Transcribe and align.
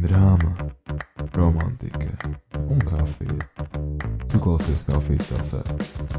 drāma, 0.00 0.54
romantika 1.34 2.08
un 2.56 2.80
kafija. 2.88 3.36
Tu 4.32 4.38
klausies 4.40 4.82
kafijas 4.88 5.28
tasē 5.28 5.60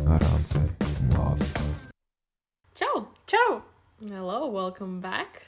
ar 0.05 0.25
Ansē 0.27 0.61
un 0.85 1.13
Lāzi. 1.15 1.47
Čau! 2.77 3.07
Čau! 3.25 3.61
Hello, 4.03 4.51
welcome 4.53 4.99
back! 5.01 5.41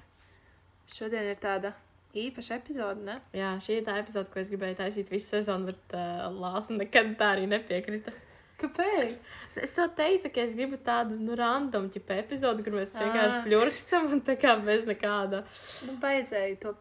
Šodien 0.90 1.30
ir 1.30 1.38
tāda 1.42 1.76
īpaša 2.18 2.58
epizode, 2.58 3.06
ne? 3.06 3.20
Jā, 3.38 3.52
šī 3.62 3.80
ir 3.80 3.86
tā 3.86 4.00
epizode, 4.02 4.32
ko 4.34 4.42
es 4.42 4.50
gribēju 4.54 4.80
taisīt 4.82 5.12
visu 5.14 5.36
sezonu, 5.36 5.70
bet 5.70 5.94
uh, 5.98 6.26
Lāsma 6.34 6.80
nekad 6.82 7.14
tā 7.20 7.36
arī 7.36 7.46
nepiekrita. 7.52 8.16
Kāpēc? 8.64 9.28
Es 9.62 9.76
tev 9.76 9.92
teicu, 9.98 10.32
ka 10.34 10.42
es 10.42 10.56
gribu 10.58 10.80
tādu 10.82 11.20
nu, 11.20 11.36
random 11.38 11.86
tipu 11.94 12.16
epizodi, 12.18 12.66
kur 12.66 12.80
mēs 12.80 12.96
vienkārši 12.98 13.44
pļurkstam 13.46 14.10
un 14.16 14.24
tā 14.26 14.38
kā 14.42 14.56
bez 14.64 14.90
nekāda. 14.90 15.44
Nu, 15.86 16.00
vajadzēja 16.02 16.58
to. 16.66 16.74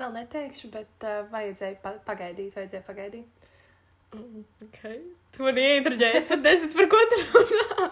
Vēl 0.00 0.14
neteikšu, 0.16 0.70
bet 0.72 1.04
uh, 1.04 1.22
vajadzēja 1.32 1.76
pa 1.82 1.94
pagaidīt, 2.06 2.54
vajadzēja 2.56 2.86
pagaidīt. 2.86 3.48
Mm, 4.16 4.44
Okay. 4.66 5.02
Tu 5.30 5.44
man 5.44 5.58
ieinteresējies 5.60 6.28
pat 6.32 6.40
desmit 6.42 6.72
par 6.74 6.88
ko 6.90 7.00
tu 7.10 7.18
runā. 7.26 7.86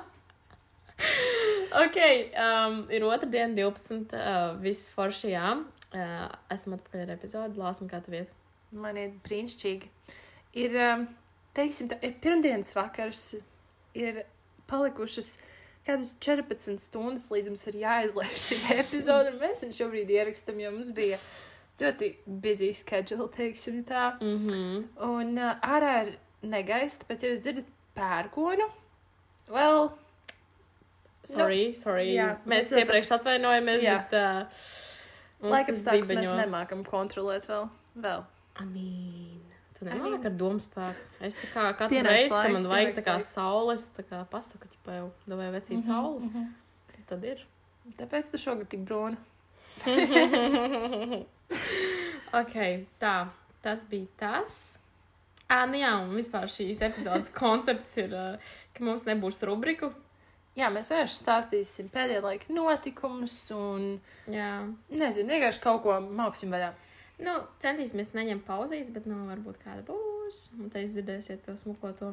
ok, 1.85 1.99
um, 2.45 2.81
ir 2.95 3.07
otrdiena, 3.07 3.53
12. 3.55 4.17
Uh, 4.17 4.57
viss 4.63 4.89
forši, 4.95 5.31
jā. 5.35 5.53
Uh, 5.89 6.25
esam 6.53 6.75
atpakaļ 6.77 7.05
ar 7.05 7.13
epizodi. 7.15 7.61
Lāsma, 7.61 7.87
kā 7.93 8.01
tev 8.05 8.19
iet? 8.23 8.33
Man 8.75 8.99
ir 9.01 9.15
brīnišķīgi. 9.25 9.93
Ir, 10.65 10.75
um, 10.89 11.05
teiksim, 11.57 11.93
tā, 11.93 12.01
ir 12.05 12.17
pirmdienas 12.25 12.75
vakars, 12.77 13.29
ir 13.97 14.25
palikušas 14.69 15.37
kādas 15.89 16.13
14 16.25 16.83
stundas, 16.83 17.29
līdz 17.33 17.53
mums 17.53 17.67
ir 17.71 17.79
jāizlaiž 17.85 18.41
šī 18.43 18.59
epizode. 18.83 19.33
un 19.33 19.43
Mēs 19.45 19.65
viņu 19.65 19.79
šobrīd 19.79 20.13
ierakstām, 20.19 20.59
jo 20.61 20.73
mums 20.75 20.91
bija 20.97 21.21
ļoti 21.81 22.09
busy 22.27 22.73
schedule, 22.75 23.29
teiksim 23.37 23.85
tā. 23.85 24.13
Mm 24.21 24.47
-hmm. 24.47 24.85
Un 25.09 25.39
uh, 25.39 25.55
ārā 25.63 25.95
ir 26.07 26.19
negaisa, 26.43 26.99
tāpēc, 27.05 27.23
ja 27.23 27.31
jūs 27.33 27.41
dzirdat 27.41 27.65
pērkonu, 27.95 28.69
well, 29.51 29.91
Sorry, 31.25 31.73
sorry. 31.75 32.15
jā, 32.15 32.37
mēs 32.47 32.71
mēs 32.71 32.79
iepriekš 32.79 33.11
atvainojamies, 33.19 33.83
Jā. 33.83 33.97
bet 33.99 34.13
uh, 34.13 34.47
mums 35.43 35.53
laikam 35.53 35.77
stāsts 35.77 36.11
mēs 36.15 36.31
nemākam 36.39 36.85
kontrolēt 36.85 37.47
vēl. 37.49 37.69
vēl. 37.97 38.23
I 38.61 38.65
mean, 38.65 39.41
tu 39.79 39.85
I 39.85 39.89
nemāki 39.89 40.11
mean- 40.11 40.27
ar 40.27 40.31
domu 40.33 40.59
spēku. 40.61 40.95
Es 41.21 41.37
tā 41.37 41.47
kā 41.55 41.73
katru 41.77 42.03
reizi, 42.03 42.31
kad 42.31 42.51
man 42.53 42.63
vajag 42.63 42.95
tā 42.97 43.03
kā 43.05 43.13
laiks. 43.19 43.25
saules, 43.35 43.91
tā 43.99 44.03
kā 44.11 44.25
pasaku, 44.31 44.67
ķipa 44.73 44.93
jau, 44.97 45.11
vai 45.27 45.51
vecīt 45.61 45.83
sauli, 45.83 46.21
Mhm. 46.25 46.45
tad 47.07 47.25
ir. 47.25 47.45
Tāpēc 47.99 48.31
tu 48.31 48.39
šogad 48.39 48.69
tik 48.69 48.81
brūna. 48.81 49.17
ok, 52.37 52.57
tā, 53.01 53.15
tas 53.65 53.85
bija 53.89 54.09
tas. 54.21 54.57
Ā, 55.49 55.63
nu 55.71 55.81
jā, 55.81 55.95
un 56.03 56.13
vispār 56.19 56.49
šīs 56.51 56.83
epizodes 56.85 57.33
koncepts 57.41 57.97
ir, 58.03 58.15
ka 58.77 58.85
mums 58.85 59.07
nebūs 59.09 59.41
rubriku. 59.49 59.93
Jā, 60.59 60.73
mēs 60.75 60.91
vienkārši 60.91 61.21
stāstīsim 61.21 61.89
pēdējā 61.95 62.23
laika 62.25 62.51
notikumus 62.51 63.37
un, 63.55 63.93
Jā. 64.27 64.65
nezinu, 64.91 65.31
vienkārši 65.31 65.63
kaut 65.63 65.85
ko 65.85 66.01
māksim 66.03 66.51
vaļā. 66.51 66.73
Nu, 67.23 67.37
centīsimies 67.63 68.11
neņemt 68.15 68.45
pauzītes, 68.47 68.91
bet, 68.95 69.07
nu, 69.11 69.21
varbūt 69.31 69.61
kāda 69.63 69.85
būs. 69.87 70.49
Un 70.59 70.73
te 70.75 70.83
jūs 70.83 70.99
dzirdēsiet 70.99 71.47
to 71.47 71.55
smuko 71.59 71.93
to 71.99 72.11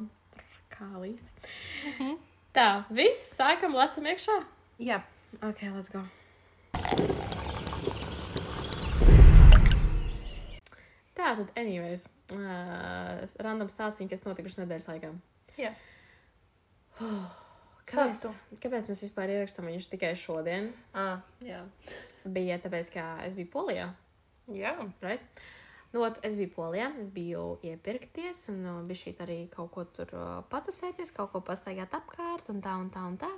kā 0.74 0.88
līsti. 1.02 1.50
Mhm. 1.96 2.16
Tā, 2.56 2.70
viss, 2.94 3.34
sākam, 3.36 3.74
lecam 3.76 4.06
iekšā. 4.14 4.38
Jā, 4.80 5.02
Ok, 5.42 5.64
let's 5.64 5.90
go. 5.90 7.35
Tā 11.16 11.30
tad, 11.40 11.52
anyways, 11.56 12.06
uh, 12.36 13.22
random 13.46 13.70
stāstīņi, 13.72 14.10
kas 14.12 14.26
notikuši 14.28 14.62
nedēļas 14.64 14.88
laikā. 14.92 15.12
Jā. 15.62 15.72
Kāpēc, 16.96 18.16
Stāstu. 18.18 18.32
kāpēc 18.64 18.88
mēs 18.90 19.04
vispār 19.06 19.30
ierakstām 19.36 19.68
viņus 19.70 19.90
tikai 19.92 20.14
šodien? 20.18 20.72
à, 20.98 21.20
jā. 21.46 21.60
Bija 22.26 22.58
tāpēc, 22.64 22.90
ka 22.96 23.04
es 23.28 23.36
biju 23.38 23.52
Polijā. 23.54 23.92
jā. 24.50 24.72
Right? 25.06 25.22
Nu, 25.94 26.02
ot, 26.04 26.18
es 26.28 26.34
biju 26.36 26.50
Polijā, 26.56 26.90
es 27.00 27.12
biju 27.14 27.60
iepirkties, 27.64 28.48
un 28.52 28.66
uh, 28.68 28.80
bija 28.88 29.00
šī 29.04 29.14
arī 29.24 29.38
kaut 29.54 29.70
ko 29.76 29.86
tur 29.86 30.10
uh, 30.18 30.42
patusēties, 30.52 31.14
kaut 31.16 31.32
ko 31.32 31.44
pastaigāt 31.46 31.94
apkārt, 31.96 32.50
un 32.52 32.60
tā, 32.66 32.74
un 32.82 32.90
tā, 32.92 33.06
un 33.08 33.16
tā. 33.22 33.30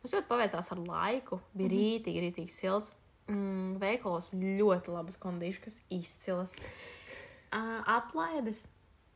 Mums 0.00 0.14
ļoti 0.14 0.30
paveicās 0.30 0.70
ar 0.72 0.84
laiku, 0.86 1.40
bija 1.52 1.68
Mhm. 1.68 1.74
rītīgi, 1.76 2.22
rītīgi 2.28 2.54
silts. 2.54 2.92
Mm, 3.26 3.80
veikalos 3.82 4.30
ļoti 4.38 4.92
labas 4.94 5.16
kondīcijas, 5.18 5.80
izcilas. 5.90 6.54
Uh, 7.56 7.80
atlaides, 7.88 8.66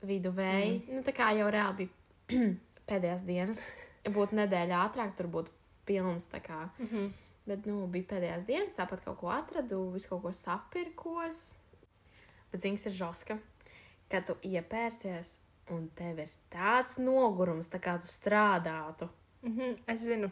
viduvēji. 0.07 0.77
Mm. 0.81 0.97
Nu, 0.97 1.05
tā 1.05 1.13
kā 1.17 1.31
jau 1.37 1.49
reāli 1.53 1.85
bija 1.85 2.47
pēdējās 2.91 3.25
dienas. 3.29 3.65
Ja 4.05 4.13
būtu 4.15 4.39
nedēļa 4.39 4.79
ātrāk, 4.87 5.13
tur 5.19 5.29
būtu 5.29 5.53
pilns. 5.89 6.29
kā. 6.33 6.71
Mhm. 6.79 7.11
Bet, 7.51 7.67
nu, 7.67 7.83
bija 7.91 8.07
pēdējās 8.15 8.47
dienas, 8.47 8.77
tāpat 8.77 9.03
kaut 9.05 9.19
ko 9.21 9.31
atradu, 9.35 9.81
visu 9.95 10.09
kaut 10.13 10.23
ko 10.23 10.33
sapirkos. 10.37 11.59
Bet 12.53 12.63
zings 12.63 12.85
ir 12.87 12.95
žoska, 12.95 13.39
ka 14.11 14.21
tu 14.27 14.37
iepērcies 14.47 15.39
un 15.75 15.89
tev 15.99 16.21
ir 16.25 16.33
tāds 16.53 16.99
nogurums, 17.01 17.71
tā 17.71 17.81
kā 17.83 17.97
tu 18.01 18.09
strādātu. 18.11 19.09
Mhm. 19.43 19.81
Es 19.91 20.07
zinu. 20.07 20.31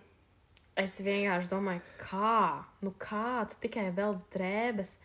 Es 0.79 1.01
vienkārši 1.03 1.51
domāju, 1.51 1.83
kā, 1.99 2.65
nu 2.87 2.93
kā 3.03 3.43
tu 3.51 3.57
tikai 3.65 3.89
vēl 3.95 4.21
drēbes. 4.31 4.99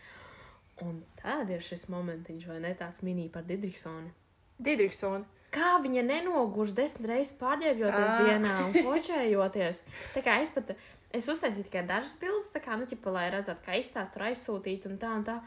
Un 0.81 1.03
tad 1.19 1.51
ir 1.53 1.61
šis 1.61 1.85
momentiņš, 1.93 2.47
vai 2.49 2.59
ne 2.63 2.73
tāds 2.77 3.03
mini 3.05 3.29
par 3.31 3.45
Didriksoni. 3.45 4.09
Didriksona. 4.57 5.25
Kā 5.53 5.75
viņa 5.83 6.01
nenogurs 6.07 6.73
desmit 6.73 7.11
reizes 7.11 7.35
pārģērbjoties 7.37 8.13
dienā 8.25 8.53
un 8.65 8.71
fočējoties. 8.73 9.83
Tā 10.15 10.23
kā 10.25 10.39
es 10.41 10.49
pat, 10.55 10.71
es 11.13 11.27
uztaisīju 11.29 11.67
tikai 11.67 11.83
dažas 11.89 12.15
bildes, 12.21 12.49
tā 12.55 12.61
kā, 12.63 12.77
nu, 12.79 12.87
ķipa, 12.89 13.13
lai 13.13 13.27
redzētu, 13.35 13.61
kā 13.67 13.77
izstāst, 13.77 14.15
tur 14.15 14.25
aizsūtīt 14.31 14.87
un 14.89 14.97
tā 15.01 15.11
un 15.19 15.27
tā. 15.27 15.37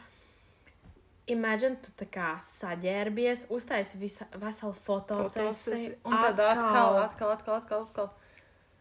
Imagine, 1.35 1.75
tu 1.83 1.91
tā 1.99 2.07
kā 2.07 2.37
saģērbies, 2.47 3.49
uztaisi 3.51 3.99
visa, 3.99 4.29
veselu 4.39 4.77
fotosesiju. 4.79 5.97
Un 6.07 6.15
tad 6.15 6.39
atkal, 6.39 7.01
atkal, 7.03 7.35
atkal, 7.35 7.59
atkal. 7.59 7.89
atkal. 7.89 8.13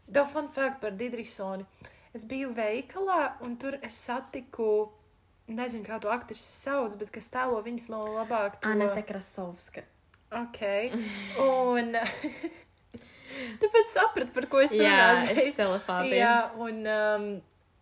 Daudz 0.06 0.36
fun 0.36 0.50
fact 0.54 0.78
par 0.82 0.94
Didriksoni. 0.94 1.66
Es 2.14 2.28
biju 2.30 2.52
veikalā, 2.56 3.40
un 3.42 3.58
tur 3.58 3.80
es 3.82 3.98
satiku, 4.06 4.92
nezinu, 5.52 5.86
kā 5.86 6.00
to 6.02 6.12
aktrisi 6.14 6.54
sauc, 6.58 6.96
bet 7.00 7.12
kas 7.14 7.30
tēlo 7.34 7.62
viņas 7.66 7.90
man 7.94 8.06
labāk. 8.18 8.60
To... 8.62 8.72
Anita 8.74 9.04
Krasovska. 9.06 9.86
Ok. 10.36 10.62
Un. 11.72 11.98
Tāpēc 13.62 13.92
sapratu, 13.92 14.32
par 14.36 14.48
ko 14.52 14.62
es 14.64 14.74
Jā, 14.74 14.88
runāju. 14.88 15.18
es 15.18 15.36
uzreiz. 15.36 15.58
telepātiju. 15.60 16.16
Jā, 16.16 16.36
un 16.64 16.78
um, 16.88 17.26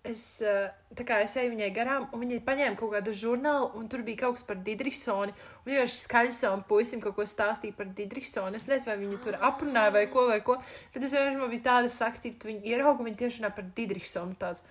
es, 0.09 0.23
uh, 0.41 0.71
tā 0.97 1.05
kā 1.07 1.19
es 1.23 1.35
eju 1.37 1.51
viņai 1.53 1.69
garām, 1.75 2.07
un 2.09 2.23
viņa 2.23 2.39
paņēma 2.47 2.79
kaut 2.79 2.95
kādu 2.95 3.13
žurnālu, 3.17 3.69
un 3.77 3.85
tur 3.91 4.01
bija 4.07 4.23
kaut 4.23 4.39
kas 4.39 4.47
par 4.49 4.57
Didriksoni. 4.65 5.35
Un 5.61 5.69
vienkārši 5.69 5.99
skaļi 6.01 6.35
savam 6.35 6.65
puisim 6.67 7.03
kaut 7.03 7.15
ko 7.19 7.27
stāstīja 7.29 7.77
par 7.77 7.91
Didriksoni. 7.93 8.57
Es 8.57 8.65
nezinu, 8.69 8.91
vai 8.91 8.97
viņa 9.05 9.21
tur 9.27 9.37
aprunāja 9.39 9.93
vai 9.93 10.07
ko, 10.13 10.25
vai 10.31 10.41
ko, 10.45 10.57
bet 10.95 11.05
es 11.05 11.13
vienkārši 11.13 11.41
man 11.43 11.53
bija 11.53 11.67
tāda 11.69 11.93
saktība, 11.93 12.41
tu 12.41 12.49
viņu 12.49 12.73
ieraugu, 12.73 13.05
viņa 13.05 13.21
tieši 13.21 13.43
runā 13.43 13.53
par 13.53 13.69
Didriksoni 13.77 14.41
tāds. 14.41 14.65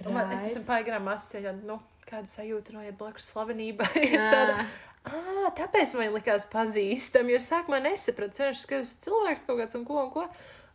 Un 0.00 0.16
man, 0.16 0.32
es 0.32 0.40
pēc 0.40 0.56
tam 0.64 1.04
māsas, 1.04 1.34
ja, 1.44 1.52
nu, 1.52 1.76
kāda 2.08 2.30
sajūta 2.30 2.76
noiet 2.76 2.98
blakus 3.00 3.32
slavenībai. 3.32 3.90
Ah, 5.00 5.46
tāpēc 5.56 5.94
man 5.96 6.10
likās 6.12 6.44
pazīstami, 6.52 7.32
jo 7.32 7.38
sākumā 7.40 7.78
nesapratu, 7.80 8.34
es 8.34 8.40
vienkārši 8.42 8.60
skatos 8.66 8.90
cilvēks 9.00 9.46
kaut 9.48 9.62
kāds 9.62 9.78
un 9.78 9.86
ko 9.88 9.96
un 9.96 10.10
ko. 10.12 10.24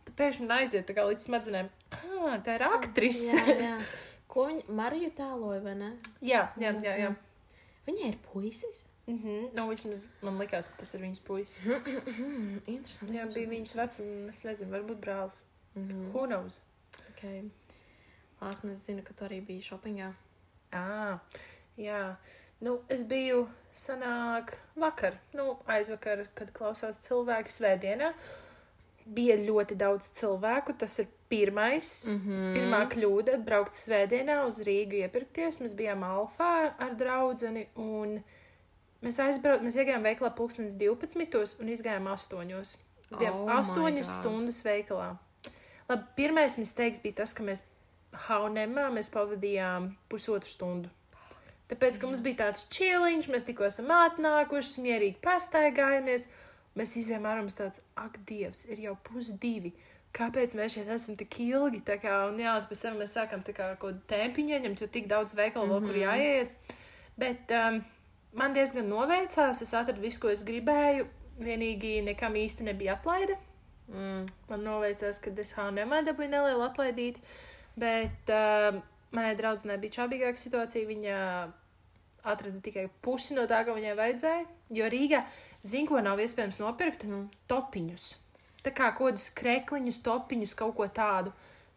Tad 0.02 0.16
pēkšņi 0.18 0.48
aiziet 0.50 0.88
tā 0.88 0.96
kā 0.96 1.04
līdz 1.06 1.28
smadzenēm. 1.28 1.68
Ah, 1.94 2.34
tā 2.42 2.56
ir 2.58 2.64
aktrise. 2.66 3.38
Jā, 3.38 3.54
jā. 3.62 3.76
Ko 4.34 4.48
viņa 4.50 4.74
Mariju 4.80 5.12
tēloja, 5.14 5.62
vai 5.62 5.76
ne? 5.78 5.92
jā, 6.26 6.42
jā, 6.58 6.74
jā. 6.82 6.96
jā. 7.04 7.12
Viņai 7.86 8.10
ir 8.10 8.18
puisis. 8.26 8.82
Mm 9.06 9.22
-hmm. 9.22 9.54
nu, 9.54 9.68
vismaz 9.70 10.16
man 10.26 10.38
likās, 10.42 10.68
ka 10.68 10.82
tas 10.82 10.94
ir 10.94 11.00
viņas 11.06 11.22
puisis. 11.22 11.62
Interesanti. 12.66 13.14
Jā, 13.14 13.30
bija 13.30 13.48
viņas 13.48 13.76
vecuma, 13.78 14.30
es 14.30 14.42
nezinu, 14.44 14.72
varbūt 14.74 15.00
brālis. 15.06 15.42
Mm 15.76 15.88
-hmm. 15.88 16.10
Who 16.12 16.26
knows? 16.26 16.60
okay. 17.16 17.50
Lāsma, 18.40 18.70
es 18.70 18.84
zinu, 18.84 19.02
ka 19.02 19.14
tu 19.16 19.24
arī 19.24 19.40
biji 19.40 19.62
šopingā. 19.70 20.12
Ah, 20.72 21.18
jā. 21.76 22.16
Nu, 22.60 22.80
es 22.88 23.04
biju 23.04 23.46
sanāk 23.76 24.54
vakar, 24.80 25.18
nu, 25.36 25.56
aizvakar, 25.68 26.24
kad 26.34 26.52
klausās 26.56 27.02
cilvēki 27.04 27.52
svētdienā. 27.52 28.12
Bija 29.06 29.36
ļoti 29.38 29.76
daudz 29.78 30.08
cilvēku, 30.18 30.74
tas 30.80 30.98
ir 30.98 31.10
pirmais. 31.30 32.06
Mm 32.06 32.16
-hmm. 32.22 32.54
Pirmā 32.56 32.80
kļūda- 32.90 33.36
braukt 33.48 33.74
svētdienā 33.74 34.40
uz 34.46 34.62
Rīgu 34.66 35.02
iepirkties. 35.04 35.60
Mēs 35.60 35.76
bijām 35.78 36.02
Alfā 36.02 36.72
ar 36.78 36.94
draugu, 36.94 37.66
un 37.76 38.22
mēs 39.02 39.20
aizbraucām, 39.22 39.66
mēs 39.66 39.76
iegājām 39.76 40.02
veikalā 40.02 40.34
pulkstenis 40.34 40.74
12 40.74 41.60
un 41.60 41.68
izgājām 41.68 42.06
8. 42.06 42.76
Mēs 43.10 43.18
bijām 43.18 43.34
Oh 43.34 43.46
my 43.46 43.52
8 43.52 43.94
God. 43.94 44.04
stundas 44.04 44.64
veikalā. 44.64 45.16
Labi, 45.88 46.04
pirmais 46.16 46.58
misteiks 46.58 47.02
bija 47.02 47.14
tas, 47.14 47.34
ka 47.34 47.42
mēs 47.42 47.62
Haunemā 48.26 48.88
mēs 48.94 49.10
pavadījām 49.14 49.90
pusotru 50.10 50.50
stundu. 50.50 50.92
Tāpēc, 51.70 51.98
ka 51.98 52.06
mums 52.06 52.22
bija 52.22 52.44
tāds 52.44 52.68
čiliņš, 52.70 53.28
mēs 53.32 53.46
tikko 53.48 53.66
esam 53.66 53.90
atnākuši, 53.90 54.84
mierīgi 54.84 55.18
pastaigājamies. 55.24 56.28
Mēs 56.78 56.92
izējām 57.00 57.26
ārā 57.26 57.42
mums 57.42 57.56
tāds, 57.58 57.82
ak, 57.98 58.20
Dievs, 58.28 58.66
ir 58.70 58.84
jau 58.84 58.94
pusdivi. 59.08 59.72
Kāpēc 60.16 60.54
mēs 60.56 60.76
šeit 60.76 60.90
esam 60.92 61.16
tik 61.18 61.40
ilgi? 61.44 61.82
Tā 61.84 61.98
kā, 62.00 62.20
un 62.30 62.38
jā, 62.40 62.54
pēc 62.70 62.84
tam 62.84 63.00
mēs 63.00 63.16
sākam 63.16 63.42
tā 63.44 63.52
kā 63.56 63.72
kaut 63.74 63.96
kādu 63.96 64.04
tempiņu 64.12 64.54
ieņemt, 64.56 64.84
jo 64.84 64.88
tik 64.92 65.08
daudz 65.10 65.34
veikalu 65.36 65.74
vēl, 65.74 65.88
kur 65.88 65.98
jāiet. 66.00 66.76
Bet 67.20 67.52
um, 67.56 67.82
man 68.36 68.56
diezgan 68.56 68.88
noveicās, 68.92 69.64
es 69.64 69.74
atradu 69.76 70.04
visu, 70.04 70.22
ko 70.22 70.32
es 70.32 70.44
gribēju. 70.46 71.08
Vienīgi 71.36 71.98
nekam 72.06 72.36
īsti 72.38 72.64
nebija 72.70 72.94
atlaide. 72.96 73.36
Mm. 73.90 74.24
Man 74.48 74.64
noveicās, 74.64 75.18
ka 75.22 75.34
es 75.42 75.52
H&M 75.56 75.92
dabūju 76.06 76.30
nelielu 76.32 76.64
atlaidīti, 76.64 77.20
bet 77.76 78.32
uh, 78.32 78.78
manai 79.14 79.34
draudzenei 79.38 79.78
bija 79.82 80.00
čābīgāka 80.00 80.40
situācija. 80.40 80.88
Viņa 80.88 81.16
atrada 82.26 82.60
tikai 82.64 82.88
pusi 83.04 83.36
no 83.36 83.46
tā, 83.50 83.62
ko 83.66 83.76
viņai 83.76 83.96
vajadzēja. 83.98 84.46
Jo 84.76 84.88
Rīgā, 84.90 85.22
zinu, 85.62 85.90
ko 85.92 86.02
nav 86.02 86.20
iespējams 86.22 86.60
nopirkt, 86.62 87.06
Nu. 87.06 87.26
topiņus. 87.50 88.06
Tā 88.66 88.72
kā 88.74 88.90
kādus 88.98 89.28
krekliņus, 89.38 90.00
topiņus, 90.02 90.56
kaut 90.58 90.74
ko 90.78 90.88
tādu. 90.90 91.32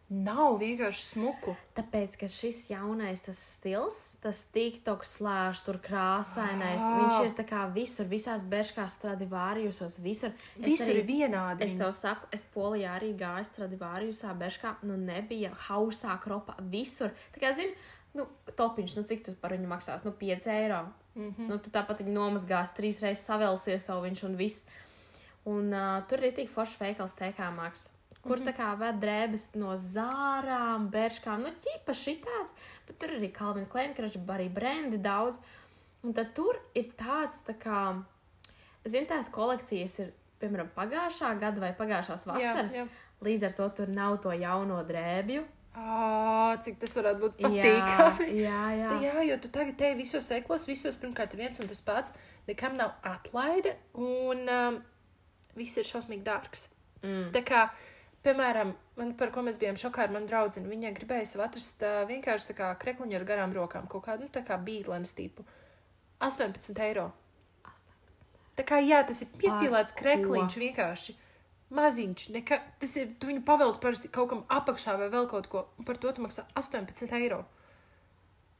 Nav 0.09 0.55
vienkārši 0.57 1.03
smuku. 1.05 1.51
Tāpēc, 1.77 2.15
ka 2.17 2.25
šis 2.25 2.63
jaunais 2.71 3.21
tas 3.21 3.37
stils, 3.37 4.15
tas 4.23 4.39
TikTok 4.49 5.03
slēdz, 5.05 5.59
tur 5.67 5.77
krāsainais, 5.77 6.81
Ah. 6.81 6.95
viņš 6.97 7.25
ir 7.27 7.33
tā 7.37 7.45
kā 7.45 7.71
visur, 7.73 8.05
visās 8.09 8.43
berškās 8.49 8.97
stradivārijusos, 8.97 9.99
visur. 10.01 10.31
Es 10.59 10.65
Visur 10.65 10.87
arī- 10.87 10.97
ir 10.97 11.05
vienādi. 11.05 11.61
Es 11.61 11.75
tev 11.75 11.93
saku, 11.93 12.25
es 12.31 12.43
polijā 12.55 12.97
arī 12.99 13.13
gāju 13.15 13.45
stradivārijusā, 13.45 14.33
berškā, 14.35 14.75
nu 14.81 14.97
nebija 14.97 15.51
hausā, 15.67 16.19
kropā, 16.19 16.55
visur. 16.71 17.11
Tā 17.35 17.39
kā, 17.39 17.53
zini, 17.55 17.75
nu, 18.15 18.25
topiņš, 18.47 18.95
nu 18.97 19.03
cik 19.03 19.23
tu 19.25 19.33
par 19.35 19.51
viņu 19.51 19.67
maksās, 19.67 20.03
nu 20.05 20.11
5 20.11 20.47
eiro. 20.47 20.87
Mm 21.15 21.35
-hmm. 21.35 21.47
Nu, 21.49 21.57
tu 21.59 21.69
tāpat 21.69 21.99
viņu 21.99 22.13
nomazgās, 22.13 22.73
trīs 22.75 22.99
reizes 23.01 23.25
savelsies 23.27 23.85
tev 23.85 24.01
viņš 24.01 24.23
un 24.25 24.35
viss. 24.35 24.65
Un 25.45 25.71
uh, 25.73 26.01
tur 26.07 26.23
ir 26.23 26.31
tik 26.33 26.49
foršs 26.49 26.79
veikals 26.79 27.13
teikāmāks. 27.13 27.89
Kur 28.21 28.37
mm 28.37 28.43
-hmm. 28.43 28.49
tā 28.49 28.53
kā 28.57 28.77
ved 28.79 28.95
drēbes 29.03 29.55
no 29.55 29.75
zārām, 29.77 30.89
bērškām, 30.91 31.39
nu 31.39 31.51
ķipa 31.63 31.93
šitāds, 31.95 32.51
bet 32.87 32.97
tur 32.99 33.09
arī 33.09 33.31
Kalvina 33.31 33.67
Kleinkrača, 33.67 34.19
arī 34.19 34.49
brendi 34.53 34.97
daudz. 34.97 35.39
Un 36.03 36.13
tad 36.13 36.33
tur 36.33 36.59
ir 36.75 36.91
tāds, 36.97 37.43
tā 37.47 37.53
kā, 37.59 38.03
zini, 38.85 39.05
tās 39.05 39.29
kolekcijas 39.29 39.99
ir, 39.99 40.13
piemēram, 40.39 40.69
pagājušā 40.75 41.39
gada 41.39 41.61
vai 41.61 41.73
pagājušās 41.73 42.25
vasaras. 42.25 42.75
jā. 42.75 42.87
Līdz 43.21 43.45
ar 43.45 43.53
to 43.53 43.69
tur 43.69 43.87
nav 43.87 44.17
to 44.23 44.31
jauno 44.31 44.83
drēbju. 44.83 45.43
Ā, 45.79 46.57
cik 46.63 46.79
tas 46.81 46.95
varētu 46.97 47.19
būt 47.19 47.41
Jā, 47.43 47.49
patīkami. 47.49 48.27
jā, 48.41 48.63
jā. 48.79 48.87
Tā 48.89 48.97
Jā, 49.03 49.21
jo 49.27 49.37
tu 49.37 49.51
tagad 49.53 49.77
te 49.77 49.91
visos 49.95 50.25
seklos, 50.27 50.65
visos 50.67 50.97
pirmkārt 50.99 51.35
ir 51.35 51.43
viens 51.43 51.59
un 51.59 51.67
tas 51.67 51.81
pats, 51.85 52.13
nekam 52.47 52.75
nav 52.79 52.95
atlaide, 53.03 53.75
un 53.93 54.49
um, 54.49 54.79
viss 55.59 55.77
ir 55.77 55.87
šausmīgi 55.87 56.25
dārgs. 56.25 56.69
Mm. 57.03 57.29
Tā 57.35 57.43
kā, 57.45 57.61
piemēram, 58.25 58.73
man, 58.99 59.13
par 59.19 59.31
ko 59.35 59.43
mēs 59.45 59.59
bijām 59.61 59.79
šokā 59.79 60.05
ar 60.05 60.13
manu 60.13 60.29
draugu, 60.29 60.63
viņa 60.67 60.91
gribēja 60.97 61.27
sev 61.31 61.45
atrast 61.45 61.83
uh, 61.85 62.03
vienkārši 62.09 62.51
tā 62.51 62.57
kā 62.57 62.69
krekliņu 62.81 63.17
ar 63.19 63.25
garām 63.27 63.55
rokām, 63.55 63.87
kaut 63.91 64.05
kādu, 64.07 64.27
nu, 64.27 64.43
kā 64.45 64.59
bīdlenes 64.65 65.15
tipu. 65.17 65.45
18 66.25 66.83
eiro. 66.83 67.09
Tā 68.59 68.65
kā, 68.67 68.81
jā, 68.83 68.99
tas 69.07 69.21
ir 69.23 69.29
piespīlēts 69.39 69.95
krekliņš 69.95 70.57
vienkārši. 70.59 71.15
Maziņš, 71.75 72.25
neka, 72.33 72.57
tas 72.81 72.95
ir, 72.97 73.13
tu 73.21 73.29
viņu 73.29 73.43
pavelti 73.45 73.79
parasti 73.83 74.09
kaut 74.11 74.31
kam 74.31 74.41
apakšā 74.51 74.97
vai 74.99 75.07
vēl 75.13 75.29
kaut 75.29 75.47
ko, 75.51 75.67
un 75.77 75.85
par 75.85 75.99
to 76.01 76.11
tu 76.11 76.23
maksā 76.25 76.43
18 76.57 77.13
eiro. 77.19 77.43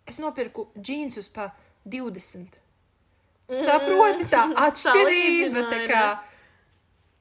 Es 0.08 0.22
nopirku 0.22 0.68
džinsus 0.78 1.28
pa 1.34 1.50
20. 1.90 2.60
Saproti, 3.66 4.30
tā 4.30 4.46
atšķirība, 4.68 5.66
tā 5.74 5.84
kā. 5.90 6.04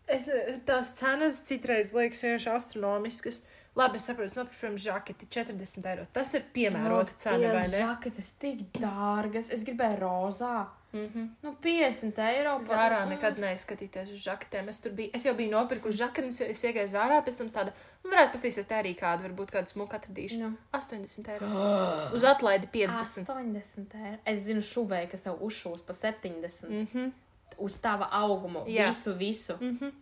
Es, 0.09 0.29
tās 0.65 0.95
cenas 0.97 1.43
citreiz 1.45 1.93
liekas 1.93 2.23
vienkārši 2.25 2.51
astronomiskas. 2.57 3.43
Labi, 3.79 3.97
es 4.01 4.09
saprotu, 4.09 4.47
protams, 4.49 4.83
žaketi 4.83 5.27
40 5.31 5.87
eiro. 5.87 6.07
Tas 6.13 6.33
ir 6.35 6.43
piemērota 6.55 7.13
cena, 7.17 7.53
vai 7.55 7.67
ne? 7.69 7.79
Žaketes 7.85 8.33
tik 8.43 8.65
dārgas. 8.81 9.53
Es 9.55 9.63
gribēju 9.69 10.01
rozā. 10.01 10.67
Mm 10.93 11.07
-hmm. 11.15 11.29
Nu, 11.43 11.53
50 11.63 12.19
eiro. 12.19 12.55
par- 12.59 12.65
Zārā 12.65 13.09
nekad 13.09 13.39
neizskatīties 13.39 14.11
uz 14.13 14.25
žaketēm. 14.25 14.69
Es 14.69 14.81
tur 14.81 14.93
biju, 14.93 15.11
es 15.13 15.25
jau 15.25 15.35
biju 15.35 15.51
nopirkusi 15.51 15.99
žaketes, 15.99 16.41
es 16.41 16.65
iegāju 16.65 16.89
zārā, 16.89 17.23
pēc 17.27 17.37
tam 17.39 17.47
tāda, 17.47 17.73
nu, 18.05 18.11
varētu 18.11 18.33
pasīsties 18.33 18.67
te 18.67 18.75
arī 18.75 18.95
kādu, 18.97 19.23
varbūt 19.29 19.51
kādu 19.53 19.67
smuku 19.67 19.97
atradīšu. 19.97 20.39
Nu. 20.39 20.57
80 20.73 21.29
eiro. 21.29 21.47
Uz 22.17 22.25
atlaidi 22.25 22.67
50. 22.73 23.27
80 23.27 23.95
eiro. 23.95 24.19
Es 24.25 24.39
zinu, 24.39 24.61
šuvēju, 24.61 25.11
kas 25.11 25.21
tev 25.21 25.35
uzšūs 25.41 25.81
pa 25.87 25.93
70. 25.93 26.69
Mm. 26.69 26.77
Mm 26.79 26.87
-hmm. 26.95 27.11
Uz 27.56 27.79
tava 27.81 28.09
augumu. 28.12 28.65
Jā. 28.67 28.89
Visu, 28.89 29.15
visu. 29.15 29.56
Mm 29.61 29.79
-hmm. 29.79 29.93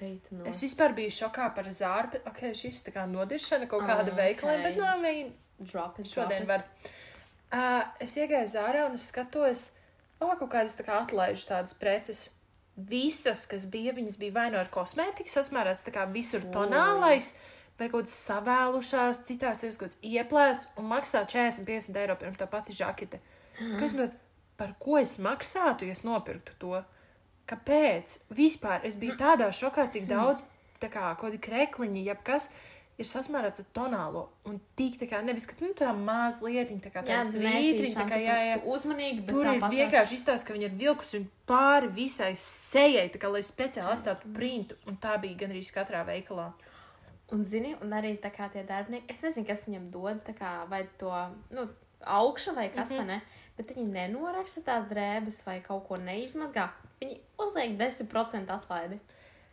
Eit, 0.00 0.32
no. 0.32 0.44
Es 0.46 0.62
vispār 0.62 0.94
biju 0.94 1.10
šokā 1.10 1.54
par 1.54 1.64
zāru, 1.64 2.10
bet, 2.12 2.26
ok, 2.26 2.38
šis 2.54 2.84
tā 2.86 2.92
kā 2.94 3.06
nodiršana 3.06 3.66
kaut 3.68 3.82
kāda 3.82 4.12
Ah, 4.12 4.16
veikalē, 4.16 4.56
ok. 4.56 4.62
bet, 4.62 4.76
nu, 4.76 4.84
mēģinu 4.84 5.32
Drop 5.60 5.98
it, 5.98 6.08
Šodien 6.08 6.46
drop 6.46 6.48
var. 6.48 6.62
Uh, 7.50 7.84
es 8.00 8.14
iegāju 8.16 8.48
zārā 8.48 8.86
un 8.88 8.94
es 8.96 9.08
skatos, 9.10 9.70
oh, 10.20 10.30
kaut 10.38 10.48
kādas 10.54 10.76
tā 10.78 10.86
kā 10.86 11.00
atlaižu 11.02 11.48
tādas 11.50 11.74
preces. 11.76 12.30
Visas, 12.76 13.44
kas 13.50 13.66
bija, 13.68 13.92
viņas 13.92 14.16
bija 14.16 14.32
vai 14.32 14.46
nu 14.54 14.60
ar 14.60 14.70
kosmētiku 14.72 15.28
sasmērētas, 15.28 15.84
tā 15.84 15.92
kā 15.92 16.06
visur 16.08 16.46
tonālais, 16.54 17.34
vai 17.76 17.90
kaut 17.90 18.06
kādas 18.06 18.16
savēlušās, 18.24 19.20
citās 19.28 19.64
ir 19.66 19.74
kaut 19.74 19.90
kāds 19.90 19.98
ieplēsts 20.06 20.70
un 20.80 20.88
maksā 20.88 21.26
40-50 21.26 22.00
eiro 22.00 22.16
pirms 22.16 22.40
tā 22.40 22.48
pati 22.48 22.72
žakete. 22.72 23.20
Es 23.60 23.72
skatos, 23.76 23.96
tāds, 23.98 24.16
par 24.60 24.74
ko 24.82 24.98
es 25.00 25.16
maksātu, 25.22 25.88
ja 25.88 25.96
es 25.96 26.04
nopirktu 26.04 26.58
to? 26.60 26.82
Kāpēc? 27.48 28.18
Vispār 28.36 28.84
es 28.86 28.98
biju 29.00 29.16
tādā 29.18 29.48
šokā, 29.56 29.88
cik 29.90 30.04
daudz, 30.10 30.44
tā 30.82 30.90
kā 30.92 31.08
kaut 31.14 31.30
kādi 31.30 31.40
krekliņi, 31.42 32.04
jebkas 32.10 32.50
ir 33.00 33.08
sasmērēts 33.08 33.62
ar 33.62 33.68
tonālo. 33.74 34.26
Un 34.48 34.58
tik 34.76 34.98
tā 35.00 35.08
kā 35.08 35.22
nevis, 35.24 35.46
ka 35.48 35.56
nu, 35.62 35.72
tā 35.76 35.90
mazliet, 35.96 36.72
tā 36.84 36.92
kā 36.92 37.02
tā 37.06 37.22
svītriņa, 37.24 37.96
tā 37.96 38.06
kā 38.10 38.20
jā, 38.20 38.36
jā. 38.50 38.56
Uzmanīgi, 38.68 39.24
bet 39.24 39.32
Tur 39.32 39.46
ir 39.46 39.52
tāpat 39.54 39.76
vienkārši 39.78 40.18
izstāsts, 40.18 40.46
ka 40.46 40.56
viņi 40.56 40.68
ir 40.68 40.76
vilkusi 40.82 41.22
un 41.22 41.28
pāri 41.48 41.90
visai 41.96 42.34
sejai, 42.38 43.08
tā 43.12 43.22
kā 43.22 43.32
lai 43.32 43.42
speciāli 43.46 43.94
atstātu 43.96 44.30
printu. 44.36 44.76
Un 44.90 45.00
tā 45.00 45.16
bija 45.22 45.40
gan 45.44 45.54
arī 45.56 45.64
katrā 45.74 46.04
veikalā. 46.08 46.50
Un, 47.32 47.44
zini, 47.46 47.76
un 47.80 47.94
arī 47.94 48.16
tā 48.20 48.32
kā 48.34 48.50
tie 48.52 48.66
darbinieki, 48.66 49.08
es 49.12 49.22
nezinu, 49.24 49.48
kas 49.48 49.64
viņam 49.68 49.90
dod, 49.94 50.20
tā 50.26 50.34
kā 50.36 50.54
vai 50.68 50.82
to, 51.00 51.14
nu, 51.54 51.68
augšu 52.04 52.54
vai 52.56 52.68
kas, 52.74 52.90
mm 52.90 52.96
-hmm. 52.96 52.98
vai 52.98 53.06
ne, 53.06 53.20
bet 53.60 53.74
viņi 53.76 53.92
nenoraksta 53.92 54.64
tās 54.64 54.86
drēbes 54.88 55.42
vai 55.44 55.58
kaut 55.64 55.84
ko 55.88 56.00
neizmazgā. 56.00 56.70
Viņi 57.02 57.18
uzliek 57.40 57.76
10% 57.80 58.54
atlaidi. 58.56 59.00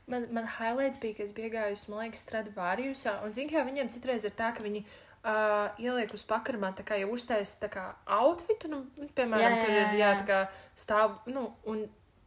Man, 0.07 0.29
man 0.31 0.47
highlights 0.47 1.01
bija, 1.03 1.17
ka 1.17 1.25
es 1.25 1.33
biju 1.35 1.51
gājusi, 1.57 1.89
man 1.91 2.05
liekas, 2.05 2.23
Stradivārijusā, 2.23 3.17
un 3.27 3.35
zinu, 3.35 3.51
kā 3.51 3.65
viņiem 3.67 3.91
citreiz 3.91 4.23
ir 4.23 4.31
tā, 4.39 4.53
ka 4.55 4.63
viņi 4.63 4.85
uh, 4.85 5.73
ieliek 5.83 6.13
uz 6.15 6.23
pakarmā, 6.27 6.71
tā 6.77 6.85
kā 6.87 6.99
jau 7.01 7.09
uztaisa 7.11 7.71
outfitu, 8.19 8.71
nu, 8.71 8.85
piemēram, 9.17 9.43
Jā, 9.43 9.49
jā, 9.51 9.65
tur 9.65 9.73
ir, 9.73 9.81
jā, 9.81 9.89
jā, 9.91 10.11
jā. 10.13 10.21
tā 10.21 10.27
kā 10.29 10.39
stāv, 10.79 11.17
nu, 11.27 11.49
un 11.67 11.83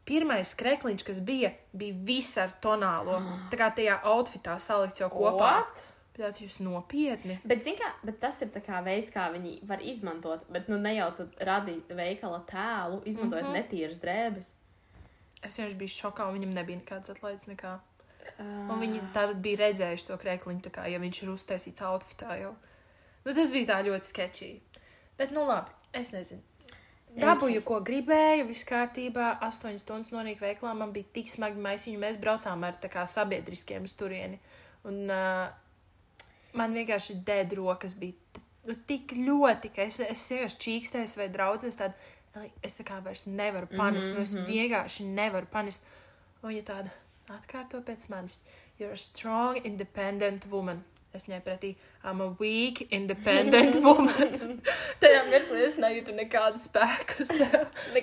pirmais 0.09 0.53
krekliņš, 0.61 1.07
kas 1.07 1.23
bija, 1.25 1.55
bija 1.73 1.97
viss 2.05 2.37
ar 2.41 2.53
tonālo, 2.61 3.23
tā 3.53 3.61
kā 3.61 3.71
tajā 3.81 3.97
outfitā 4.13 4.59
salikts 4.61 5.01
jau 5.01 5.09
kopā. 5.15 5.55
What? 5.63 5.87
Tāds 6.17 6.41
jūs 6.43 6.59
nopietni. 6.61 7.39
Bet, 7.47 7.63
kā, 7.79 7.91
bet 8.05 8.19
tas 8.23 8.41
ir 8.43 8.51
tā 8.55 8.63
kā 8.65 8.81
veids, 8.85 9.13
kā 9.15 9.29
viņi 9.33 9.61
var 9.69 9.83
izmantot, 9.87 10.43
bet 10.53 10.67
nu 10.69 10.79
ne 10.81 10.97
jau 10.97 11.11
tu 11.17 11.29
radi 11.47 11.77
veikala 11.89 12.43
tēlu, 12.51 13.03
izmantojot 13.07 13.47
mm. 13.47 13.53
-hmm. 13.53 13.61
netīras 13.63 14.01
drēbes. 14.03 14.51
Es 15.41 15.57
vienkārši 15.57 15.79
biju 15.79 15.95
šokā, 15.95 16.27
un 16.29 16.37
viņam 16.37 16.53
nebija 16.59 16.81
nekāds 16.83 17.11
atlaides 17.11 17.47
nekā. 17.49 17.79
Uh, 18.41 18.71
Un 18.73 18.81
viņi 18.81 19.01
tātad 19.15 19.41
bija 19.45 19.59
redzējuši 19.67 20.07
to 20.07 20.17
krekliņu, 20.21 20.61
tā 20.67 20.71
kā, 20.75 20.85
ja 20.91 20.99
viņš 20.99 21.23
ir 21.23 21.31
uztaisīts 21.31 21.83
outfitā 21.83 22.37
jau. 22.41 22.55
Nu, 23.25 23.35
tas 23.35 23.53
bija 23.53 23.67
tā 23.73 23.81
ļoti 23.87 24.07
sketčīgi. 24.07 24.61
Bet, 25.19 25.31
nu, 25.37 25.45
labi, 25.49 25.71
es 25.93 26.13
nezinu. 26.13 26.43
Dabūju, 27.21 27.63
ko 27.67 27.81
gribēju, 27.83 28.47
viss 28.47 28.67
kārtībā. 28.69 29.33
Astoņas 29.43 29.83
stundas 29.83 30.13
nonīk 30.15 30.41
veiklā, 30.41 30.75
man 30.79 30.93
bija 30.95 31.09
tik 31.17 31.31
smagi 31.31 31.59
maisiņi. 31.61 31.99
Mēs 31.99 32.21
braucām 32.23 32.63
ar 32.65 32.79
kā 32.93 33.03
sabiedriskiem 33.11 33.89
uz 33.89 33.97
turieni. 33.99 34.39
Un 34.87 35.03
uh, 35.11 35.51
man 36.59 36.75
vienkārši 36.75 37.21
dēd 37.27 37.55
rokas 37.59 37.95
bija 37.95 38.43
nu, 38.69 38.77
tik 38.87 39.15
ļoti, 39.17 39.73
ka 39.75 39.87
es, 39.87 40.01
es 40.05 40.25
vienkārši 40.33 40.61
čīkstēju 40.67 41.21
vai 41.23 41.29
draudzes 41.29 41.81
tādu. 41.81 41.95
"Eli, 42.37 42.51
Es 42.63 42.77
tā 42.79 42.85
kā 42.87 43.01
vairs 43.03 43.27
nevaru 43.27 43.67
panist, 43.67 44.11
mm 44.11 44.17
-hmm. 44.17 44.35
nu, 44.35 44.43
es 44.43 44.49
vienkārši 44.49 45.05
nevaru 45.05 45.47
panist. 45.51 45.83
Un, 46.43 46.51
ja 46.51 46.63
tāda 46.63 46.91
atkārto 47.29 47.83
pēc 47.83 48.09
manis, 48.09 48.45
you're 48.79 48.93
a 48.93 48.97
strong, 48.97 49.67
independent 49.67 50.47
woman. 50.51 50.85
Es 51.11 51.27
viņai 51.27 51.41
pretī, 51.43 51.73
I'm 52.07 52.21
a 52.23 52.29
weak, 52.39 52.85
independent 52.95 53.75
woman. 53.87 54.61
Tajā 55.03 55.25
mirklī 55.27 55.65
es 55.67 55.75
nejūtu 55.83 56.15
nekādu 56.15 56.61
spēku. 56.63 57.25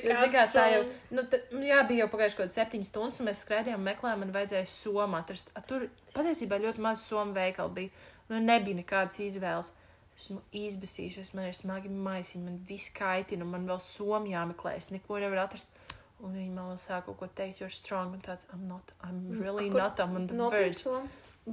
Jo, 0.08 0.18
zini 0.20 0.34
kā, 0.34 0.44
tā 0.52 0.66
jau, 0.74 0.82
nu, 1.16 1.24
ta, 1.32 1.40
nu, 1.54 1.64
jā, 1.64 1.80
bija 1.88 2.04
jau 2.04 2.10
pagājuši 2.12 2.38
kaut 2.38 2.46
kāds 2.46 2.58
septiņas 2.60 2.92
stundas, 2.92 3.20
un 3.22 3.30
mēs 3.30 3.42
skraidījām, 3.46 3.86
meklējām, 3.88 4.20
man 4.26 4.34
vajadzēja 4.36 4.68
somu 4.72 5.18
atrast. 5.20 5.54
A, 5.56 5.64
Tur 5.68 5.88
patiesībā 6.14 6.60
ļoti 6.64 6.84
maz 6.84 7.06
somu 7.08 7.36
veikalu 7.38 7.74
bija. 7.80 7.90
Nu, 8.30 8.40
nebija 8.44 8.76
nekādas 8.82 9.20
izvēles. 9.24 9.74
esmu 10.18 10.40
izbasījusies, 10.58 11.34
man 11.38 11.46
ir 11.46 11.54
smagi 11.54 11.92
maisiņi, 11.94 12.44
man 12.44 12.58
viss 12.68 12.90
kaitina, 12.90 13.46
man 13.46 13.68
vēl 13.70 13.78
somi 13.84 14.32
jāmeklē, 14.34 14.74
es 14.80 14.90
neko 14.90 15.20
nevaru 15.22 15.44
atrast. 15.44 15.76
Un 16.18 16.34
viņi 16.34 16.50
man 16.56 16.72
vēl 16.72 16.80
sāk 16.82 17.06
kaut 17.06 17.20
ko 17.20 17.28
teikt, 17.38 17.60
you're 17.62 17.70
strong, 17.70 18.16
un 18.18 18.24
tāds, 18.26 18.48
I'm 18.54 18.64
not, 18.68 18.92
I'm 19.06 19.20
really 19.38 19.70
Kur- 19.70 19.78
not, 19.84 20.00
I'm 20.02 20.16
on 20.18 20.26
the 20.26 20.50
verge. 20.50 20.82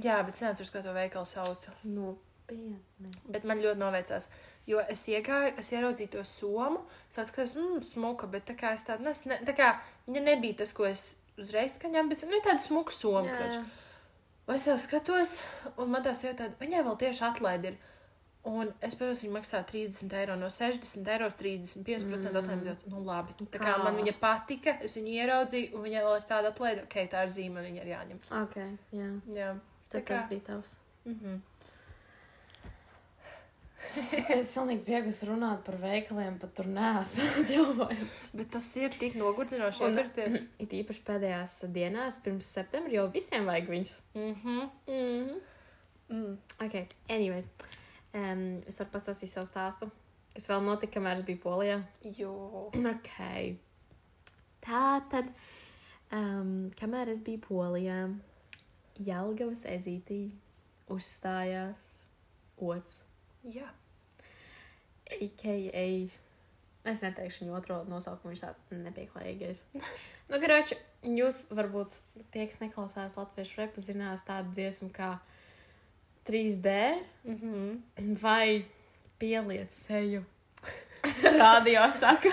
Jā, 0.01 0.17
bet 0.25 0.33
es 0.33 0.41
nezinu, 0.41 0.71
kā 0.73 0.81
to 0.83 0.95
veikalu 0.95 1.29
saucu. 1.29 1.75
Nopietni. 1.85 3.11
Bet 3.29 3.45
man 3.45 3.61
ļoti 3.61 3.79
noveicās, 3.79 4.29
jo 4.67 4.81
es 4.89 5.05
iegāju, 5.13 5.53
es 5.61 5.69
ieraudzīju 5.71 6.15
to 6.17 6.25
somu, 6.25 6.81
es 7.07 7.19
tāds, 7.19 7.31
ka 7.35 7.45
es, 7.45 7.53
mm, 7.61 7.85
smuka, 7.85 8.27
bet 8.27 8.49
tā 8.49 8.57
kā 8.57 8.73
es 8.73 8.83
tādu, 8.89 9.05
nu, 9.05 9.13
es 9.13 9.23
ne, 9.29 9.37
tā 9.45 9.53
kā 9.55 9.75
viņa 10.09 10.25
nebija 10.25 10.63
tas, 10.63 10.73
ko 10.73 10.89
es 10.89 11.11
uzreiz 11.37 11.77
kaņām, 11.77 12.09
bet, 12.09 12.25
nu, 12.25 12.41
tāda 12.41 12.65
smuka 12.65 12.91
kroč. 13.37 13.59
jā. 13.61 13.65
Un 14.45 14.55
es 14.55 14.65
tā 14.67 14.75
skatos, 14.77 15.39
un 15.81 15.89
man 15.89 16.03
tā 16.05 16.13
sieva 16.13 16.35
tāda, 16.37 16.53
viņai 16.59 16.83
vēl 16.85 16.97
tieši 17.01 17.23
atlaidi 17.29 17.71
ir. 17.71 17.77
Un 18.45 18.69
es 18.85 18.93
pēc 18.93 19.23
tam 19.23 19.31
maksāju 19.33 19.65
30 19.71 20.11
eiro, 20.19 20.35
no 20.37 20.51
60 20.53 21.07
eiro 21.09 21.25
35% 21.33 22.05
mm. 22.05 22.35
atlaidi. 22.37 22.67
tāds, 22.67 22.85
Nu, 22.91 22.99
labi. 23.01 23.33
Tā 23.41 23.57
kā 23.57 23.71
Kā? 23.71 23.79
man 23.83 23.97
viņa 23.97 24.13
patika, 24.21 24.75
es 24.85 24.97
viņu 24.99 25.15
ieraudzīju, 25.15 25.71
un 25.73 25.81
viņai 25.87 26.03
vēl 26.05 26.17
ir 26.19 26.27
tāda 26.29 26.51
atlaide, 26.53 26.83
ok, 26.85 26.97
tā 27.09 27.23
ir 27.25 27.33
zīme, 27.33 27.57
un 27.57 27.65
viņa 27.71 27.81
ir 27.81 27.89
jāņem. 27.95 28.19
Ok, 28.43 28.59
jā. 28.93 29.09
Jā. 29.33 29.49
Tad 29.89 29.97
Tā 29.97 30.03
kā- 30.05 30.19
tas 30.19 30.29
bija 30.29 30.41
tavs. 30.51 30.77
Mm 31.05 31.17
-hmm. 31.23 31.39
Es 34.35 34.51
pilnīgi 34.53 34.83
piegusu 34.87 35.29
runāt 35.29 35.63
par 35.65 35.79
veikaliem, 35.81 36.37
pat 36.41 36.53
tur 36.57 36.69
neesmu 36.71 37.45
domājums. 37.51 38.21
Bet 38.39 38.53
tas 38.57 38.69
ir 38.81 38.95
tik 38.99 39.17
nogurdinoši 39.19 39.89
iepirkties. 39.89 40.45
It 40.63 40.75
īpaši 40.83 41.03
pēdējās 41.07 41.57
dienās, 41.75 42.21
pirms 42.25 42.53
septembra, 42.57 42.93
jau 42.99 43.09
visiem 43.13 43.49
vajag 43.49 43.75
viņus. 43.75 43.99
Mhm. 44.21 44.63
Mm 44.87 45.43
Mm. 46.09 46.37
Ok, 46.61 46.87
anyways. 47.09 47.49
Um, 48.13 48.61
es 48.69 48.77
varu 48.79 48.91
pastāstīt 48.93 49.31
savu 49.31 49.47
stāstu, 49.49 49.89
kas 50.35 50.47
vēl 50.49 50.61
notika, 50.63 50.99
kamēr 50.99 51.19
es 51.19 51.25
biju 51.25 51.41
Polijā. 51.43 51.79
Jo. 52.19 52.33
Ok. 52.77 53.17
Tā 54.65 54.85
tad, 55.11 55.31
um, 56.13 56.69
kamēr 56.79 57.11
es 57.13 57.25
biju 57.25 57.41
Polijā, 57.47 57.99
Jelgavas 59.01 59.65
ezītī 59.67 60.29
uzstājās 60.93 61.89
Ots. 62.55 63.01
Jā. 63.53 63.67
AKA. 65.11 65.85
Es 66.85 67.01
neteikšu 67.01 67.43
viņu 67.45 67.55
otro 67.57 67.79
nosaukumu, 67.89 68.33
viņš 68.33 68.41
tāds 68.43 68.61
nepieklājīgais. 68.73 69.63
nu, 70.29 70.39
Garoči, 70.41 70.77
jūs 71.05 71.43
varbūt 71.49 71.97
tie, 72.33 72.45
kas 72.45 72.59
neklausās 72.61 73.15
latviešu 73.17 73.61
repu, 73.63 73.81
zinās 73.81 74.21
tādu 74.27 74.53
dziesmu 74.53 74.91
kā 74.93 75.15
3D 76.25 76.75
Mhm. 77.25 78.15
vai 78.21 78.65
pieliet 79.19 79.71
seju. 79.73 80.23
Radio 81.41 81.85
saka. 81.93 82.29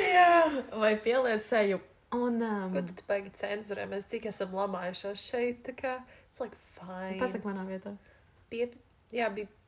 Jā. 0.00 0.64
Vai 0.76 0.96
pieliet 1.00 1.44
seju. 1.44 1.80
Un, 2.16 2.38
Ko 2.40 2.78
um, 2.80 2.86
tu 2.86 2.94
te 2.96 3.02
baigi 3.08 3.32
cenzurē? 3.36 3.84
Mēs 3.90 4.06
cik 4.08 4.28
esam 4.30 4.52
lamājušās 4.56 5.20
šeit, 5.20 5.64
tā 5.66 5.74
kā, 5.76 5.96
it's 6.30 6.40
like 6.40 6.56
fine. 6.76 7.18
pasak 7.20 7.44
manā 7.44 7.64
vietā. 7.68 7.92
Piep... 8.52 8.76
Jā, 9.12 9.28
bija 9.34 9.46
pie- 9.50 9.64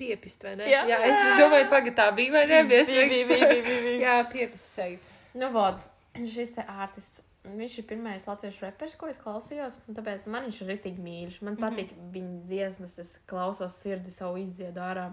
piepist, 0.00 0.44
vai 0.46 0.56
ne? 0.58 0.68
Jā. 0.70 0.84
Jā 0.88 1.00
es, 1.08 1.18
es 1.18 1.40
domāju, 1.40 1.68
pagaid 1.72 1.96
tā 1.98 2.10
bija, 2.16 2.34
vai 2.34 2.44
ne? 2.50 2.60
Bija, 2.68 2.84
es 2.84 2.90
Bija, 2.90 3.08
bija, 3.08 3.48
bija, 3.64 3.80
bija. 3.86 3.96
Jā, 4.04 4.14
piepist 4.30 4.76
sevi. 4.76 5.00
Nu, 5.38 5.50
vod, 5.54 5.82
šis 6.18 6.54
te 6.56 6.66
artists. 6.66 7.24
Viņš 7.40 7.78
ir 7.80 7.84
pirmais 7.88 8.26
latviešu 8.28 8.66
reperis, 8.66 8.94
ko 9.00 9.08
es 9.08 9.16
klausījos. 9.16 9.78
un 9.88 9.96
Tāpēc 9.96 10.26
man 10.28 10.44
viņš 10.44 10.58
ir 10.60 10.68
rītīgi 10.74 11.00
mīļš. 11.00 11.38
Man 11.46 11.56
patīk 11.56 11.94
mm 11.94 11.96
-hmm. 11.96 12.10
viņa 12.12 12.40
dziesmas, 12.50 12.98
es 13.00 13.14
klausos 13.30 13.78
sirdi 13.80 14.12
savu 14.12 14.42
izdziedu 14.42 14.82
ārā. 14.84 15.06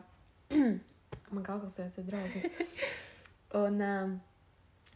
man 1.32 1.44
kā 1.46 1.56
kas 1.62 1.80
ir 1.80 2.04
drausmas. 2.04 2.50
Un 3.64 3.82
um, 3.82 4.20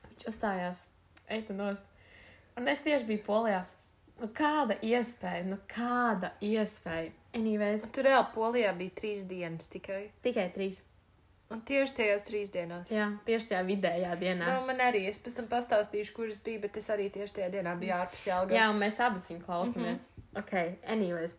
viņš 0.09 0.27
uzstājās, 0.27 0.85
eita 1.29 1.53
nost. 1.53 1.85
Un 2.57 2.67
es 2.67 2.83
tieši 2.83 3.07
biju 3.07 3.23
Polijā. 3.25 3.63
Nu, 4.19 4.27
kāda 4.27 4.75
iespēja, 4.85 5.45
nu 5.47 5.57
kāda 5.71 6.33
iespēja? 6.45 7.11
Anyways, 7.37 7.87
Tur 7.95 8.09
reāli 8.09 8.27
Polijā 8.35 8.71
bija 8.77 8.95
trīs 8.95 9.27
dienas 9.27 9.69
tikai. 9.71 10.09
tikai 10.23 10.49
trīs. 10.55 10.81
Un 11.51 11.59
tieši 11.67 11.95
tajās 11.97 12.23
trīs 12.27 12.51
dienās. 12.51 12.91
Jā, 12.93 13.09
tieši 13.27 13.49
tajā 13.51 13.63
vidējā 13.67 14.11
dienā. 14.19 14.45
No, 14.47 14.61
man 14.67 14.79
arī, 14.83 15.03
es 15.09 15.19
pēc 15.19 15.41
tam 15.41 15.49
pastāstīšu, 15.51 16.13
kur 16.15 16.29
es 16.31 16.39
biju, 16.43 16.61
bet 16.63 16.77
es 16.79 16.87
arī 16.93 17.09
tieši 17.11 17.37
tajā 17.39 17.49
dienā 17.57 17.73
biju 17.79 17.95
ārpus 17.97 18.23
Jālgavas. 18.29 18.55
Jā, 18.55 18.69
un 18.71 18.79
mēs 18.79 18.99
abas 19.03 19.27
viņu 19.31 19.43
klausāmies. 19.43 20.05
Mm 20.07 20.23
-hmm. 20.23 20.39
Ok, 20.39 20.53
anyways. 20.87 21.35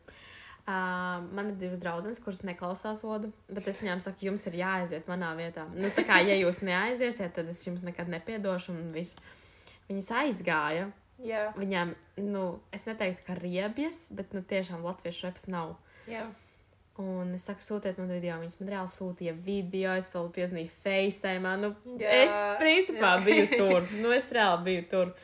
Uh, 0.63 1.25
man 1.35 1.49
ir 1.49 1.57
divas 1.59 1.81
draudzenes, 1.83 2.21
kuras 2.23 2.43
neklausās 2.47 3.01
odu, 3.05 3.33
bet 3.49 3.69
es 3.69 3.81
viņām 3.83 4.01
saku, 4.01 4.27
jums 4.29 4.47
ir 4.47 4.53
jāaiziet 4.53 5.09
manā 5.11 5.33
vietā. 5.35 5.65
Nu, 5.75 5.89
tā 5.89 6.05
kā, 6.07 6.21
ja 6.23 6.37
jūs 6.39 6.61
neaiziesiet, 6.63 7.33
tad 7.35 7.49
es 7.49 7.67
jums 7.67 7.83
nekad 7.83 8.09
nepiedošu, 8.09 8.73
un 8.73 8.93
viss. 8.93 9.17
Viņas 9.89 10.11
aizgāja. 10.21 10.93
Jā, 11.23 11.53
Viņām, 11.57 11.95
nu, 12.19 12.61
es 12.73 12.85
neteiktu, 12.87 13.23
ka 13.27 13.35
riebjas, 13.39 14.09
bet, 14.17 14.33
nu, 14.35 14.43
tiešām 14.43 14.83
latviešu 14.83 15.27
reps 15.29 15.47
nav. 15.49 15.77
jā. 16.09 16.27
Un 17.01 17.31
es 17.35 17.47
saku, 17.49 17.61
sūtiet 17.65 17.97
man 17.97 18.09
video, 18.13 18.35
viņas 18.37 18.59
man 18.61 18.69
reāli 18.69 18.91
sūtīja 18.93 19.33
video, 19.47 19.95
es 19.97 20.11
vēl 20.13 20.27
piezvanīju 20.35 20.69
FaceTime. 20.83 21.53
Nu, 21.63 21.71
Jā, 21.99 22.11
es 22.27 22.35
principā 22.61 23.15
jā. 23.17 23.23
biju 23.25 23.47
tur. 23.61 23.87
Nu, 24.03 24.11
es 24.13 24.29
reāli 24.37 24.63
biju 24.67 24.83
tur. 24.91 25.15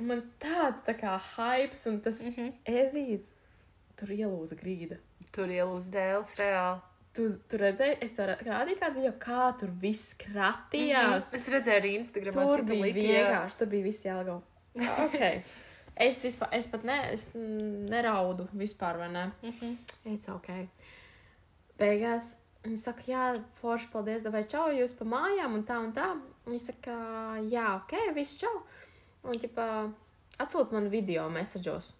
Man 0.00 0.22
tāds 0.40 0.80
tā 0.86 0.94
kā 0.98 1.18
hypes 1.34 1.84
un 1.90 2.00
tas 2.00 2.22
Mm 2.22 2.30
-hmm. 2.32 2.52
ezīts. 2.64 3.34
Tur 3.96 4.08
ielūza 4.08 4.56
grīda. 4.62 4.96
Tur 5.30 5.46
ielūs 5.48 5.90
dēls, 5.92 6.32
reāli. 6.40 6.80
Tu, 7.12 7.28
tu 7.48 7.56
redzēji, 7.58 7.98
es 8.00 8.12
tev 8.12 8.26
rā- 8.30 8.40
rādīju 8.42 8.78
kādu 8.80 8.94
video, 8.94 9.12
kā 9.20 9.58
tur 9.60 9.68
viss 9.68 10.14
kratījās. 10.14 11.28
Mhm. 11.28 11.36
Es 11.36 11.48
redzēju 11.48 11.80
arī 11.82 11.98
Instagramā, 11.98 12.48
Tur 12.56 12.62
bija 12.62 12.94
vienkārši, 12.94 13.56
tur 13.58 13.66
bija 13.66 13.84
viss 13.84 14.04
jāgau. 14.06 14.40
Okay. 14.76 15.42
Es, 16.00 16.22
vispār, 16.24 16.48
es 16.56 16.66
pat 16.72 16.84
ne, 16.88 16.94
es 17.12 17.26
mm, 17.34 17.88
neraudu 17.92 18.46
vispār, 18.56 18.96
vai 18.96 19.10
ne? 19.12 19.26
Mhm. 19.44 19.74
It's 20.14 20.28
ok. 20.32 20.48
Beigās 21.78 22.36
viņa 22.64 22.78
saka, 22.80 23.04
jā, 23.10 23.24
forši, 23.60 23.90
paldies, 23.92 24.24
vai 24.32 24.44
čau, 24.48 24.68
jūs 24.72 24.94
pa 24.96 25.04
mājām 25.04 25.58
un 25.58 25.64
tā 25.68 25.76
un 25.82 25.92
tā. 25.92 26.06
Viņa 26.46 26.62
saka, 26.62 26.94
jā, 27.52 27.66
ok, 27.82 27.98
viss 28.16 28.38
čau. 28.40 28.62
Un 29.22 29.36
viņa 29.36 29.66
atsūta 30.42 30.72
man 30.72 30.88
video 30.90 31.28
message'os. 31.30 31.92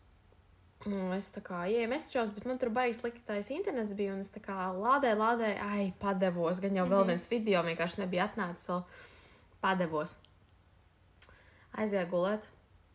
Nu, 0.87 1.13
es 1.15 1.29
tā 1.31 1.43
kā 1.45 1.61
ieeju 1.71 1.91
message'os, 1.93 2.33
bet 2.35 2.47
man 2.49 2.59
tur 2.59 2.73
baigas 2.75 3.03
sliktais 3.05 3.53
internets 3.55 3.93
bija, 3.95 4.17
un 4.17 4.25
es 4.25 4.33
tā 4.35 4.41
kā 4.43 4.57
lādēju, 4.75 5.21
lādēju, 5.21 5.61
ai, 5.63 5.93
padevos. 6.01 6.59
Gan 6.65 6.75
jau 6.75 6.87
vēl 6.89 7.05
Mhm. 7.05 7.13
viens 7.13 7.29
video 7.31 7.63
vienkārši 7.63 7.99
nebija 8.03 8.27
atnācis, 8.31 8.67
vēl 8.73 8.83
padevos. 9.63 10.17
Aizgāju 11.77 12.11
gulēt. 12.11 12.49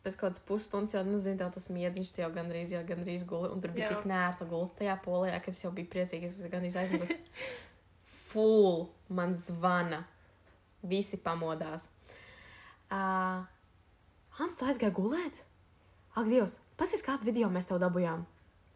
Pēc 0.04 0.14
kaut 0.14 0.28
kādas 0.28 0.42
pusstundas 0.46 0.94
jau, 0.94 1.02
nu, 1.06 1.18
tev 1.18 1.50
tas 1.54 1.66
miedziņš 1.74 2.12
jau 2.20 2.28
gandrīz, 2.34 2.72
jau 2.72 2.84
gandrīz 2.86 3.24
guli. 3.28 3.50
Un 3.52 3.62
tur 3.62 3.74
bija 3.74 3.88
Jā. 3.88 3.96
tik 3.96 4.06
nērta 4.08 4.46
gulta 4.48 4.82
tajā 4.82 4.94
polijā, 5.04 5.40
ka 5.42 5.50
es 5.50 5.64
jau 5.64 5.72
biju 5.74 5.90
priecīga, 5.90 6.30
ka 6.44 6.52
gandrīz 6.54 6.78
aizmigusi. 6.78 7.18
Full 8.30 8.86
man 9.18 9.34
zvana. 9.34 10.04
Visi 10.86 11.18
pamodās. 11.18 11.88
Uh, 12.88 13.42
Hans, 14.38 14.54
tu 14.54 14.68
aizgāji 14.70 14.94
gulēt? 14.94 15.42
Ak, 16.14 16.28
Dievs, 16.30 16.60
paskatās, 16.78 17.04
kādu 17.04 17.26
video 17.26 17.50
mēs 17.50 17.66
tev 17.66 17.80
dabūjām. 17.82 18.22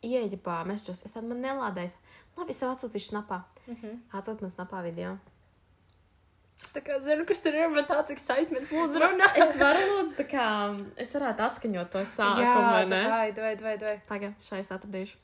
Ieeja 0.03 0.39
pa 0.43 0.59
mešķos, 0.67 1.05
es 1.07 1.15
tādu 1.15 1.31
man 1.31 1.45
nelādēju. 1.45 1.95
Labi, 2.35 2.51
es 2.51 2.59
tev 2.59 2.73
atsūtīšu 2.73 3.13
snapā. 3.13 3.45
Mhm. 3.69 4.01
Atsūt 4.19 4.43
man 4.43 4.51
snapā 4.51 4.83
video. 4.83 5.15
Es 6.63 6.73
kā 6.87 6.97
zinu, 7.05 7.27
kas 7.29 7.43
tur 7.45 7.57
ir, 7.59 7.67
man 7.73 7.85
tāds 7.89 8.15
excitements, 8.15 8.71
lūdzu, 8.73 9.01
runā. 9.03 9.29
Es 9.43 9.59
varu 9.61 9.83
lūdzu, 9.89 10.15
tā 10.21 10.25
kā 10.31 10.47
es 11.03 11.13
varētu 11.17 11.45
atskaņot 11.49 11.91
to 11.93 12.05
sākumu, 12.09 12.87
ne? 12.89 13.03
vai, 13.11 13.27
vai, 13.37 13.53
vai, 13.61 13.75
vai. 13.83 13.97
Pagaid, 14.09 14.39
šai 14.47 14.63
es 14.63 14.73
atradīšu. 14.75 15.19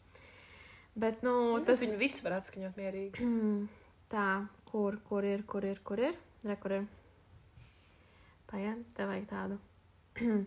Bet, 0.99 1.23
nu, 1.23 1.35
Tas... 1.63 1.79
tas 1.79 1.87
Viņu 1.87 1.99
visu 2.01 2.25
var 2.27 2.41
atskaņot 2.41 2.79
mierīgi. 2.79 3.25
Mm, 3.25 3.65
tā, 4.13 4.29
kur, 4.69 4.99
kur 5.09 5.25
ir, 5.25 5.47
kur 5.49 5.65
ir, 5.65 5.81
kur 5.87 6.03
ir? 6.03 6.19
Re, 6.45 6.59
kur 6.61 6.75
ir? 6.81 6.87
Pagaid, 8.51 8.85
tev 8.99 9.13
vajag 9.13 9.29
tādu. 9.31 9.59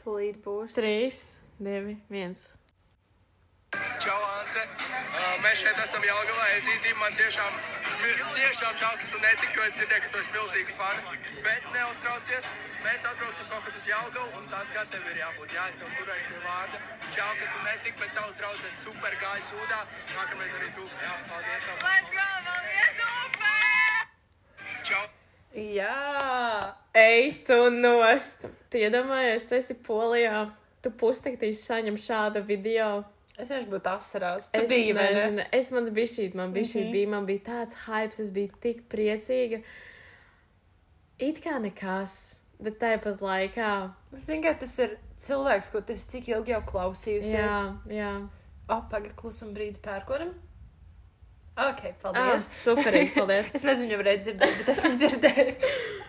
Tūlīt 0.00 0.40
būs. 0.44 0.76
Trīs, 0.78 1.24
divi, 1.58 1.98
viens. 2.08 2.48
Čau, 4.06 4.22
Ance. 4.38 4.60
Uh, 4.62 5.22
mēs 5.42 5.64
šeit 5.64 5.78
esam 5.82 6.04
Jālgavā. 6.06 6.44
Es 6.54 6.66
īstenībā 6.70 7.00
man 7.00 7.14
tiešām, 7.18 7.54
tiešām 8.36 8.76
žēl, 8.78 8.92
ka 9.00 9.08
tu 9.10 9.18
netiki, 9.18 9.56
jo 9.58 9.64
es 9.66 9.72
dzirdēju, 9.80 10.02
ka 10.04 10.10
tu 10.12 10.20
esi 10.20 10.30
milzīgi 10.36 10.74
fani. 10.76 11.16
Bet 11.42 11.66
neuztraucies. 11.74 12.46
Mēs 12.84 13.02
atbrauksim 13.10 13.48
kaut 13.50 13.64
kad 13.66 13.80
uz 13.80 13.86
Jālgavu, 13.90 14.28
un 14.38 14.46
tad, 14.52 14.68
kad 14.76 14.92
tev 14.92 15.08
ir 15.10 15.18
jābūt, 15.24 15.54
jā, 15.56 15.64
es 15.72 15.78
tev 15.80 15.90
turēšu 15.96 16.28
pie 16.28 16.42
vārda. 16.44 16.82
Žēl, 17.16 17.32
ka 17.40 17.48
tu 17.48 17.64
netiki, 17.64 17.96
bet 18.04 18.14
tavs 18.20 18.38
draudzens 18.38 18.84
super 18.86 19.18
gāja 19.24 19.42
sūdā. 19.48 19.80
Nākamais 20.12 20.54
arī 20.60 20.70
tu. 20.78 20.86
Jā, 21.02 21.18
paldies 21.32 21.66
tev. 21.66 21.82
Let's 21.88 22.14
go, 22.14 22.28
paldies, 22.46 23.02
super! 23.02 24.06
Čau! 24.86 25.02
Jā, 25.56 25.98
ej, 27.02 27.34
tu 27.50 27.58
nost. 27.74 28.46
Tu 28.70 28.86
iedomājies, 28.86 29.50
tu 29.50 29.58
esi 29.58 29.74
polijā. 29.90 30.46
Tu 30.78 30.94
pustektīši 30.94 31.62
saņem 31.64 32.02
šādu 32.06 32.46
video. 32.46 33.02
Es 33.38 33.50
vienkārši 33.50 33.68
būtu 33.68 33.90
asarās. 33.92 34.50
Tu 34.52 34.62
Es 34.62 34.70
biji, 34.70 34.92
vai 34.96 35.08
ne? 35.12 35.18
nezinu, 35.20 35.44
es 35.52 35.70
man 35.70 35.90
bija 35.92 36.06
šī, 36.14 36.34
man 36.34 36.52
bija 36.54 36.64
šī, 36.70 36.80
Mhm. 36.86 36.92
bija, 36.92 37.08
man 37.08 37.26
bija 37.26 37.40
tāds 37.50 37.74
hype, 37.86 38.20
es 38.24 38.30
biju 38.30 38.52
tik 38.62 38.88
priecīga. 38.88 39.62
It 41.18 41.40
kā 41.44 41.58
nekas, 41.60 42.36
bet 42.60 42.78
tāpat 42.80 43.20
laikā. 43.24 43.92
Zini, 44.16 44.42
ka 44.42 44.54
tas 44.54 44.78
ir 44.78 44.96
cilvēks, 45.20 45.70
ko 45.72 45.80
tas 45.80 46.04
cik 46.04 46.28
ilgi 46.28 46.52
jau 46.54 46.60
klausījusies. 46.62 47.32
Jā, 47.32 47.76
jā. 47.88 48.10
O, 48.68 48.80
paga 48.90 49.08
klusuma 49.16 49.52
brīdis 49.56 49.78
pērkoram. 49.84 50.32
Ok, 51.56 51.78
Ah, 51.88 51.92
paldies. 52.02 52.46
superīgi, 52.66 53.14
paldies. 53.18 53.48
Es 53.56 53.62
nezinu, 53.64 53.94
jau 53.94 54.00
varēju 54.02 54.20
dzirdēt, 54.26 54.56
bet 54.60 54.66
es 54.74 54.80
viņu 54.84 54.98
dzirdēju. 55.00 55.52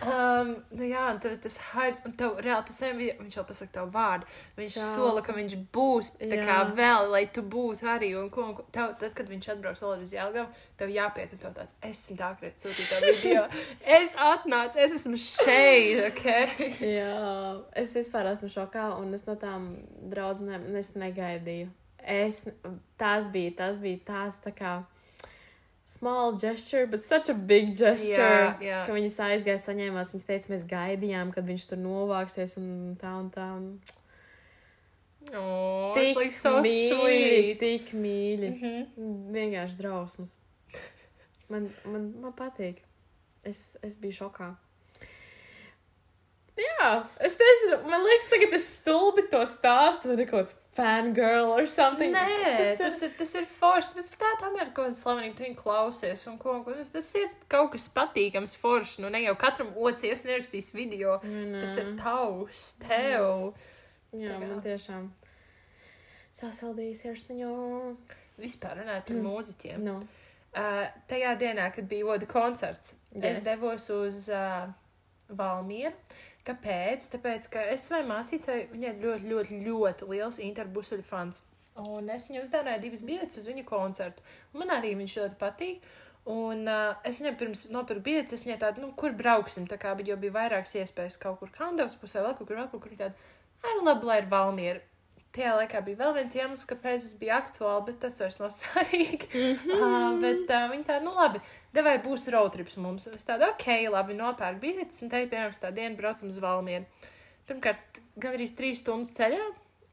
Um, 0.08 0.50
nu 0.76 0.84
jā, 0.86 1.06
un 1.10 1.16
tev 1.24 1.32
tas 1.42 1.56
hype, 1.72 2.02
un 2.06 2.12
tev 2.20 2.36
reāli, 2.44 2.66
tu 2.68 2.74
sen, 2.76 2.98
vi- 3.00 3.14
viņš 3.18 3.36
jau 3.38 3.44
pasaka 3.48 3.72
tavu 3.78 3.88
vārdu. 3.94 4.28
Viņš 4.58 4.76
Jā. 4.76 4.84
sola, 4.94 5.22
ka 5.24 5.32
viņš 5.32 5.54
būs, 5.74 6.10
tā 6.20 6.36
kā 6.42 6.58
Jā. 6.60 6.74
vēl, 6.76 7.08
lai 7.14 7.22
tu 7.32 7.42
būtu 7.42 7.88
arī, 7.94 8.10
un 8.20 8.28
ko, 8.30 8.44
un 8.50 8.52
ko. 8.58 8.66
Tev, 8.76 8.92
tad, 9.00 9.14
kad 9.16 9.28
viņš 9.32 9.48
atbrauks 9.54 9.82
vēl 9.86 10.04
uz 10.04 10.12
Jelgavu, 10.12 10.52
tev 10.78 10.92
jāpiet, 10.92 11.32
un 11.32 11.42
tev 11.46 11.56
tāds, 11.56 11.74
esmu 11.82 12.18
tā, 12.20 12.28
ka 12.42 12.52
sūtīt 12.52 12.92
tā 12.92 13.00
video. 13.08 13.46
Es 13.98 14.14
atnācu, 14.28 14.76
es 14.84 14.98
esmu 15.00 15.16
šeit, 15.16 16.04
ok? 16.10 16.28
Jā, 16.98 17.56
es 17.82 17.96
vispār 17.96 18.28
esmu 18.34 18.52
šokā, 18.52 18.90
un 19.00 19.16
es 19.16 19.24
no 19.26 19.34
tām 19.40 19.70
draudzenēm 20.12 20.68
es 20.76 20.92
negaidīju. 21.00 21.72
Es, 22.04 22.44
tas 23.00 23.26
bija, 23.32 23.56
tas 23.64 23.80
bija 23.82 24.04
tāds 24.12 24.38
tā 24.44 24.52
kā 24.54 24.76
small 25.88 26.32
gesture, 26.36 26.86
but 26.86 27.02
such 27.02 27.30
a 27.30 27.34
big 27.34 27.74
gesture. 27.76 28.20
Jā, 28.20 28.56
jā. 28.60 28.80
Ka 28.84 28.92
viņas 28.92 29.14
aizgāja, 29.24 29.60
saņēmās, 29.64 30.12
viņas 30.12 30.26
teica, 30.28 30.50
mēs 30.52 30.66
gaidījām, 30.68 31.30
kad 31.32 31.48
viņš 31.48 31.64
tur 31.70 31.80
novāksies 31.80 32.58
un 32.60 32.68
tā 33.00 33.14
un 33.16 33.30
tā. 33.32 33.46
Un... 33.56 33.70
Oh, 35.32 35.96
Tik 35.96 36.20
like 36.20 36.36
so 36.36 36.58
mīļi, 36.60 36.92
sweet. 36.92 37.58
tik 37.62 37.94
mīļi. 37.96 38.52
Mhm. 38.52 39.16
Vienkārši 39.32 39.80
drausmas. 39.80 40.36
Man, 41.48 41.70
man, 41.88 42.10
man 42.20 42.36
patīk. 42.36 42.84
Es, 43.48 43.78
es 43.80 43.96
biju 44.02 44.26
šokā. 44.26 44.52
Jā, 46.58 46.88
es 47.22 47.36
nezinu, 47.38 47.76
man 47.86 48.02
liekas, 48.02 48.26
tagad 48.32 48.54
es 48.56 48.66
stulbi 48.78 49.22
to 49.30 49.40
stāstu, 49.46 50.10
vai 50.10 50.26
kaut 50.26 50.48
kāds 50.48 50.56
fangirl 50.78 51.52
or 51.54 51.66
something. 51.70 52.14
Nē, 52.14 52.54
tas 52.58 52.72
tas 52.80 52.98
ir, 53.06 53.12
tas 53.18 53.34
ir 53.38 53.46
forši. 53.58 53.94
Tas 53.94 54.10
ir 54.12 54.20
tāds 54.22 54.46
amerikāņu 54.48 54.98
slavenība, 54.98 55.36
tu 55.38 55.46
viņu 55.46 55.58
klausies. 55.60 56.24
Un 56.30 56.38
ko, 56.42 56.58
ko, 56.66 56.74
tas 56.92 57.10
ir 57.18 57.30
kaut 57.50 57.72
kas 57.76 57.88
patīkams, 57.94 58.56
forši. 58.58 59.02
Nu, 59.04 59.10
ne 59.14 59.22
jau 59.24 59.36
katram 59.38 59.70
ocies 59.78 60.26
un 60.26 60.34
ierakstīs 60.34 60.72
video. 60.74 61.18
Nē. 61.24 61.62
Tas 61.62 61.76
ir 61.82 61.92
tavs, 62.00 62.68
tev. 62.82 63.52
Jā, 64.14 64.32
Jā. 64.32 64.38
man 64.42 64.62
tiešām 64.64 65.10
sasaldījis 66.38 67.04
sirsniņu. 67.06 67.52
Vispār 68.38 68.82
runājot 68.82 69.10
par 69.10 69.22
mūziķiem. 69.28 69.84
Nu, 69.86 70.00
Uh, 70.56 70.86
tajā 71.06 71.34
dienā, 71.36 71.66
kad 71.74 71.84
bija 71.90 72.06
Oda 72.08 72.26
koncerts, 72.26 72.94
yes. 73.12 73.36
es 73.36 73.40
devos 73.44 73.84
uz 73.92 74.22
uh, 74.32 74.64
Valmieru. 75.28 75.92
Kāpēc? 76.48 77.10
Tāpēc, 77.12 77.48
ka 77.52 77.62
es 77.74 77.84
savai 77.88 78.02
māsīcai, 78.08 78.58
viņai 78.72 78.96
ļoti, 79.02 79.30
ļoti, 79.32 79.62
ļoti 79.66 80.10
liels 80.12 80.40
interbusuļu 80.42 81.04
fans. 81.04 81.42
Un 81.78 82.08
es 82.10 82.26
viņai 82.30 82.42
uzdāvināju 82.42 82.82
divas 82.82 83.04
biletes 83.06 83.38
uz 83.38 83.48
viņa 83.50 83.64
koncertu. 83.68 84.24
Man 84.56 84.72
arī 84.74 84.94
viņš 84.98 85.18
ļoti 85.20 85.38
patīk. 85.40 85.88
Un 86.28 86.66
uh, 86.68 86.98
es 87.08 87.20
viņai 87.22 87.34
pirms 87.40 87.62
nopirku 87.72 88.04
biletes, 88.04 88.34
es 88.36 88.44
viņai 88.44 88.58
tādu, 88.60 88.82
nu, 88.84 88.90
kur 88.98 89.14
brauksim, 89.16 89.64
tā 89.70 89.78
kā, 89.80 89.94
bet 89.96 90.10
jau 90.10 90.18
bija 90.20 90.34
vairākas 90.34 90.74
iespējas 90.76 91.16
kaut 91.22 91.38
kur 91.40 91.52
Kandavas 91.54 91.96
pusē, 91.96 92.20
vēl 92.20 92.34
kaut 92.36 92.50
kur, 92.50 92.58
vēl 92.58 92.68
kaut 92.72 92.82
kur, 92.84 92.96
tādu, 92.98 93.30
ai, 93.62 93.76
nu, 93.78 93.86
labi, 93.86 94.08
lai 94.10 94.18
ir 94.20 94.28
Valmiera. 94.28 94.82
Tajā 95.36 95.52
laikā 95.58 95.82
bija 95.84 96.00
vēl 96.00 96.14
viens 96.16 96.34
iemesls, 96.38 96.64
kāpēc 96.70 97.02
es 97.02 97.14
biju 97.20 97.34
aktuāli, 97.36 97.84
bet 97.90 98.00
tas 98.06 98.16
vairs 98.22 98.38
nav 98.40 98.50
svarīgi. 98.60 99.28
uh, 99.76 100.16
bet 100.22 100.48
uh, 100.48 100.66
viņi 100.72 100.88
tādi, 100.88 101.04
nu 101.04 101.12
labi, 101.18 101.42
devai 101.76 101.98
būs 102.04 102.30
roadtrips 102.32 102.78
mums. 102.80 103.06
Un 103.10 103.18
Es 103.18 103.28
tādu, 103.28 103.50
ok, 103.52 103.68
labi, 103.92 104.16
nopērku 104.18 104.62
biļetes, 104.64 105.04
un 105.04 105.12
te 105.12 105.22
ir 105.22 105.30
piemēram 105.32 105.56
tā 105.60 105.72
diena 105.76 105.98
braucam 105.98 106.32
uz 106.32 106.40
Valmieru. 106.42 106.88
Pirmkārt, 107.48 108.02
gan 108.20 108.36
arī 108.36 108.48
trīs 108.56 108.84
stundas 108.84 109.12
ceļā. 109.16 109.46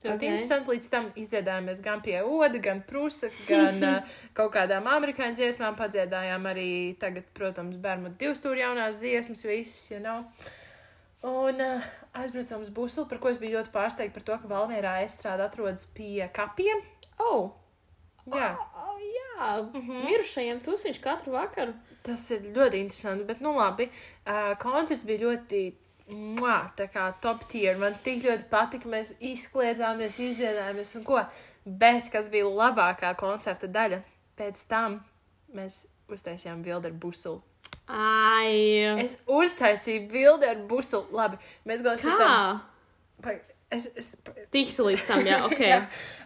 Okay. 0.05 0.27
interesanti, 0.29 0.69
līdz 0.69 0.89
tam 0.93 1.07
izdziedājāmies 1.17 1.79
gan 1.81 2.01
pie 2.05 2.19
Oda, 2.21 2.59
gan 2.61 2.83
Prusa, 2.85 3.31
gan 3.47 3.79
uh, 3.81 4.17
kaut 4.37 4.51
kādām 4.53 4.85
amerikāņu 4.91 5.39
dziesmām. 5.39 5.77
Padziedājām 5.79 6.45
arī 6.51 6.69
tagad, 7.01 7.25
protams, 7.37 7.79
bērnu 7.81 8.13
divstūri 8.19 8.61
jaunās 8.61 9.01
dziesmas, 9.01 9.41
visas, 9.47 9.79
you 9.89 10.01
know. 10.03 10.27
Un 11.25 11.63
uh, 11.63 11.87
aizbraucām 12.21 12.63
uz 12.63 12.71
Buselu, 12.73 13.07
par 13.09 13.19
ko 13.21 13.29
es 13.31 13.39
biju 13.41 13.59
ļoti 13.59 13.73
pārsteigta 13.73 14.15
par 14.17 14.25
to, 14.27 14.39
ka 14.41 14.51
Valmierā 14.51 14.97
estrāde 15.05 15.45
atrodas 15.45 15.85
pie 15.97 16.27
kapiem. 16.33 16.81
oh, 17.19 17.53
Jā, 18.25 18.55
oh, 18.57 18.99
jā. 18.99 19.61
Mm 19.61 19.81
-hmm. 19.81 20.05
mirušajiem 20.05 20.59
tusiņš 20.59 20.99
katru 21.01 21.31
vakaru. 21.31 21.73
tas 22.03 22.31
ir 22.31 22.41
ļoti 22.41 22.73
interesanti, 22.73 23.23
bet, 23.23 23.41
nu 23.41 23.53
labi, 23.53 23.89
uh, 23.89 24.57
koncerts 24.59 25.05
bija 25.05 25.19
ļoti. 25.19 25.73
Mua, 26.07 26.71
tā 26.77 26.85
kā 26.87 27.13
top 27.21 27.43
tier. 27.49 27.77
Man 27.77 27.95
tik 28.03 28.23
ļoti 28.23 28.43
patika. 28.49 28.89
Mēs 28.89 29.13
izkliedzāmies, 29.19 30.19
izdziedājāmies 30.19 30.97
un 30.97 31.03
ko. 31.03 31.23
Bet 31.65 32.11
kas 32.11 32.29
bija 32.29 32.45
labākā 32.45 33.15
koncerta 33.15 33.67
daļa? 33.67 34.01
Pēc 34.37 34.67
tam 34.67 35.03
mēs 35.53 35.87
uztaisījām 36.07 36.61
bildi 36.61 36.87
ar 36.87 36.93
busulu. 36.93 37.41
Ai, 37.87 39.01
Es 39.03 39.19
uztaisīju 39.29 40.07
bildi 40.11 40.47
ar 40.49 40.63
busulu. 40.69 41.05
Labi, 41.15 41.37
mēs 41.69 41.83
tam. 42.15 42.23
kā? 42.23 43.25
Pa- 43.25 43.41
Es, 43.75 43.87
es, 43.97 44.11
Tiks 44.53 44.75
līdz 44.79 45.07
tam, 45.07 45.23
jā, 45.25 45.39
ok. 45.47 45.59
Jā. 45.65 45.77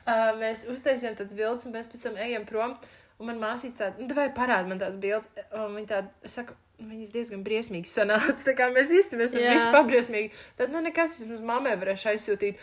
Uh, 0.04 0.34
mēs 0.42 0.66
uztaisījām 0.70 1.16
tādas 1.18 1.34
bildes, 1.34 1.64
un 1.66 1.72
mēs 1.74 1.88
pēc 1.90 2.02
tam 2.04 2.18
ejam 2.20 2.44
prom. 2.46 2.74
Un 3.20 3.30
man 3.30 3.40
māsīca 3.42 3.78
tāda, 3.88 4.04
nu, 4.04 4.16
vai 4.16 4.26
parāda 4.36 4.68
man 4.68 4.78
tās 4.82 4.98
bildes. 5.02 5.32
Un 5.56 5.72
viņa 5.80 5.88
tāda, 5.90 6.12
es 6.28 6.36
saku, 6.36 6.54
viņas 6.84 7.14
diezgan 7.16 7.42
briesmīgi 7.48 7.90
sanāca. 7.90 8.36
Tā 8.44 8.54
kā 8.60 8.68
mēs 8.76 8.92
īstenībā 8.92 9.30
tur 9.32 9.42
Jā. 9.44 9.56
bija 9.56 9.72
pabriesmīgi. 9.74 10.30
Tad, 10.60 10.76
nu, 10.76 10.84
nekas, 10.84 11.16
es 11.24 11.32
mums 11.32 11.42
mammai 11.48 11.74
varēšu 11.80 12.12
aizsūtīt. 12.14 12.60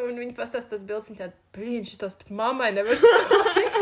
Un 0.00 0.16
viņa 0.18 0.34
pastāsta 0.38 0.72
tās 0.72 0.86
bildes, 0.88 1.10
viņa 1.12 1.20
tāda, 1.20 1.36
brīnišķīgi, 1.58 2.00
tos 2.06 2.16
pat 2.22 2.32
mammai 2.34 2.70
nevar 2.78 2.98
sūtīt. 3.02 3.73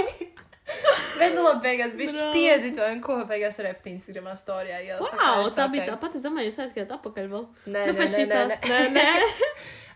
Bet, 1.22 1.36
nu, 1.36 1.44
labi, 1.46 1.62
beigās 1.66 1.94
bija 1.98 2.12
spiedzi 2.14 2.72
to, 2.76 2.88
un 2.92 3.00
ko 3.04 3.20
beigās 3.28 3.60
varēja 3.60 3.92
Instagramā 3.92 4.34
storijā. 4.38 4.80
Jā, 4.86 4.98
Wow, 5.02 5.46
tā 5.54 5.68
bija 5.72 5.92
tāpat. 5.92 6.18
Es 6.18 6.26
domāju, 6.26 6.50
jūs 6.50 6.60
aizgājāt 6.66 6.92
atpakaļ 6.98 7.30
vēl. 7.32 7.46
Nē, 7.66 7.86
Nu, 7.88 7.96
nē, 7.98 8.10
nē, 8.10 8.26
nē, 8.26 8.44
nē. 8.50 8.58
nē, 8.68 8.82
nē. 8.98 9.48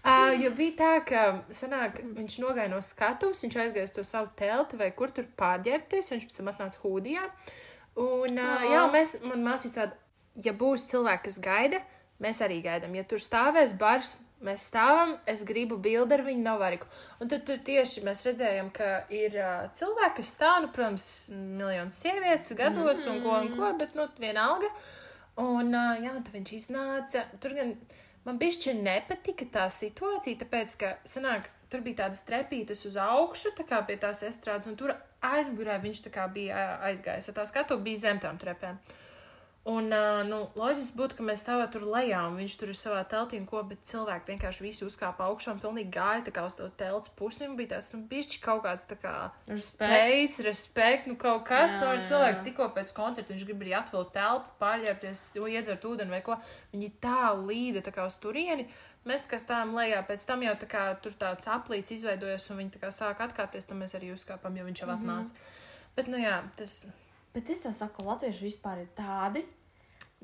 Uh, 0.06 0.30
jo 0.38 0.52
bija 0.54 0.72
tā, 0.78 0.90
ka 1.02 1.22
sanāk, 1.50 1.96
viņš 2.14 2.36
nogāja 2.44 2.70
no 2.70 2.78
skatuves, 2.84 3.40
viņš 3.42 3.56
aizgāja 3.58 3.88
uz 3.88 3.94
to 3.96 4.04
savu 4.06 4.28
telti 4.38 4.78
vai 4.78 4.92
kur 4.94 5.10
tur 5.10 5.26
pārģērbties, 5.40 6.12
viņš 6.12 6.26
pēc 6.28 6.36
tam 6.38 6.50
atnāca 6.52 6.78
hūdijā. 6.84 7.24
Un, 7.98 8.36
uh, 8.38 8.52
Ā. 8.60 8.68
jā, 8.70 8.84
mēs, 8.92 9.16
man 9.26 9.42
māsīs 9.42 9.74
tāda, 9.74 9.96
ja 10.44 10.54
būs 10.54 10.86
cilvēki, 10.92 11.24
kas 11.26 11.40
gaida, 11.42 11.80
mēs 12.22 12.38
arī 12.46 12.60
gaidām. 12.62 12.94
Ja 12.94 13.02
tur 13.08 13.18
stāvēs 13.24 13.74
bars, 13.80 14.14
mēs 14.44 14.66
stāvam, 14.70 15.16
es 15.28 15.42
gribu 15.46 15.78
bildi 15.80 16.16
ar 16.16 16.22
viņu 16.26 16.44
novariku. 16.44 16.88
Un 17.20 17.30
tad 17.32 17.46
tur 17.48 17.60
tieši 17.64 18.04
mēs 18.06 18.24
redzējām, 18.28 18.70
ka 18.76 18.90
ir 19.14 19.36
uh, 19.40 19.66
cilvēki, 19.76 20.16
kas 20.18 20.32
stāv, 20.36 20.60
nu, 20.64 20.70
protams, 20.74 21.08
miljonus 21.32 22.00
sievietes 22.02 22.52
gados 22.58 23.06
un 23.10 23.22
ko 23.24 23.36
un 23.40 23.52
ko, 23.56 23.72
bet, 23.80 23.96
nu, 23.96 24.08
vienalga. 24.20 24.70
Un, 25.40 25.72
uh, 25.72 25.96
jā, 26.02 26.14
tad 26.18 26.32
viņš 26.36 26.54
iznāca. 26.58 27.24
Tur 27.40 27.56
gan 27.56 27.74
man 28.28 28.40
bišķi 28.40 28.76
nepatika 28.80 29.48
tā 29.58 29.66
situācija, 29.72 30.42
tāpēc, 30.44 30.78
ka, 30.80 30.94
sanāk, 31.08 31.48
tur 31.72 31.82
bija 31.84 32.04
tādas 32.04 32.22
trepītes 32.28 32.84
uz 32.88 32.98
augšu, 33.00 33.54
tā 33.56 33.66
kā 33.66 33.80
pie 33.88 33.98
tās 34.02 34.22
estrādes, 34.26 34.68
un 34.70 34.78
tur 34.78 34.94
aizmugurē 35.24 35.80
viņš 35.82 36.04
tā 36.06 36.12
kā 36.14 36.28
bija 36.32 36.68
aizgājis. 36.86 37.32
Tā 37.34 37.48
skatu 37.48 37.80
bija 37.82 38.06
zem 38.06 38.22
tām 38.22 38.38
trepēm. 38.40 38.78
Un, 39.66 39.88
uh, 39.90 40.20
nu, 40.22 40.36
loģiski 40.54 40.94
būtu, 40.94 41.16
ka 41.18 41.24
mēs 41.26 41.40
stāvētu 41.42 41.74
tur 41.74 41.88
lejā, 41.90 42.20
un 42.28 42.36
viņš 42.38 42.52
tur 42.60 42.70
ir 42.70 42.76
savā 42.78 43.00
teltī, 43.10 43.40
ko, 43.50 43.64
bet 43.66 43.80
cilvēki 43.88 44.30
vienkārši 44.30 44.62
visi 44.62 44.84
uzkāpa 44.86 45.24
augšā 45.26 45.56
un 45.56 45.62
pilnīgi 45.64 45.90
gāja 45.96 46.20
tā 46.28 46.34
kā 46.36 46.44
uz 46.46 46.54
to 46.54 46.68
telts 46.78 47.10
pusi, 47.18 47.48
un 47.48 47.56
bija 47.58 47.72
tas, 47.72 47.88
nu, 47.90 48.04
bišķi 48.06 48.38
kaut 48.44 48.62
kāds 48.62 48.84
tā 48.86 48.94
kā 49.02 49.14
spējas, 49.50 50.38
respekt, 50.46 51.08
nu, 51.10 51.16
kaut 51.18 51.42
kas, 51.48 51.74
Jā, 51.74 51.80
tur 51.82 52.04
cilvēks 52.06 52.44
tikko 52.46 52.68
pēc 52.76 52.92
koncerta, 52.94 53.34
viņš 53.34 53.46
grib 53.48 53.64
arī 53.64 53.74
atvilkt 53.74 54.14
telpu, 54.14 54.52
pārģērbties, 54.60 55.22
iedzert 55.50 55.88
ūdeni 55.90 56.14
vai 56.14 56.20
ko, 56.28 56.36
viņi 56.70 56.90
tā 57.02 57.32
līda 57.40 57.82
tā 57.88 57.94
kā 57.96 58.04
uz 58.06 58.14
turieni. 58.22 58.68
Mēs 59.06 59.26
tā 59.26 59.32
kā 59.32 59.40
stāvam 59.42 59.74
lejā, 59.74 59.98
pēc 60.06 60.28
tam 60.28 60.44
jau 60.46 60.52
tā 60.60 60.68
kā 60.70 60.84
tur 61.02 61.16
tāds 61.18 61.50
aplīts 61.50 61.94
izveidojas, 61.94 62.46
un 62.54 62.62
viņi 62.62 62.76
tā 62.76 62.84
kā 62.84 62.92
sāk 62.94 63.18
atkāpties, 63.26 63.66
tad 63.66 63.82
mēs 63.82 63.98
arī 63.98 64.12
uzkāpam, 64.14 64.54
jo 64.58 64.68
viņš 64.70 64.84
jau 64.84 64.88
atnāca. 64.94 65.34
Bet, 65.98 66.10
nu 66.10 66.22
jā, 66.22 66.38
tas 66.58 66.84
Bet 67.36 67.50
es 67.52 67.60
tev 67.60 67.74
saku, 67.76 68.04
latvieši 68.06 68.46
vispār 68.48 68.80
ir 68.86 68.88
tādi. 68.96 69.42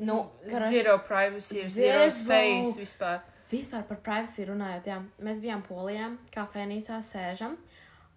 Nu, 0.01 0.31
karaš- 0.49 0.73
zero 0.73 0.95
privacy, 1.05 1.61
zero 1.69 2.07
Zero. 2.09 2.11
space 2.11 2.79
vispār. 2.81 3.21
Vispār 3.53 3.83
par 3.87 3.99
privacy 4.01 4.47
runājot, 4.49 4.87
jā, 4.89 4.97
mēs 5.21 5.41
bijām 5.45 5.61
polijā, 5.67 6.07
kafejnīcā 6.33 6.97
sēžam, 7.05 7.59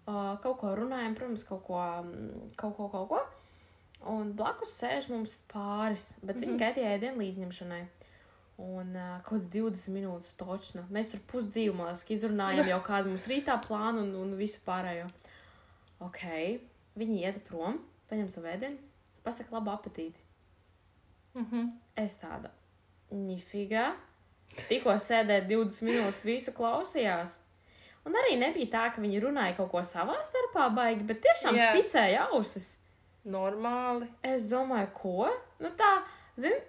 uh, 0.08 0.38
kaut 0.40 0.56
ko 0.62 0.70
runājam, 0.78 1.14
protams, 1.18 1.44
kaut 1.44 1.60
ko, 1.66 1.76
mm, 1.76 2.54
kaut 2.56 2.76
ko, 2.78 2.88
kaut 2.88 3.08
ko. 3.10 3.20
Un 4.08 4.32
blakus 4.38 4.72
sēž 4.80 5.10
mums 5.12 5.42
pāris, 5.52 6.14
bet 6.24 6.40
viņi 6.40 6.56
gaidīja 6.62 6.94
ēdienu 6.96 7.20
līdzņemšanai. 7.20 7.82
Un 8.64 8.96
uh, 8.96 9.20
kaut 9.20 9.36
kāds 9.36 9.50
20 9.52 9.92
minūtes 9.92 10.32
točna. 10.40 10.86
Mēs 10.90 11.10
tur 11.12 11.20
pusdzīvu, 11.28 11.74
man 11.76 11.90
liekas, 11.92 12.06
izrunājām 12.16 12.70
jau 12.72 12.80
kādu 12.86 13.12
mums 13.12 13.28
rītā 13.28 13.58
plānu 13.60 14.06
un, 14.06 14.14
un 14.22 14.34
visu 14.40 14.62
pārējo. 14.64 15.10
ok, 16.00 16.22
viņi 16.96 17.20
iet 17.26 17.42
prom, 17.44 17.82
paņem 18.08 18.30
savu 18.32 18.48
ēdienu, 18.52 18.78
pasaka 19.26 19.56
labu 19.58 19.72
apetīti. 19.74 20.22
Mhm. 21.36 21.68
Es 22.00 22.16
tāda, 22.20 22.52
nifigā, 23.12 23.90
tikko 24.68 24.94
sēdēju 25.02 25.48
20 25.50 25.88
minūtes, 25.88 26.22
visu 26.24 26.54
klausījās. 26.56 27.40
Un 28.06 28.14
arī 28.14 28.36
nebija 28.38 28.70
tā, 28.70 28.84
ka 28.94 29.02
viņi 29.02 29.20
runāja 29.24 29.56
kaut 29.58 29.72
ko 29.72 29.82
savā 29.84 30.16
starpā 30.24 30.68
baigi, 30.74 31.06
bet 31.08 31.24
tiešām 31.24 31.58
Jā. 31.58 31.72
spicēja 31.72 32.28
ausis. 32.30 32.76
Normāli. 33.26 34.06
Es 34.22 34.46
domāju, 34.46 34.92
ko? 34.94 35.30
Nu 35.58 35.72
tā, 35.74 35.90
zini, 36.38 36.60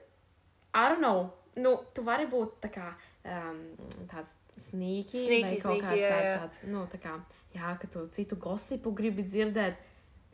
I 0.74 0.89
don't 0.89 1.04
know. 1.04 1.30
Nu, 1.58 1.76
tu 1.93 2.02
vari 2.06 2.26
būt 2.30 2.58
tā 2.65 2.72
kā 2.74 2.89
um, 3.26 3.62
tāds 4.10 4.34
Sneaky, 4.58 5.24
vai 5.30 5.58
kaut 5.62 5.84
kāds 5.86 6.02
tāds, 6.02 6.32
tāds, 6.41 6.62
nu, 6.65 6.84
tā 6.89 6.98
kā, 7.02 7.13
jā, 7.54 7.76
ka 7.78 7.89
tu 7.93 8.02
citu 8.13 8.39
gosipu 8.41 8.89
gribi 8.98 9.26
dzirdēt, 9.26 9.78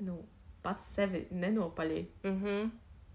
nu, 0.07 0.21
pats 0.63 0.87
sevi 0.95 1.25
nenopaļī. 1.31 2.01
Mhm. 2.23 2.71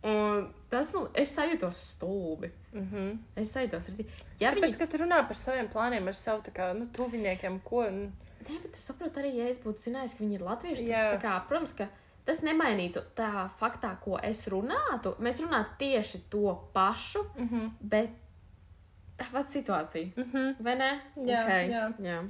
Un 0.09 0.45
tas 0.71 0.93
man, 0.95 1.09
es 1.19 1.33
sajūtos 1.35 1.79
stulbi. 1.97 2.53
Mhm. 2.73 3.09
Es 3.37 3.51
sajūtos 3.57 3.89
arī. 3.93 4.07
Ja 4.39 4.53
Tāpēc, 4.53 4.63
viņi, 4.69 4.79
ka 4.79 4.87
tu 4.87 5.01
runā 5.03 5.19
par 5.27 5.37
saviem 5.41 5.69
plāniem 5.73 6.07
ar 6.07 6.15
savu, 6.15 6.43
kā, 6.55 6.69
nu, 6.79 6.87
tuviniekiem, 6.95 7.59
ko, 7.67 7.83
un... 7.89 8.13
nē, 8.47 8.61
bet 8.63 8.73
tu 8.77 8.79
saproti 8.79 9.19
arī, 9.25 9.33
ja 9.41 9.49
es 9.51 9.59
būtu 9.59 9.89
zinājis, 9.89 10.15
ka 10.15 10.23
viņi 10.25 10.39
ir 10.39 10.45
latvieši, 10.47 10.87
tas, 10.93 11.19
kā, 11.25 11.35
protams, 11.51 11.73
ka 11.75 11.89
tas 12.29 12.43
nemainītu 12.47 13.03
tā 13.19 13.49
faktā, 13.59 13.97
ko 14.05 14.21
es 14.23 14.45
runātu. 14.53 15.17
Mēs 15.19 15.41
runātu 15.43 15.79
tieši 15.83 16.23
to 16.31 16.55
pašu, 16.77 17.25
Mhm. 17.35 17.69
bet 17.81 18.11
tā 19.19 19.27
pati 19.33 19.59
situācija. 19.59 20.13
Mhm. 20.17 20.63
Vai 20.63 20.75
ne? 20.77 20.93
Jā, 21.17 21.43
Ok, 21.43 21.51
jā. 21.73 21.85
jā. 22.07 22.21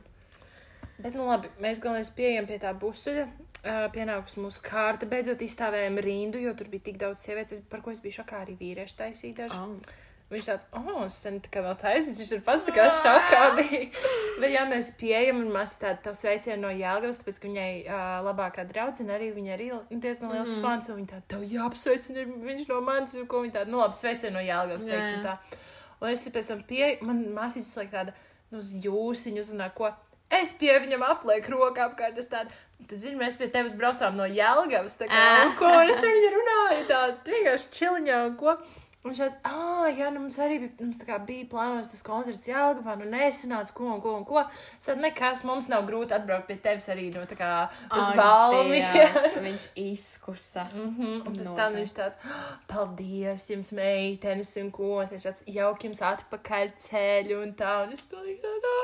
Bet, 0.98 1.14
nu 1.14 1.26
labi, 1.28 1.48
mēs 1.60 1.78
galvenais 1.84 2.08
pieejam 2.10 2.46
pie 2.48 2.58
tā 2.58 2.72
busuļa. 2.74 3.28
Uh, 3.58 3.88
pienākus 3.90 4.36
mūsu 4.38 4.62
kārta, 4.62 5.08
beidzot 5.10 5.40
izstāvējām 5.42 5.96
rindu, 6.04 6.38
jo 6.38 6.52
tur 6.54 6.68
bija 6.70 6.84
tik 6.86 7.00
daudz 7.00 7.24
sievietes, 7.26 7.58
par 7.66 7.80
ko 7.82 7.90
es 7.90 7.98
biju 8.04 8.20
šokā 8.20 8.44
arī 8.44 8.54
vīrieši 8.60 8.94
taisītāši. 9.00 9.58
Oh. 9.58 10.04
Viņš 10.28 10.44
tāds, 10.44 10.64
oh, 10.76 11.06
sen 11.08 11.38
tā 11.40 11.48
kā 11.48 11.62
nav 11.64 11.78
taisnīgs, 11.80 12.18
viņš 12.20 12.30
ir 12.36 12.40
pats 12.44 12.64
tā 12.66 12.72
kā 12.76 12.84
šokā 12.92 13.40
bija. 13.56 13.78
Bet 14.42 14.52
jā, 14.52 14.66
mēs 14.68 14.90
pieejam, 15.00 15.40
un 15.40 15.54
mēs 15.54 15.72
tādu 15.80 16.02
tavu 16.04 16.18
sveicienu 16.20 16.66
no 16.66 16.72
Jālgavas, 16.76 17.18
tāpēc, 17.22 17.38
ka 17.40 17.48
viņai 17.48 17.70
uh, 17.80 18.02
labākā 18.26 18.66
draudzene 18.68 19.14
arī, 19.16 19.30
viņa 19.32 19.54
arī 19.54 19.70
ir 19.72 20.02
diezgan 20.04 20.34
liels 20.34 20.52
mm. 20.52 20.66
fans, 20.66 20.90
un 20.92 21.00
viņa 21.00 21.10
tāda, 21.14 21.24
tev 21.32 21.46
jāapsveicina, 21.48 22.26
viņš 22.44 22.68
no 22.68 22.82
manis, 22.84 23.16
un 23.16 23.24
ko 23.30 23.40
viņa 23.46 23.56
tāda, 23.56 23.72
nu 23.72 23.80
labi, 23.80 23.96
sveicienu 24.02 24.36
no 24.36 24.44
Jālgavas, 24.44 24.84
Jā. 24.84 24.98
teiksim 24.98 25.24
tā. 25.24 25.64
Un 26.02 26.12
es 26.12 26.28
pēc 26.36 26.52
tam 26.52 26.60
pieeju, 26.68 27.08
man 27.08 27.24
māsītis 27.40 27.72
laik 27.80 27.90
tāda, 27.96 28.16
nu, 28.52 28.60
uz 28.60 28.76
jūs, 28.84 29.24
viņa 29.30 29.46
uzrunā, 29.46 29.72
ko. 29.80 29.94
Es 30.28 30.52
pie 30.60 30.74
viņam 30.76 31.08
aplieku 31.08 31.56
roku 31.56 31.80
apkārt, 31.80 32.20
es 32.20 32.28
tādu, 32.28 32.52
tu 32.86 32.96
zini, 32.96 33.18
mēs 33.20 33.38
pie 33.40 33.48
tevis 33.52 33.74
braucām 33.78 34.16
no 34.16 34.28
Jālgavas, 34.28 34.98
tā 35.00 35.08
kā, 35.10 35.22
un 35.46 35.56
ko, 35.58 35.72
es 35.88 35.98
ar 36.02 36.12
viņu 36.18 36.34
runāju, 36.36 36.84
tā, 36.90 37.00
vienkārši 37.26 37.72
čiliņā, 37.78 38.20
un 38.30 38.36
ko. 38.40 38.58
Un 39.06 39.12
viņš 39.12 39.20
tāds, 39.22 39.36
ah, 39.46 39.86
jā, 39.94 40.08
nu 40.10 40.20
mums 40.24 40.36
arī 40.42 40.56
bija, 40.58 40.72
mums 40.82 40.98
bija 41.24 41.44
plānots 41.48 41.92
tas 41.92 42.02
koncerts 42.02 42.48
Jālgavā, 42.48 42.96
nu 42.98 43.06
nesanāca, 43.08 43.70
ko 43.72 43.86
un 43.94 44.00
ko 44.02 44.14
un 44.18 44.24
ko. 44.26 44.42
Es 44.74 44.88
tādu, 44.88 45.00
nekas, 45.04 45.44
mums 45.46 45.68
nav 45.70 45.86
grūti 45.86 46.16
atbraukt 46.16 46.48
pie 46.50 46.56
tevis 46.64 46.88
arī, 46.90 47.06
nu, 47.14 47.22
tā 47.30 47.38
kā 47.38 47.52
uz 47.94 48.10
valmi. 48.18 48.82
Viņš 49.46 49.68
izkusa. 49.80 50.66
Mhm, 50.74 51.22
Un 51.30 51.38
pēc 51.38 51.54
tam 51.56 51.78
viņš 51.78 51.94
tāds, 51.94 52.18
"Ah, 52.26 52.58
paldies 52.68 53.46
jums, 53.52 53.70
meitenes, 53.78 54.50
un 54.60 54.72
ko. 54.74 54.98
Viņš 55.14 55.28
tāds, 55.30 55.46
jauki 55.46 55.88
jums 55.88 56.02
atpakaļ 56.10 56.74
ceļu 56.88 57.40
un 57.46 57.54
tā. 57.54 57.84
Un 57.86 57.94
es 57.94 58.02
pilnīgi 58.02 58.42
tādā. 58.42 58.76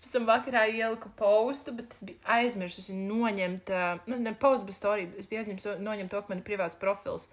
Pēc 0.00 0.14
tam 0.14 0.24
vakarā 0.28 0.64
ieliku 0.72 1.10
postu, 1.16 1.74
bet 1.76 1.92
es 1.92 2.04
biju 2.08 2.22
aizmirsis 2.32 2.88
viņu 2.88 3.04
noņemt, 3.10 3.72
nu, 4.08 4.18
ne 4.24 4.32
postu, 4.32 4.70
bet 4.70 4.78
storiju. 4.78 5.10
Es 5.20 5.28
biju 5.28 5.42
aizņemts 5.42 5.68
noņemt 5.84 6.12
to, 6.12 6.22
ka 6.24 6.32
man 6.32 6.40
ir 6.40 6.46
privāts 6.46 6.78
profils. 6.80 7.28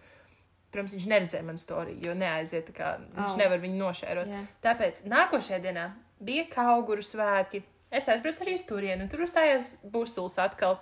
Protams, 0.68 0.98
viņš 0.98 1.06
neredzēja 1.08 1.48
manu 1.48 1.62
storiju, 1.62 2.02
jo 2.10 2.16
neaiziet, 2.20 2.74
kā 2.76 2.98
viņš 3.06 3.38
Au. 3.38 3.40
nevar 3.40 3.62
viņu 3.64 3.80
nošērot. 3.80 4.34
Jā. 4.34 4.42
Tāpēc 4.66 5.06
nākošajā 5.08 5.62
dienā 5.64 5.86
bija 6.20 6.44
kauguru 6.52 7.06
svētki. 7.08 7.64
Es 7.88 8.10
aizbraucu 8.12 8.44
arī 8.44 8.58
uz 8.60 8.66
turieni, 8.68 9.06
un 9.06 9.12
tur 9.12 9.24
uzstājās 9.24 9.78
busulis 9.88 10.36
atkal. 10.44 10.82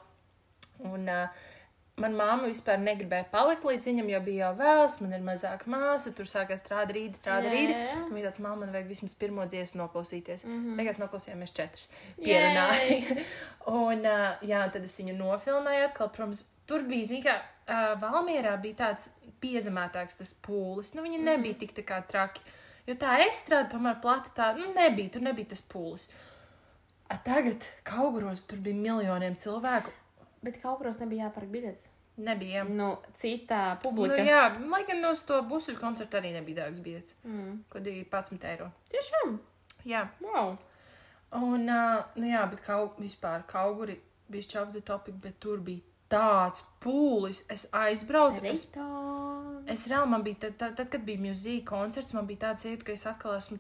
Un 0.90 1.06
uh, 1.06 1.46
manā 2.02 2.18
māma 2.20 2.50
vispār 2.50 2.78
negribēja 2.84 3.26
palikt 3.32 3.64
līdz 3.64 3.86
viņam, 3.88 4.10
jo 4.12 4.20
bija 4.26 4.48
jau 4.50 4.56
vēls, 4.60 4.98
man 5.02 5.14
ir 5.16 5.22
mazāka 5.24 5.70
māsa, 5.72 6.12
tur 6.16 6.28
sākās 6.28 6.60
strāda 6.60 6.92
rīta, 6.98 7.22
strāda 7.22 7.48
Jā, 7.48 7.54
rīta. 7.54 7.78
viņa 8.12 8.26
tāds, 8.28 8.40
māma, 8.44 8.58
man 8.66 8.74
vajag 8.76 8.88
vismaz 8.92 9.14
pirmo 9.16 9.46
dziesmu 9.48 9.80
noklausīties. 9.84 10.44
Mm. 10.46 10.58
-hmm. 10.66 10.76
Beigās 10.82 11.00
noklausījāmies 11.00 11.54
četras. 11.56 11.90
Pierunāja. 12.20 13.24
un, 13.80 14.04
uh, 14.06 14.44
jā, 14.44 14.66
tad 14.72 14.84
es 14.84 15.00
viņu 15.00 15.16
nofilmēju 15.22 15.86
atkal. 15.88 16.10
Protams, 16.10 16.46
tur 16.68 16.84
bija, 16.84 17.08
zināmā 17.08 17.24
kā, 17.30 17.40
uh, 17.70 18.02
Valmierā 18.02 18.58
bija 18.62 18.76
tāds 18.76 19.10
piezemētāks 19.42 20.18
tas 20.18 20.36
pūlis. 20.48 20.96
Nu, 20.96 21.02
viņi 21.02 21.20
nebija 21.24 21.54
Mhm. 21.54 21.60
tik 21.60 21.74
tā 21.80 21.84
kā 21.86 22.04
traki. 22.08 22.42
Jo 22.88 22.94
tā 22.94 23.16
estrāde 23.30 23.72
tomēr 23.72 24.02
plata 24.02 24.30
tā, 24.36 24.58
nu, 24.58 24.74
nebija, 24.74 25.10
tur 25.10 25.22
nebija 25.22 25.48
tas 25.50 25.62
pūlis. 25.62 26.10
A, 27.10 27.18
tagad 27.18 27.64
Kauguros 27.84 28.44
tur 28.44 28.58
bija 28.60 28.76
miljoniem 28.76 29.36
cilvēku. 29.36 29.92
Bet 30.46 30.62
kaut 30.62 30.78
kuros 30.82 31.00
nebija 31.02 31.28
jāpērk 31.30 31.50
biļets. 31.56 31.88
Nebija. 32.26 32.64
Nu, 32.64 32.92
citā 33.18 33.62
Nu, 33.74 33.80
publika. 33.84 34.22
jā, 34.24 34.44
lai 34.72 34.84
gan 34.88 35.02
no 35.04 35.10
to 35.28 35.42
busuļu 35.50 35.80
koncerta 35.82 36.22
arī 36.22 36.32
nebija 36.38 36.62
dārgs 36.64 36.80
biļets. 36.86 37.16
Mm. 37.28 37.58
Ko 37.70 37.80
11 37.84 38.46
eiro. 38.52 38.70
Tiešām? 38.94 39.40
Jā, 39.86 40.06
Wow. 40.22 40.56
un, 41.36 41.68
uh, 41.70 42.06
nu 42.16 42.30
jā, 42.30 42.46
bet 42.50 42.62
kaut 42.64 43.00
vispār 43.02 43.44
kauguri 43.48 43.98
bija 44.32 44.44
šķaufdi 44.48 44.82
topik, 44.88 45.16
bet 45.22 45.40
tur 45.40 45.60
bija 45.60 45.82
tāds 46.12 46.64
pūlis. 46.84 47.44
Es 47.50 47.66
aizbraucu. 47.74 48.46
Es, 48.46 48.68
es 49.74 49.86
reāli 49.90 50.10
man 50.12 50.24
bija, 50.26 50.44
tad, 50.46 50.58
tad, 50.60 50.76
tad 50.78 50.92
kad 50.94 51.06
bija 51.06 51.22
mūzika 51.24 51.66
koncerts, 51.72 52.14
man 52.14 52.28
bija 52.30 52.44
tāds 52.44 52.68
iet, 52.70 52.84
ka 52.86 52.94
es 52.94 53.06
atkal 53.10 53.34
esmu 53.40 53.58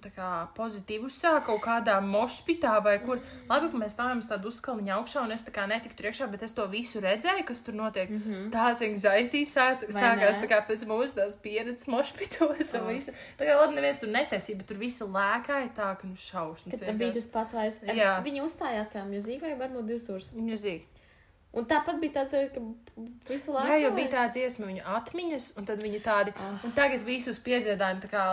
pozitīvi 0.57 1.09
uzsāku 1.09 1.47
kaut 1.47 1.63
kādā 1.65 1.97
mošpitā 2.05 2.75
vai 2.85 2.99
kur. 3.01 3.23
Labi, 3.49 3.71
ka 3.73 3.81
mēs 3.81 3.95
stāvām 3.97 4.21
uz 4.21 4.29
tādu 4.29 4.51
uzkalniņu 4.51 4.93
augšā, 4.99 5.25
un 5.25 5.33
es 5.33 5.45
tā 5.47 5.55
kā 5.55 5.65
netiku 5.69 5.97
tur 5.97 6.11
iekšā, 6.11 6.29
bet 6.31 6.45
es 6.45 6.53
to 6.57 6.67
visu 6.69 7.01
redzēju, 7.01 7.47
kas 7.49 7.65
tur 7.65 7.77
notiek. 7.77 8.09
Mm 8.13 8.21
-hmm. 8.21 8.49
Tāds 8.53 8.85
anxiety 8.85 9.41
sāc, 9.49 9.87
sākās 9.89 10.41
tā 10.43 10.49
kā 10.51 10.61
pēc 10.69 10.85
mūsu 10.85 11.17
tās 11.17 11.35
pieredzes 11.41 11.87
mošpitos 11.87 12.73
un 12.73 12.81
Oh. 12.85 12.93
visu. 12.93 13.11
Tā 13.39 13.45
kā 13.45 13.57
labi, 13.57 13.75
neviens 13.75 13.99
tur 13.99 14.09
netaisīja, 14.09 14.57
bet 14.57 14.67
tur 14.67 14.77
visi 14.77 15.03
lēkāja 15.03 15.69
tā, 15.75 15.95
ka 15.97 16.07
nu 16.07 16.15
šausmas. 16.15 16.79
Tam 16.79 16.97
bija 16.97 17.13
tas 17.13 17.27
pats. 17.27 17.53
Jā. 17.81 18.21
Viņi 18.23 18.41
uzstājās 18.43 18.91
kā 18.93 19.01
mūzika 19.05 19.41
vai 19.41 19.55
varbūt 19.55 19.85
divas 19.85 20.03
stūres. 20.03 20.33
Mūzika. 20.35 20.94
Un 21.55 21.63
tāpat 21.65 21.99
bija 22.01 22.11
tāds, 22.17 22.33
ka 22.51 22.61
visu 23.29 23.53
laiku. 23.55 23.69
Jā, 23.71 23.77
jo 23.85 23.91
bija 23.95 24.09
tā 24.11 24.23
dziesma, 24.33 24.65
viņa 24.67 24.83
atmiņas, 24.97 25.45
un 25.57 25.65
tad 25.69 25.83
viņi 25.85 26.01
tādi, 26.03 26.33
Ah. 26.35 26.59
un 26.67 26.73
tagad 26.75 27.05
visus 27.07 27.39
piedzīvojumi 27.39 28.01
tā 28.03 28.09
kā 28.11 28.23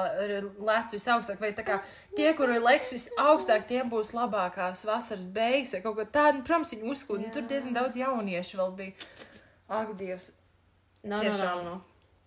lēc 0.59 0.95
visaugstāk, 0.97 1.39
vai 1.41 1.53
tā 1.55 1.63
kā 1.65 1.77
tie, 2.17 2.33
kuri 2.35 2.59
leks 2.59 2.91
visaugstāk, 2.97 3.63
tiem 3.69 3.89
būs 3.91 4.11
labākās 4.17 4.83
vasaras 4.89 5.25
beigas, 5.27 5.73
vai 5.77 5.81
kaut 5.87 5.97
ko 5.97 6.05
tādu, 6.19 6.43
protams, 6.43 6.75
viņi 6.75 6.91
uzskūda, 6.97 7.25
un 7.25 7.31
tur 7.31 7.43
diezgan 7.43 7.75
daudz 7.79 7.97
jauniešu 7.97 8.59
vēl 8.59 8.75
bija. 8.77 8.93
Ak, 9.69 9.95
Dievs, 9.97 10.33
no, 11.05 11.23
tiešām. 11.23 11.63
no, 11.65 11.71
no. 11.71 11.81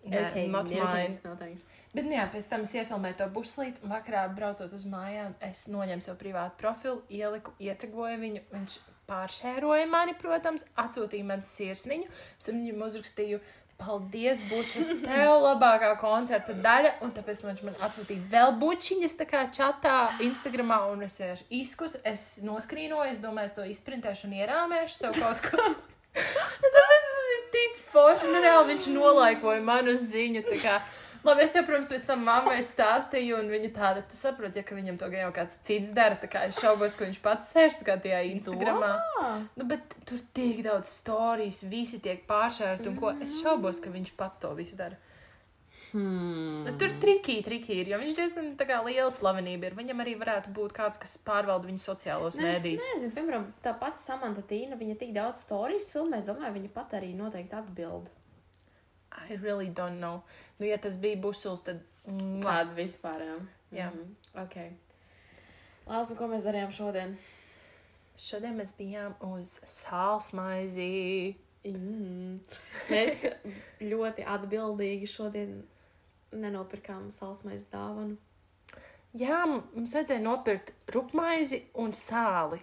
Nē, 0.06 0.30
Okay, 0.30 0.46
not 0.46 0.64
no 0.64 0.70
mine. 0.70 0.86
thanks, 0.86 1.20
no 1.24 1.34
thanks. 1.36 1.66
Bet, 1.92 2.04
nu 2.06 2.12
jā, 2.12 2.24
pēc 2.30 2.48
tam 2.48 2.62
es 2.62 2.72
iefilmēju 2.72 3.16
to 3.16 3.26
buslīti, 3.34 3.80
vakarā 3.90 4.34
braucot 4.34 4.72
uz 4.72 4.84
mājām, 4.86 5.34
es 5.40 5.66
noņēmu 5.66 6.00
savu 6.02 6.18
privātu 6.20 6.56
profilu, 6.60 7.02
ieliku, 7.10 7.50
ietegoju 7.58 8.18
viņu, 8.20 8.40
viņš 8.52 8.76
pāršēroja 9.10 9.86
mani, 9.90 10.16
protams, 10.18 10.66
atsūtīja 10.78 11.26
man 11.28 11.44
sirsniņu, 11.44 12.10
pēc 12.10 12.48
tam 12.48 12.60
viņam 12.62 12.84
uzrakstīju, 12.88 13.40
paldies, 13.76 14.40
bučas, 14.48 14.92
tev 15.04 15.34
labākā 15.46 15.92
koncerta 16.00 16.54
daļa, 16.64 16.94
un 17.04 17.12
tāpēc 17.16 17.42
viņš 17.44 17.64
man 17.66 17.76
atsūtīja 17.86 18.28
vēl 18.32 18.54
bučiņas, 18.60 19.16
tā 19.18 19.26
kā 19.28 19.44
čatā, 19.52 19.96
Instagramā, 20.24 20.80
un 20.92 21.04
es 21.06 21.18
vienkārši 21.20 21.48
izkusu, 21.60 22.00
es 22.08 22.24
noskrīnoju, 22.46 23.10
es 23.12 23.20
domāju, 23.24 23.52
es 23.52 23.58
to 23.58 23.66
izprintēšu 23.76 24.30
un 24.30 24.38
ierāmēšu 24.40 24.96
sev 24.96 25.20
kaut 25.20 25.44
ko. 25.44 25.68
Tāpēc 26.76 27.08
tas 27.12 27.32
ir 27.34 27.42
tik 27.52 27.74
forši. 27.90 28.30
Nu, 28.32 28.40
reāli 28.40 28.70
viņš 28.72 28.86
nolaikoja 28.94 29.60
manu 29.64 29.92
ziņu. 30.00 30.46
Labi, 31.26 31.42
es 31.44 31.54
jau, 31.56 31.62
protams, 31.66 31.88
pēc 31.92 32.04
tam 32.08 32.22
mammai 32.26 32.58
stāstīju, 32.64 33.40
un 33.42 33.50
viņa 33.52 33.70
tāda, 33.76 34.02
tu 34.08 34.18
saproti, 34.18 34.60
ja 34.60 34.66
ka 34.66 34.76
viņam 34.78 34.98
to 35.00 35.08
jau 35.12 35.30
kāds 35.36 35.58
cits 35.66 35.90
dara. 35.96 36.16
Tā 36.22 36.28
kā 36.32 36.44
es 36.48 36.60
šaubos, 36.62 36.96
ka 36.98 37.04
viņš 37.08 37.18
pats 37.24 37.50
sēž 37.54 37.80
tajā 37.82 38.22
Instagramā. 38.32 38.92
Ah, 39.20 39.42
Nu, 39.56 39.64
bet 39.68 39.82
tur 40.08 40.22
tik 40.36 40.62
daudz 40.66 40.88
stāstījis, 41.00 41.64
visi 41.70 42.00
tiek 42.04 42.24
pāršērti, 42.30 42.88
un 42.92 42.96
ko 43.00 43.12
es 43.22 43.40
šaubos, 43.42 43.82
ka 43.84 43.90
viņš 43.90 44.14
pats 44.16 44.38
to 44.42 44.52
visu 44.58 44.76
dara. 44.78 44.96
hmm. 45.92 46.64
Nu, 46.66 46.74
tur 46.78 46.92
trikī, 47.00 47.38
trikī 47.46 47.80
ir, 47.82 47.88
jo 47.94 47.98
viņš 48.02 48.16
diezgan 48.18 48.50
kā 48.58 48.80
liela 48.84 49.10
slavenība 49.14 49.70
ir. 49.70 49.76
Viņam 49.78 50.02
arī 50.04 50.16
varētu 50.20 50.52
būt 50.56 50.74
kāds, 50.76 50.98
kas 51.00 51.16
pārvalda 51.24 51.68
viņu 51.70 51.82
sociālos 51.84 52.36
Nu, 52.36 52.46
es 52.46 52.60
mēdījus. 52.60 52.88
nezinu, 52.94 53.14
piemēram, 53.16 53.46
tā 53.64 53.72
pati 53.78 54.02
Samanta 54.02 54.42
Tīna, 54.42 54.76
viņa 54.80 54.98
tik 55.00 55.14
daudz 55.16 55.44
stāstījis 55.46 55.90
filmē, 55.94 56.18
es 56.20 56.28
domāju, 56.28 56.52
viņa 56.58 56.72
pat 56.74 56.96
arī 56.98 57.14
noteikti 57.16 57.56
atbild. 57.56 58.10
I 59.16 59.36
really 59.40 59.70
don't 59.70 59.98
know. 59.98 60.22
Nu, 60.58 60.66
ja 60.66 60.78
tas 60.80 60.96
bija 61.00 61.20
busuls, 61.20 61.62
tad. 61.66 61.84
Mua. 62.06 62.42
Tāda 62.44 62.76
vispār, 62.76 63.24
jā. 63.26 63.38
Jā. 63.74 63.88
Mhm. 63.90 64.12
Ok. 64.44 64.58
Lāsma, 65.86 66.16
ko 66.18 66.28
mēs 66.30 66.46
darījām 66.46 66.70
šodien? 66.74 67.16
Šodien 68.16 68.56
mēs 68.58 68.72
bijām 68.78 69.16
uz 69.26 69.58
sālsmaizi. 69.68 71.36
Mm. 71.66 72.38
Mēs 72.90 73.26
ļoti 73.82 74.24
atbildīgi 74.36 75.08
šodien 75.10 75.58
nenopirkām 76.36 77.10
salsmaiņas 77.14 77.66
dāvanu. 77.72 78.16
Jā, 79.16 79.42
mums 79.48 79.94
vajadzēja 79.96 80.22
nopirkt 80.22 80.90
rupmaizi 80.92 81.62
un 81.80 81.94
sāli. 81.96 82.60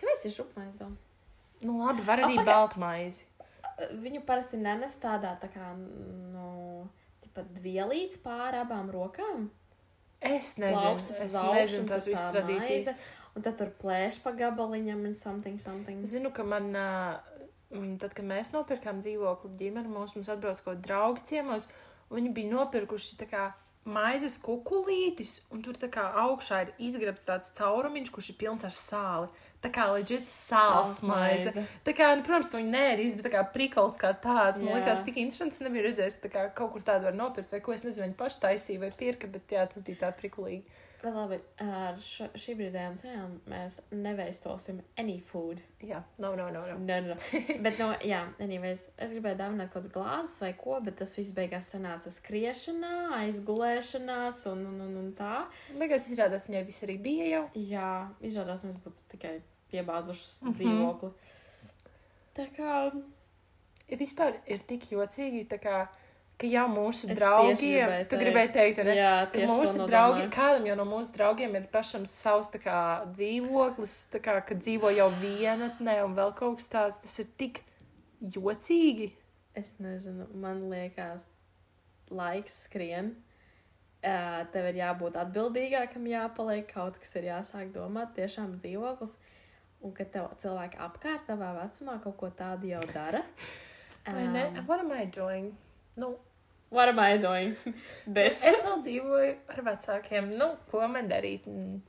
Kāpēc 0.00 0.26
ir 0.28 0.38
rupmaiņas 0.40 0.78
dāvana? 0.80 1.00
Nu, 1.62 1.76
labi, 1.78 2.02
var 2.06 2.24
arī 2.24 2.40
oh, 2.40 2.46
baltmaizi. 2.46 3.28
Viņu 4.02 4.24
parasti 4.26 4.58
nenes 4.58 4.96
tādā 5.02 5.36
tā 5.42 5.48
kā, 5.52 5.72
nu, 5.76 6.88
tipa 7.32 7.48
dvielīts 7.56 8.20
pāri 8.22 8.60
abām 8.60 8.92
rokām. 8.92 9.48
Es 10.20 10.54
nezinu, 10.60 10.92
Plaukstas 10.92 11.20
es 11.24 11.34
augšu, 11.34 11.56
nezinu 11.56 11.88
tās 11.88 12.06
visas 12.06 12.28
tā 12.28 12.38
tradīcijas. 12.38 12.92
maize, 12.92 12.96
Un 13.32 13.40
tad 13.40 13.56
tur 13.56 13.70
plēš 13.80 14.18
pa 14.20 14.34
gabaliņam 14.36 15.06
un 15.08 15.14
something, 15.16 15.56
something. 15.56 16.04
Zinu, 16.04 16.28
ka 16.36 16.44
man, 16.44 16.68
mm, 17.72 17.94
tad, 18.02 18.12
kad 18.12 18.26
mēs 18.28 18.52
nopirkām 18.52 19.00
dzīvokli 19.00 19.54
ģimeni, 19.56 19.88
mums, 19.88 20.12
mums 20.18 20.28
atbrauc 20.28 20.60
kaut 20.60 20.74
kādi 20.74 20.84
draugi 20.84 21.24
ciemos, 21.30 21.66
un 22.10 22.18
viņi 22.18 22.32
bija 22.36 22.50
nopirkuši 22.52 23.16
tā 23.22 23.28
kā 23.30 23.46
maizes 23.88 24.36
kukulītis, 24.38 25.46
un 25.50 25.64
tur 25.64 25.80
tā 25.80 25.88
kā 25.88 26.04
augšā 26.26 26.60
ir 26.66 26.74
izgrabs 26.90 27.24
tāds 27.24 27.54
caurumiņš, 27.56 28.12
kurš 28.12 28.30
ir 28.34 28.38
pilns 28.44 28.68
ar 28.68 28.76
sāli. 28.76 29.32
Tā 29.62 29.70
kā 29.70 29.86
leģit 29.92 30.26
sāls 30.26 30.96
maize. 31.06 31.52
Sālsmaize. 31.52 31.66
Tā 31.86 31.94
kā, 31.94 32.10
nu, 32.18 32.24
protams, 32.26 32.50
tu 32.50 32.58
viņu 32.58 32.72
nērīs, 32.74 33.16
bet 33.18 33.28
tā 33.28 33.34
kā 33.36 33.42
prikols 33.54 33.98
kā 34.00 34.10
tāds. 34.24 34.58
Man 34.58 34.72
Jā. 34.72 34.80
liekas, 34.80 35.02
tik 35.06 35.20
interesants. 35.22 35.60
Es 35.60 35.66
nebiju 35.66 35.86
redzējis, 35.86 36.18
tā 36.24 36.32
kā 36.32 36.48
kaut 36.56 36.74
kur 36.74 36.86
tādu 36.86 37.06
var 37.06 37.14
nopirkt, 37.18 37.52
vai 37.54 37.62
ko 37.62 37.74
es 37.76 37.86
nezinu, 37.86 38.08
viņi 38.08 38.18
paši 38.18 38.40
taisīja 38.42 38.82
vai 38.82 38.90
pirka, 38.98 39.30
bet 39.30 39.54
jā, 39.54 39.66
tas 39.70 39.84
bija 39.86 40.06
tā 40.06 40.10
prikulīgi. 40.18 40.80
Bet 41.02 41.14
labi, 41.14 41.36
ar 41.62 41.96
šo, 41.98 42.28
šī 42.38 42.52
brīdējām 42.58 42.94
cenām 43.00 43.30
mēs 43.50 43.80
neveistosim 43.90 44.78
any 44.98 45.16
food. 45.18 45.58
Jā, 45.82 45.98
no, 46.22 46.30
no, 46.38 46.46
no. 46.54 46.62
no. 46.66 46.76
No, 46.78 46.98
no. 47.08 47.16
Bet, 47.64 47.78
no, 47.80 47.88
jā, 48.06 48.20
anyways, 48.42 48.84
es 49.02 49.14
gribēju 49.14 49.40
dāvināt 49.40 49.72
kaut 49.72 49.88
kādas 49.88 49.94
glāzes 49.96 50.36
vai 50.44 50.52
ko, 50.58 50.78
bet 50.86 51.00
tas 51.02 51.14
viss 51.18 51.34
beigās 51.34 51.72
sanāca 51.74 52.10
skriešanā, 52.14 52.92
aizgulēšanās 53.18 54.44
un, 54.52 54.62
un, 54.70 54.82
un, 54.86 54.98
un 55.02 55.10
tā. 55.18 55.40
Liekas, 55.74 56.06
izrādās, 56.14 56.46
viņai 56.50 56.66
viss 56.70 56.86
arī 56.86 56.98
bija 57.02 57.30
jau. 57.32 57.42
Jā, 57.58 57.90
izrādās 58.22 58.62
mēs 58.66 58.78
būtu 58.86 59.02
tikai 59.16 59.40
piebāzušas 59.72 60.42
mm. 60.42 60.48
-hmm. 60.48 60.54
dzīvokli. 60.60 61.12
Tā 62.32 62.46
kā 62.56 62.76
Ir 63.92 64.00
vispār 64.00 64.38
ir 64.48 64.62
tik 64.64 64.86
jocīgi, 64.88 65.42
kā, 65.60 65.82
ka 66.40 66.48
jau 66.48 66.64
mūsu 66.72 67.10
Es 67.12 67.18
draugiem, 67.18 67.58
gribēju 67.58 68.06
tu 68.08 68.20
gribēji 68.20 68.52
teikt, 68.54 68.78
ne? 68.86 68.94
Jā, 68.96 69.16
ka 69.32 69.48
mūsu 69.50 69.88
draugi, 69.90 70.28
kādam 70.32 70.68
jau 70.70 70.76
no 70.78 70.86
mūsu 70.88 71.12
draugiem 71.12 71.58
ir 71.58 71.66
pašam 71.74 72.06
savs 72.08 72.48
kā 72.62 72.78
dzīvoklis, 73.10 73.96
kā, 74.24 74.38
ka 74.48 74.56
dzīvo 74.56 74.94
jau 74.96 75.10
vienatnē 75.20 75.98
un 76.06 76.16
vēl 76.16 76.32
kaut 76.38 76.62
kas 76.62 76.72
tāds, 76.72 77.02
tas 77.04 77.18
ir 77.20 77.28
tik 77.36 77.60
jocīgi. 78.22 79.10
es 79.54 79.74
nezinu, 79.76 80.24
man 80.40 80.64
liekas, 80.72 81.28
laiks 82.08 82.62
skrien. 82.64 83.12
Uh, 84.02 84.40
tev 84.50 84.64
ir 84.72 84.80
jābūt 84.80 85.14
atbildīgākam, 85.20 86.08
jāpaliek 86.10 86.64
kaut 86.72 86.96
kas, 86.98 87.12
ir 87.20 87.28
jāsāk 87.28 87.68
domāt, 87.76 88.16
tiešām 88.16 88.56
dzīvoklis. 88.56 89.12
Un 89.82 89.94
ka 89.96 90.06
tev 90.06 90.30
cilvēki 90.38 90.78
apkārt 90.82 91.26
tavā 91.26 91.52
vecumā 91.58 91.98
kaut 92.04 92.16
ko 92.20 92.30
tādu 92.38 92.70
jau 92.70 92.82
dara. 92.92 93.24
Ne? 94.06 94.44
What 94.66 94.80
am 94.82 94.92
I 94.94 95.06
doing? 95.06 95.52
Nu, 95.96 96.16
What 96.72 96.88
am 96.88 96.98
I 96.98 97.18
doing? 97.18 97.56
This. 98.16 98.40
es 98.48 98.62
vēl 98.64 98.78
dzīvoju 98.80 99.32
ar 99.52 99.64
vecākiem, 99.66 100.30
nu, 100.40 100.54
ko 100.70 100.80
man 100.88 101.10
darīt? 101.10 101.44
Mm. 101.44 101.82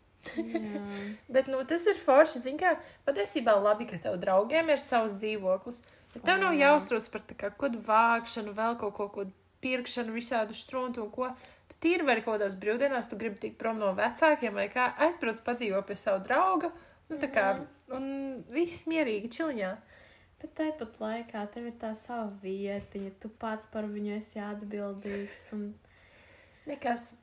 Bet, 1.33 1.47
nu, 1.47 1.61
tas 1.67 1.85
ir 1.87 1.99
forši, 2.03 2.41
zin 2.43 2.59
kā, 2.59 2.73
patiesībā 3.07 3.55
labi, 3.63 3.87
ka 3.87 3.99
tev 4.03 4.17
draugiem 4.19 4.73
ir 4.73 4.81
savs 4.83 5.15
dzīvoklis. 5.21 5.81
Bet 6.13 6.25
tev 6.27 6.41
nav 6.43 6.57
Jā. 6.57 6.73
jāuztrauc 6.73 7.07
par 7.13 7.23
kā 7.39 7.51
kodu 7.63 7.79
vākšanu, 7.83 8.53
vēl 8.57 8.77
kaut 8.81 8.95
ko, 8.97 9.07
ko 9.15 9.25
pirkšanu, 9.63 10.13
visādu 10.15 10.55
struntu 10.57 11.05
un 11.05 11.11
ko. 11.15 11.31
Tu 11.71 11.79
tīri 11.87 12.05
vari 12.07 12.23
kaut 12.25 12.37
kādās 12.37 12.57
brīvdienās, 12.59 13.07
tu 13.09 13.17
gribi 13.19 13.39
tikt 13.39 13.57
prom 13.61 13.79
no 13.79 13.93
vecākiem 13.97 14.55
vai 14.59 14.67
kā, 14.71 14.91
aizbrauc 15.07 15.39
padzīvo 15.47 15.79
pie 15.87 15.95
savu 15.99 16.23
draugu, 16.27 16.73
nu, 17.13 17.21
tā 17.21 17.29
kā, 17.33 17.47
un 17.95 18.05
viss 18.51 18.87
mierīgi, 18.89 19.31
čiliņā. 19.37 19.73
Bet 20.43 20.57
tāpat 20.59 20.97
laikā 20.99 21.45
tev 21.53 21.69
ir 21.69 21.75
tā 21.79 21.93
sava 21.95 22.27
vietiņa, 22.41 23.13
tu 23.23 23.29
pats 23.39 23.69
par 23.71 23.87
viņu 23.87 24.17
esi 24.17 24.41
atbildīgs. 24.43 25.45
Un... 25.55 25.69
Nekas, 26.67 27.13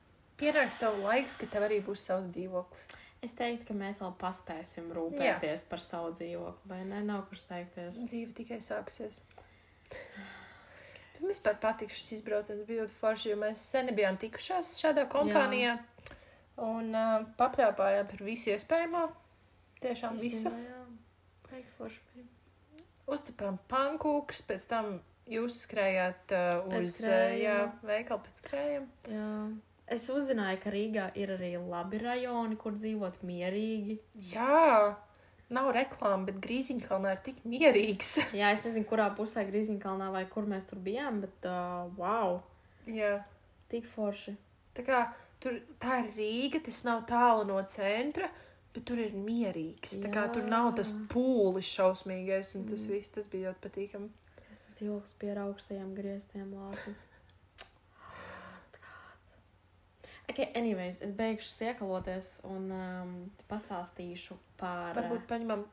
pienāks 0.41 0.79
tev 0.81 0.97
laiks, 1.03 1.37
ka 1.37 1.49
tev 1.53 1.67
arī 1.67 1.77
būs 1.85 2.07
savs 2.09 2.31
dzīvoklis. 2.33 2.89
Es 3.21 3.35
teiktu, 3.37 3.67
ka 3.67 3.75
mēs 3.77 3.99
vēl 4.01 4.15
paspēsim 4.17 4.89
rūpēties 4.95 5.61
Jā. 5.61 5.69
par 5.69 5.83
savu 5.85 6.09
dzīvokli, 6.17 6.69
vai 6.71 6.79
ne? 6.89 7.03
Nav 7.05 7.27
kur 7.29 7.37
steigties. 7.37 7.99
Dzīve 8.09 8.33
tikai 8.39 8.57
sākusies. 8.65 9.21
Man 11.19 11.29
vispār 11.29 11.59
patīk 11.61 11.93
šis 11.93 12.15
izbrauciens, 12.17 12.65
bija 12.65 12.81
ļoti 12.81 12.97
forši, 12.97 13.29
jo 13.29 13.37
mēs 13.43 13.61
sen 13.61 13.91
nebijām 13.91 14.17
tikušās 14.17 14.73
šādā 14.81 15.05
kompānijā. 15.11 15.75
Jā. 15.77 16.15
Un 16.65 16.89
uh, 16.97 17.27
papļāpājām 17.37 18.09
par 18.09 18.23
visu 18.25 18.49
iespējamo. 18.55 19.05
Tiešām 19.81 20.19
visu. 20.21 20.51
Baigi 21.49 21.67
forši 21.77 22.03
bija. 22.13 22.27
Uzcepām 23.11 23.57
pankūkus, 23.71 24.43
pēc 24.47 24.67
tam 24.69 24.93
jūs 25.31 25.63
skrējāt 25.65 26.33
uh, 26.37 26.77
uz 26.77 27.01
uh, 27.07 27.73
veikalu 27.85 28.23
pēc 28.27 28.41
krējuma. 28.45 28.89
Jā. 29.09 29.31
Es 29.91 30.05
uzzināju, 30.07 30.59
ka 30.63 30.71
Rīgā 30.71 31.05
ir 31.19 31.33
arī 31.33 31.55
labi 31.59 31.99
rajoni, 31.99 32.55
kur 32.59 32.77
dzīvot 32.77 33.17
mierīgi. 33.27 33.97
Jā, 34.31 34.93
nav 35.51 35.71
reklāma, 35.75 36.29
bet 36.29 36.37
Grīziņkalnā 36.43 37.15
ir 37.17 37.23
tik 37.25 37.41
mierīgs. 37.43 38.13
Jā, 38.39 38.53
es 38.55 38.63
nezinu, 38.63 38.87
kurā 38.87 39.09
pusē 39.17 39.43
Grīziņkalnā 39.49 40.07
vai 40.13 40.23
kur 40.31 40.47
mēs 40.47 40.69
tur 40.69 40.79
bijām, 40.85 41.19
bet 41.25 41.49
uh, 41.49 41.89
wow, 41.99 42.39
jā. 42.87 43.17
tik 43.73 43.89
forši. 43.89 44.37
Tā 44.77 44.87
kā 44.87 45.01
tur 45.43 45.59
tā 45.81 45.99
ir 46.05 46.13
Rīga, 46.15 46.63
tas 46.69 46.85
nav 46.87 47.03
tālu 47.09 47.49
no 47.49 47.59
centra, 47.67 48.31
bet 48.75 48.85
tur 48.87 48.99
ir 49.03 49.13
mierīgs. 49.17 49.97
Tā 50.03 50.11
kā 50.13 50.25
tur 50.33 50.47
nav 50.49 50.71
tas 50.79 50.93
pūlis 51.11 51.69
šausmīgais, 51.75 52.55
un 52.59 52.67
tas 52.71 52.87
viss 52.89 53.13
tas 53.15 53.27
bija 53.31 53.49
ļoti 53.51 53.63
patīkami. 53.67 54.09
Tas 54.51 54.67
dzīvoklis 54.77 55.15
pie 55.21 55.31
augstajiem 55.39 55.93
grieztiem 55.95 56.51
lāpiem. 56.57 56.95
Ok, 60.31 60.39
anyways, 60.55 61.01
es 61.03 61.11
beigšu 61.11 61.49
siekaloties 61.51 62.37
un 62.47 62.69
um, 62.71 63.11
pastāstīšu 63.51 64.37
par. 64.61 64.95
Varbūt 64.95 65.25
paņemam 65.27 65.65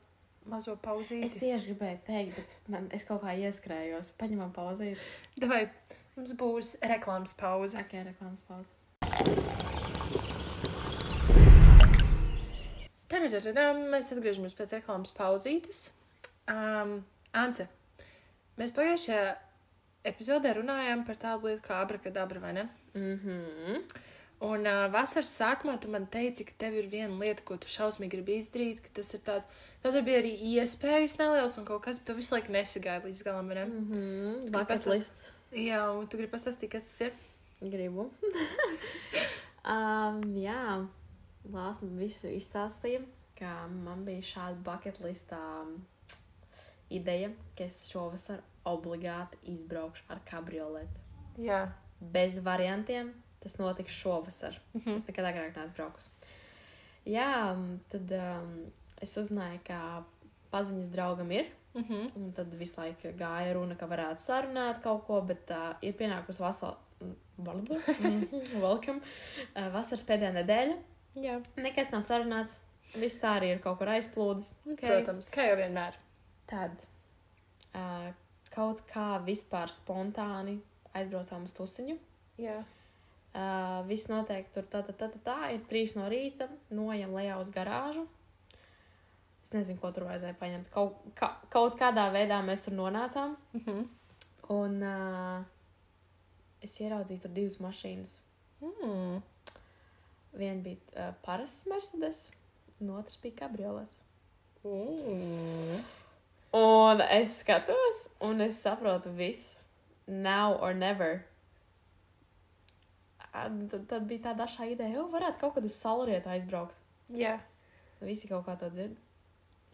mazo 0.51 0.75
Es 0.75 0.83
pauzīti. 0.83 1.31
tieši 1.45 1.71
gribēju 1.71 2.01
teikt, 2.09 2.35
bet 2.41 2.73
man, 2.75 2.89
es 2.97 3.07
kaut 3.07 3.23
kā 3.23 3.37
ieskrējos. 3.39 4.15
Paņemam 4.19 4.51
pauzīt. 4.57 4.99
Davai, 5.39 5.69
mums 6.17 6.35
būs 6.41 6.75
reklāmas 6.91 7.37
pauze. 7.39 7.79
Ok, 7.79 7.99
reklāmas 8.11 8.43
pauze. 8.51 9.78
Mēs 13.23 14.13
atgriežamies 14.15 14.55
pēc 14.59 14.77
reklāmas 14.79 15.13
pauzītes. 15.17 15.91
Um, 16.49 17.05
Ance, 17.37 17.67
mēs 18.57 18.71
pagājušajā 18.73 19.25
epizodē 20.09 20.55
runājām 20.57 21.03
par 21.05 21.19
tādu 21.21 21.51
lietu 21.51 21.63
kā 21.67 21.83
abrakadabra, 21.85 22.41
vai 22.41 22.53
ne? 22.57 22.69
Mhm. 22.95 23.83
Un 24.49 24.63
uh, 24.71 24.85
vasaras 24.95 25.33
sākumā 25.35 25.75
tu 25.83 25.91
man 25.91 26.07
teici, 26.07 26.45
ka 26.47 26.53
tev 26.63 26.77
ir 26.79 26.87
viena 26.89 27.11
lieta, 27.19 27.43
ko 27.45 27.57
tu 27.59 27.67
šausmīgi 27.69 28.13
gribi 28.15 28.37
izdarīt, 28.39 28.79
ka 28.85 28.89
tas 29.01 29.11
ir 29.17 29.21
tāds, 29.27 29.49
tev 29.83 29.93
tur 29.97 30.05
bija 30.07 30.21
arī 30.23 30.31
iespējas 30.55 31.19
nelielas 31.19 31.59
un 31.59 31.67
kaut 31.67 31.83
kas, 31.85 31.99
bet 31.99 32.07
tu 32.07 32.15
visu 32.21 32.37
laiku 32.37 32.55
nesagāji 32.55 33.03
līdz 33.09 33.25
galam, 33.27 33.51
vai 33.51 33.57
ne? 33.59 33.65
Mhm. 33.67 34.47
Tu 34.47 34.53
Bucket 34.55 34.69
pastāst- 34.71 34.93
lists. 34.95 35.33
Jā, 35.53 35.83
un 35.99 36.07
tu 36.07 36.17
gribi 36.21 36.31
pastāstīt, 36.37 36.71
kas 36.71 36.87
tas 36.87 37.01
ir? 37.09 37.13
Gribu. 37.61 38.09
um, 39.75 40.23
jā, 40.39 40.87
Lās 41.53 41.81
man 41.83 41.95
visu 41.97 42.29
izstāstīja, 42.29 43.01
ka 43.39 43.53
man 43.73 44.05
bija 44.05 44.25
šāda 44.35 44.61
bucket 44.65 44.99
listā 45.01 45.39
um, 45.63 45.79
ideja, 46.93 47.31
ka 47.57 47.65
es 47.69 47.87
šovasar 47.89 48.43
obligāti 48.69 49.39
izbraukšu 49.55 50.05
ar 50.13 50.21
kabrioletu. 50.29 51.05
Jā. 51.41 51.69
Bez 52.01 52.39
variantiem 52.45 53.15
tas 53.41 53.57
notiks 53.59 53.93
šovasar. 53.93 54.61
Mm 54.75 54.81
-hmm. 54.81 54.97
Es 54.97 55.07
nekad 55.07 55.25
agrāk 55.25 55.57
neesmu 55.57 55.77
braukus. 55.77 56.11
Jā, 57.07 57.53
um, 57.53 57.81
tad 57.89 58.11
um, 58.13 58.67
es 59.01 59.17
uzzināju, 59.17 59.61
ka 59.65 60.05
paziņas 60.51 60.91
draugam 60.93 61.31
ir. 61.31 61.47
Mm 61.75 61.85
-hmm. 61.85 62.11
Un 62.17 62.33
tad 62.33 62.55
visu 62.55 62.81
laiku 62.81 63.09
gāja 63.09 63.55
runa, 63.55 63.75
ka 63.75 63.87
varētu 63.87 64.21
sarunāt 64.21 64.83
kaut 64.83 65.07
ko, 65.07 65.21
bet 65.21 65.51
uh, 65.51 65.75
ir 65.83 65.93
pienākusi 65.95 66.41
vasara. 66.41 66.77
Welcome. 68.67 69.01
Uh, 69.57 69.73
vasaras 69.73 70.05
pēdējā 70.05 70.33
nedēļa. 70.33 70.77
Jā. 71.23 71.39
Nekas 71.61 71.93
nav 71.95 72.05
sarunāts. 72.07 72.59
Viss 72.97 73.21
tā 73.21 73.35
arī 73.37 73.53
ir 73.53 73.61
kaut 73.65 73.79
kur 73.81 73.91
aizplūdis. 73.93 74.55
Okay. 74.75 74.89
Protams, 74.89 75.29
kā 75.33 75.51
jau 75.51 75.59
vienmēr. 75.61 75.97
Tad 76.49 76.85
uh, 77.77 78.09
kaut 78.55 78.81
kā 78.89 79.19
vispār 79.27 79.73
spontāni 79.73 80.57
aizbraucām 80.97 81.45
uz 81.49 81.55
tusiņu. 81.57 81.99
Jā. 82.41 82.63
Uh, 83.37 83.83
viss 83.87 84.09
notiek 84.09 84.49
tur 84.55 84.65
tā, 84.71 84.81
tā, 84.87 84.95
tā, 84.97 85.11
tā, 85.13 85.21
tā. 85.27 85.37
Ir 85.53 85.67
trīs 85.69 85.95
no 85.99 86.09
rīta, 86.09 86.49
nojam 86.73 87.13
lejā 87.19 87.37
uz 87.41 87.53
garāžu. 87.55 88.07
Es 89.45 89.53
nezinu, 89.55 89.81
ko 89.81 89.93
tur 89.97 90.09
vajadzēja 90.09 90.37
paņemt. 90.41 90.73
Kaut, 90.73 90.97
ka, 91.17 91.35
kaut 91.53 91.77
kādā 91.81 92.09
veidā 92.13 92.41
mēs 92.45 92.65
tur 92.67 92.77
nonācām. 92.77 93.37
Mhm. 93.57 93.85
Un 94.53 94.81
uh, 94.81 95.45
es 96.65 96.79
ieraudzīju 96.81 97.21
tur 97.27 97.33
divas 97.37 97.59
mašīnas. 97.61 98.15
Mm. 98.65 99.21
Viena 100.37 100.61
bija 100.62 100.79
uh, 100.95 101.14
parasts 101.25 101.67
Mercedes, 101.71 102.27
un 102.81 102.93
otrs 102.99 103.17
bija 103.23 103.45
kabriolets. 103.45 104.03
Mm. 104.64 105.79
Un 106.59 107.01
es 107.01 107.38
skatos, 107.41 108.09
un 108.21 108.41
es 108.41 108.61
saprotu 108.62 109.12
visu. 109.14 109.64
Now 110.07 110.57
or 110.61 110.75
never. 110.75 111.25
Ā, 113.21 113.49
Tad, 113.69 113.83
tad 113.91 114.07
bija 114.09 114.31
tāda 114.31 114.47
šā 114.49 114.71
ideja, 114.73 114.97
jau 114.97 115.09
varētu 115.12 115.43
kaut 115.43 115.59
kad 115.59 115.67
uz 115.69 115.77
saulrietu 115.77 116.33
aizbraukt. 116.33 116.79
Jā. 117.12 117.37
Visi 118.01 118.31
kaut 118.31 118.47
kā 118.47 118.55
to 118.57 118.71
dzird. 118.73 118.97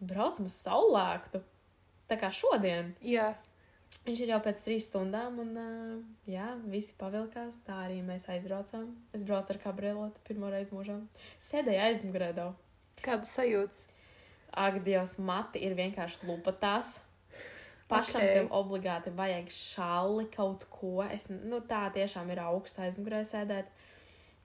Braucam 0.03 0.49
uz 0.49 0.57
saulēktu. 0.59 1.39
Tā 2.09 2.17
kā 2.19 2.29
šodien. 2.35 2.91
Jā. 3.01 3.31
Viņš 4.05 4.19
ir 4.21 4.31
jau 4.35 4.37
pēc 4.45 4.59
trīs 4.61 4.85
stundām, 4.91 5.39
un 5.41 5.55
uh, 5.57 5.93
jā, 6.29 6.51
visi 6.69 6.93
pavilkās. 6.99 7.57
Tā 7.65 7.79
arī 7.87 8.03
mēs 8.05 8.27
aizbraucām. 8.29 8.91
Es 9.17 9.25
braucu 9.25 9.55
ar 9.55 9.59
kabrioletu 9.63 10.21
pirmo 10.27 10.51
reizi 10.53 10.75
mūžā. 10.75 10.99
Sēdēju 11.41 11.81
aizmugurē 11.87 12.29
daudz. 12.37 12.61
Kāda 13.01 13.25
sajūta? 13.25 13.81
Ak, 14.55 14.77
Dievs, 14.85 15.17
mati 15.17 15.63
ir 15.65 15.73
vienkārši 15.75 16.29
lupatās. 16.29 16.99
Pašam 17.89 18.21
Ok. 18.21 18.27
okay. 18.27 18.37
tev 18.37 18.53
obligāti 18.55 19.11
vajag 19.17 19.49
šāli 19.53 20.29
kaut 20.33 20.69
ko. 20.69 21.01
Es, 21.09 21.27
nu, 21.29 21.59
tā 21.65 21.83
tiešām 21.97 22.29
ir 22.33 22.45
augsta 22.45 22.85
aizmugurē 22.85 23.25
sēdēt. 23.25 23.73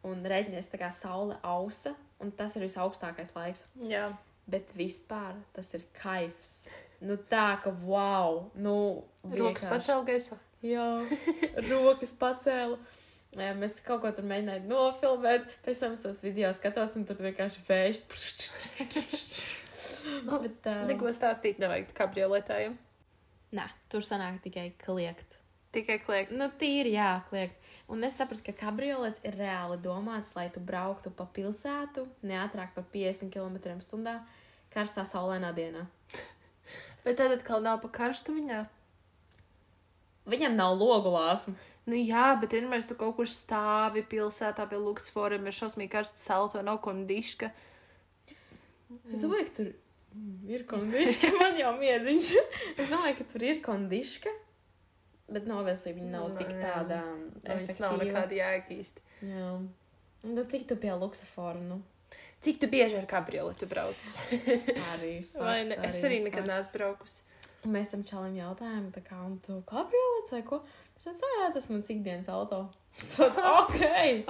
Un 0.09 0.25
reģinies 0.25 0.73
tā 0.73 0.81
kā 0.81 0.88
saule 0.96 1.37
ausa, 1.44 1.92
un 2.20 2.33
tas 2.33 2.57
ir 2.57 2.64
visaugstākais 2.64 3.37
laiks. 3.37 3.66
Jā. 3.85 4.09
Bet 4.51 4.73
vispār 4.77 5.37
tas 5.53 5.77
ir 5.77 5.85
kaifs. 6.01 6.70
Nu, 7.01 7.17
tā 7.31 7.47
ka 7.63 7.73
wow! 7.85 8.51
Nu, 8.55 8.75
Rokas 9.25 9.65
vienkārši- 9.65 9.71
pacēl 9.73 10.03
gaisā. 10.09 10.37
Jā, 10.61 10.87
rokas 11.71 12.13
pacēlu. 12.21 12.77
Jā, 13.39 13.53
Mēs 13.57 13.79
kaut 13.87 14.03
ko 14.03 14.11
tur 14.13 14.27
mēģinājām 14.27 14.67
nofilmēt, 14.69 15.47
pēc 15.65 15.79
tam 15.81 15.95
tos 15.97 16.21
video 16.25 16.51
skatos, 16.53 16.97
un 16.99 17.07
tur 17.09 17.21
vienkārši 17.23 17.63
vējš. 17.69 18.01
Nu, 20.27 20.39
Bet, 20.43 20.65
uh, 20.67 20.87
Neko 20.89 21.13
stāstīt 21.15 21.61
nevajag 21.63 21.93
kabrioletājiem. 21.97 22.75
Nē, 23.57 23.67
tur 23.93 24.03
sanāk 24.07 24.41
tikai 24.45 24.71
kliegt. 24.81 25.37
Tikai 25.75 25.99
kliegt. 26.03 26.33
Nu, 26.35 26.49
tīri 26.59 26.95
jā, 26.97 27.21
kliegt. 27.29 27.57
Un 27.91 28.03
es 28.07 28.17
sapratu, 28.19 28.43
ka 28.49 28.55
kabriolets 28.67 29.23
ir 29.27 29.37
reāli 29.39 29.77
domāts, 29.83 30.33
lai 30.37 30.49
tu 30.55 30.63
brauktu 30.63 31.11
pa 31.15 31.27
pilsētu, 31.35 32.07
neatrāk 32.27 32.75
par 32.75 32.87
50 32.93 33.31
km/h, 33.35 34.17
karstā 34.75 35.05
saulainā 35.07 35.51
dienā. 35.55 35.85
Bet 37.05 37.19
tad 37.21 37.33
atkal 37.35 37.63
nav 37.65 37.81
pa 37.83 37.91
karstu 38.01 38.35
viņā. 38.37 38.65
Viņam 40.31 40.57
nav 40.59 40.77
logu 40.79 41.13
lāsmu. 41.15 41.57
Nu 41.89 41.97
jā, 41.97 42.27
bet 42.41 42.53
vienmēr 42.55 42.85
tu 42.87 42.95
kaut 42.99 43.17
kur 43.17 43.31
stāvi 43.31 44.03
pilsētā 44.07 44.67
pie 44.69 44.79
Luksforiem, 44.79 45.47
ir 45.49 45.57
šausmīgi 45.57 45.91
karsts 45.95 46.27
salto, 46.29 46.61
nav 46.63 46.83
kondiška. 46.85 47.49
Es 49.11 49.25
domāju, 49.25 49.49
ka 49.49 49.57
tur 49.57 49.73
ir 50.51 50.67
kondiška. 50.69 51.33
Man 51.41 51.59
jau 51.59 51.73
miedziņš. 51.81 52.31
Es 52.77 52.93
domāju, 52.93 53.17
ka 53.21 53.27
tur 53.33 53.47
ir 53.49 53.63
kondiška. 53.65 54.33
Bet 55.31 55.47
novēlsī 55.47 55.95
viņa 55.95 56.11
nav 56.11 56.29
Nu, 56.33 56.39
tik 56.39 56.51
tāda. 56.59 57.01
Nu, 57.17 57.41
Viņas 57.47 57.79
nav 57.83 57.97
nekāda 58.01 58.35
jēga 58.35 58.75
īsti. 58.77 59.05
Jā. 59.31 59.51
Nu, 60.27 60.45
cik 60.53 60.67
tu 60.69 60.77
pie 60.77 60.91
luksafora, 60.99 61.63
nu? 61.63 61.81
Cik 62.40 62.61
tu 62.62 62.68
bieži 62.72 62.96
ar 62.96 63.07
kabrioletu 63.09 63.66
brauc? 63.68 64.00
Arī. 64.94 65.14
Vai 65.42 65.59
ne? 65.68 65.76
Es 65.88 66.00
arī 66.07 66.22
nekad 66.24 66.46
fakts. 66.46 66.53
neesmu 66.53 66.79
braukusi. 66.79 67.22
Un 67.66 67.74
mēs 67.76 67.90
tam 67.92 68.00
čalim 68.09 68.38
jautājām, 68.38 68.87
tā 68.94 69.03
kā, 69.05 69.18
un 69.20 69.35
tu 69.44 69.59
kabriolets 69.68 70.31
vai 70.33 70.40
ko? 70.46 70.62
Viņš 70.96 71.05
teica, 71.11 71.29
jā, 71.37 71.48
tas 71.53 71.66
mans 71.68 71.90
ikdienas 71.92 72.31
auto. 72.33 72.62
So, 72.96 73.26
ok! 73.61 73.76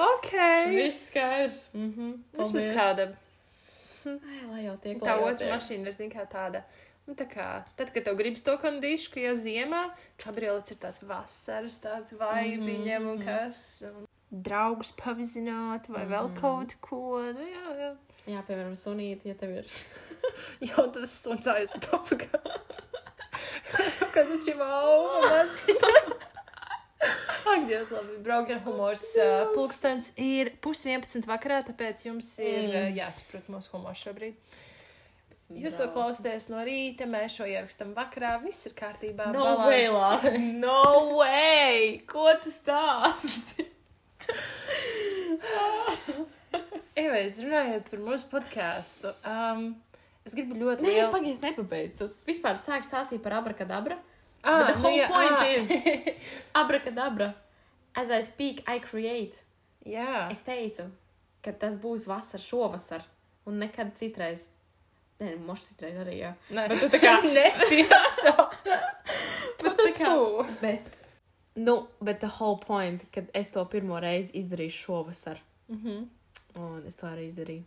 Ok! 0.02 0.32
Viss 0.74 1.04
skaidrs. 1.12 1.60
Mhm. 1.78 2.10
Vismaz 2.34 2.66
Paldies. 2.66 2.74
kāda. 2.80 3.06
Ai, 4.10 4.40
Lai 4.50 4.64
jau 4.64 4.74
tiek. 4.82 4.98
Tā 5.06 5.14
otra 5.22 5.52
mašīna 5.54 5.86
ir, 5.86 5.94
zin 5.94 6.10
kā 6.10 6.26
tāda. 6.30 6.64
Nu, 7.06 7.14
tā 7.18 7.28
kā, 7.30 7.46
tad, 7.78 7.94
kad 7.94 8.04
tev 8.06 8.18
gribas 8.18 8.42
to 8.46 8.56
kondišku, 8.60 9.22
ja 9.22 9.36
ziemā, 9.38 9.84
kabriolets 10.22 10.74
ir 10.74 10.78
tāds 10.82 11.02
vasaras, 11.06 11.78
tāds 11.82 12.14
vaibiņam 12.18 13.06
un 13.14 13.22
kas. 13.22 13.62
un 13.86 14.04
Draugus 14.30 14.92
pavizināt 14.94 15.88
vai 15.90 16.04
vēl 16.06 16.30
kaut 16.38 16.76
ko. 16.84 17.18
Nu, 17.34 17.46
jā, 17.50 17.74
jā. 17.80 17.90
Jā, 18.30 18.42
piemēram, 18.46 18.76
sunīti, 18.78 19.30
ja 19.32 19.34
tev 19.38 19.56
ir. 19.62 19.70
Jau 20.68 20.86
tas 20.94 21.14
suns 21.18 21.48
aiziet 21.50 21.88
apakās. 21.90 22.84
Kad 24.14 24.28
viņš 24.30 24.50
ir 24.52 24.62
augas. 24.62 25.56
Ak, 27.00 27.64
Dievs, 27.66 27.90
labi. 27.96 28.18
Braukt 28.22 28.52
ar 28.54 28.60
humors. 28.66 29.02
Uh, 29.18 29.48
Pulkstens 29.56 30.12
ir 30.20 30.52
pus 30.62 30.84
11 30.86 31.26
vakarā, 31.26 31.62
tāpēc 31.66 32.04
jums 32.06 32.28
ir 32.44 32.68
uh, 32.68 32.90
jāsaprot 32.94 33.48
mūsu 33.50 33.72
humors 33.74 34.04
šobrīd. 34.04 34.36
Jūs 35.50 35.74
to 35.74 35.88
klausāties 35.90 36.46
no 36.52 36.60
rīta, 36.62 37.08
mēs 37.10 37.40
šo 37.40 37.48
ierakstam 37.50 37.90
vakarā, 37.96 38.36
viss 38.44 38.68
ir 38.68 38.76
kārtībā. 38.78 39.32
No 39.34 39.42
balans. 39.48 39.66
way, 39.66 39.88
Lās! 39.90 40.28
No 40.62 41.16
way! 41.18 41.96
Ko 42.06 42.28
tu 42.38 42.52
stāsti? 42.52 43.66
Anyways, 47.00 47.38
runājot 47.44 47.84
par 47.90 48.00
mūsu 48.04 48.24
podkāstu, 48.30 49.08
um, 49.24 49.60
es 50.26 50.34
gribu 50.36 50.54
ļoti 50.58 50.82
Nē, 50.84 50.88
lielu. 50.94 51.10
pagaidi, 51.14 51.32
es 51.36 51.40
nepabeidzu. 51.44 52.04
Tu 52.10 52.14
vispār 52.32 52.54
sāki 52.60 52.84
stāstīt 52.88 53.20
par 53.24 53.32
abrakadabra. 53.38 53.96
Ah, 54.42 54.58
But 54.66 54.74
the 54.74 54.80
whole 54.82 54.98
jā, 54.98 55.06
point 55.08 55.38
ah. 55.38 55.46
is 55.46 55.66
abrakadabra. 56.62 57.28
As 57.96 58.10
I 58.10 58.20
speak, 58.26 58.56
I 58.68 58.78
create. 58.80 59.36
Jā, 59.86 60.28
Es 60.30 60.40
teicu, 60.44 60.82
ka 61.44 61.52
tas 61.56 61.76
būs 61.80 62.06
vasar 62.10 62.40
šovasar 62.42 63.02
un 63.48 63.58
nekad 63.62 63.94
citreiz. 63.96 64.48
Nē, 65.20 65.28
moš 65.44 65.60
citreiz 65.70 65.96
arī, 66.00 66.14
jā. 66.22 66.32
Nē, 66.52 66.68
Bet 66.70 66.80
tā 66.92 66.98
kā 67.00 67.14
nepieso. 67.24 68.34
Bet 69.60 69.74
tā 69.80 69.90
kā. 69.96 70.10
Bet, 70.60 70.82
nu, 71.56 71.86
bet 72.00 72.20
the 72.20 72.28
whole 72.40 72.58
point, 72.58 73.04
kad 73.12 73.28
es 73.34 73.50
to 73.50 73.64
pirmo 73.64 74.00
reizi 74.00 74.32
izdarīšu 74.42 74.84
šovasar. 74.86 75.38
Mhm. 75.68 76.08
Un 76.56 76.82
es 76.86 76.94
to 76.94 77.06
arī 77.06 77.26
izdarīju. 77.30 77.62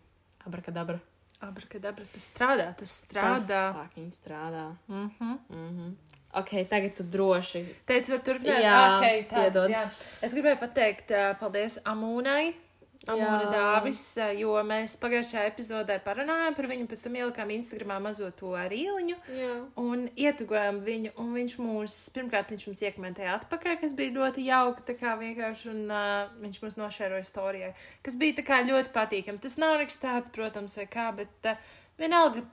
Abrakadabra. 0.46 1.00
Abrakadabra, 1.41 2.06
tas 2.13 2.24
strādā, 2.34 2.76
tas 2.78 3.02
Tas 3.02 3.08
strādā. 3.08 3.74
fucking 3.74 4.12
strādā. 4.12 4.76
Mhm. 4.89 5.38
Mhm. 5.50 5.96
Ok, 6.36 6.50
tagad 6.69 6.96
tu 6.96 7.04
droši. 7.04 7.65
Teicu, 7.86 8.10
var 8.12 8.19
turpināt. 8.19 8.62
Jā, 8.63 9.00
okay, 9.00 9.24
tā, 9.30 9.36
piedod. 9.43 9.69
jā. 9.69 9.84
Es 10.22 10.34
gribēju 10.34 10.58
pateikt 10.60 11.12
uh, 11.12 11.34
paldies 11.39 11.78
Amūnai. 11.86 12.56
Amūna 13.04 13.44
Jā. 13.44 13.50
Dāvis, 13.52 14.02
uh, 14.22 14.30
jo 14.39 14.54
mēs 14.63 14.94
pagājušajā 15.02 15.44
epizodē 15.50 15.98
parunājām 16.06 16.56
par 16.56 16.70
viņu, 16.72 16.88
pēc 16.88 17.02
tam 17.04 17.18
ielikām 17.20 17.52
Instagramā 17.52 17.98
mazo 18.06 18.30
to 18.39 18.54
rīliņu 18.56 19.18
Jā. 19.36 19.50
un 19.84 20.06
ietugojām 20.16 20.80
viņu, 20.86 21.12
un 21.20 21.34
viņš 21.36 21.58
mūs, 21.60 21.98
pirmkārt, 22.16 22.56
viņš 22.56 22.66
mums 22.70 22.86
iekomentēja 22.88 23.36
atpakaļ, 23.42 23.76
kas 23.84 23.98
bija 23.98 24.16
ļoti 24.16 24.48
jauka, 24.48 24.88
tā 24.88 24.96
kā 25.02 25.18
vienkārši, 25.20 25.70
un 25.74 25.92
uh, 25.92 26.32
viņš 26.46 26.63
mums 26.63 26.80
nošēroja 26.80 27.28
storijai, 27.28 27.74
kas 28.08 28.20
bija 28.24 28.39
tā 28.39 28.48
kā 28.48 28.63
ļoti 28.72 28.96
patīkami. 28.96 29.44
Tas 29.44 29.60
nav 29.60 29.76
nekas 29.84 30.00
tāds, 30.00 30.32
protams, 30.32 30.80
vai 30.80 30.88
kā, 30.96 31.12
bet 31.20 31.52
uh, 31.52 31.76
vienalga 32.00 32.46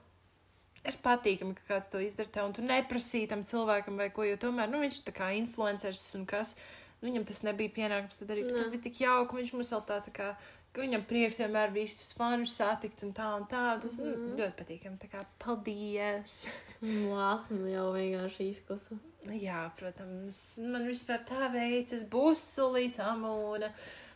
ir 0.89 0.97
patīkami, 1.05 1.55
ka 1.59 1.75
kāds 1.75 1.91
to 1.93 2.01
izdara 2.03 2.31
tev, 2.33 2.49
un 2.49 2.55
tu 2.57 2.65
neprasīji 2.65 3.31
tam 3.31 3.47
cilvēkam 3.47 4.01
vai 4.01 4.09
ko, 4.15 4.25
jo 4.27 4.39
tomēr, 4.41 4.71
nu, 4.73 4.81
viņš 4.83 5.03
tā 5.07 5.15
kā 5.17 5.31
influenceris 5.39 6.07
un 6.19 6.27
kas, 6.29 6.55
nu, 7.01 7.09
viņam 7.09 7.27
tas 7.29 7.43
nebija 7.47 7.73
pienākums, 7.77 8.21
tad 8.21 8.33
arī, 8.35 8.47
tas 8.53 8.73
bija 8.73 8.87
tik 8.87 9.03
jauki, 9.03 9.39
viņš 9.41 9.53
mums 9.57 9.73
vēl 9.75 9.85
tā, 9.89 10.01
tā 10.07 10.15
kā, 10.17 10.31
ka 10.71 10.85
viņam 10.85 11.05
prieks 11.09 11.41
vienmēr 11.43 11.73
visus 11.75 12.13
fanus 12.17 12.55
satikt 12.61 13.05
un 13.07 13.15
tā 13.17 13.29
un 13.39 13.47
tā, 13.51 13.65
tas 13.83 13.99
mm. 14.03 14.11
nu, 14.11 14.35
ļoti 14.41 14.59
patīkami, 14.61 15.01
tā 15.03 15.11
kā, 15.13 15.25
paldies! 15.43 16.43
Lās 16.81 17.51
man 17.53 17.67
jau 17.69 17.91
vienkārši 17.97 18.51
izklasa. 18.55 19.01
Nu 19.29 19.37
Jā, 19.37 19.67
protams, 19.77 20.39
man 20.65 20.87
vispār 20.89 21.21
tā 21.29 21.51
veicas, 21.53 22.07
būs 22.09 22.41
sulīts 22.55 23.03
amūna. 23.05 23.69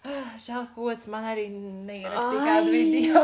Ah, 0.04 0.32
žēl, 0.40 0.66
ka 0.72 0.84
otrs 0.84 1.08
man 1.12 1.26
arī 1.28 1.46
neierakstīja 1.52 2.46
kādu 2.48 2.72
video. 2.72 3.22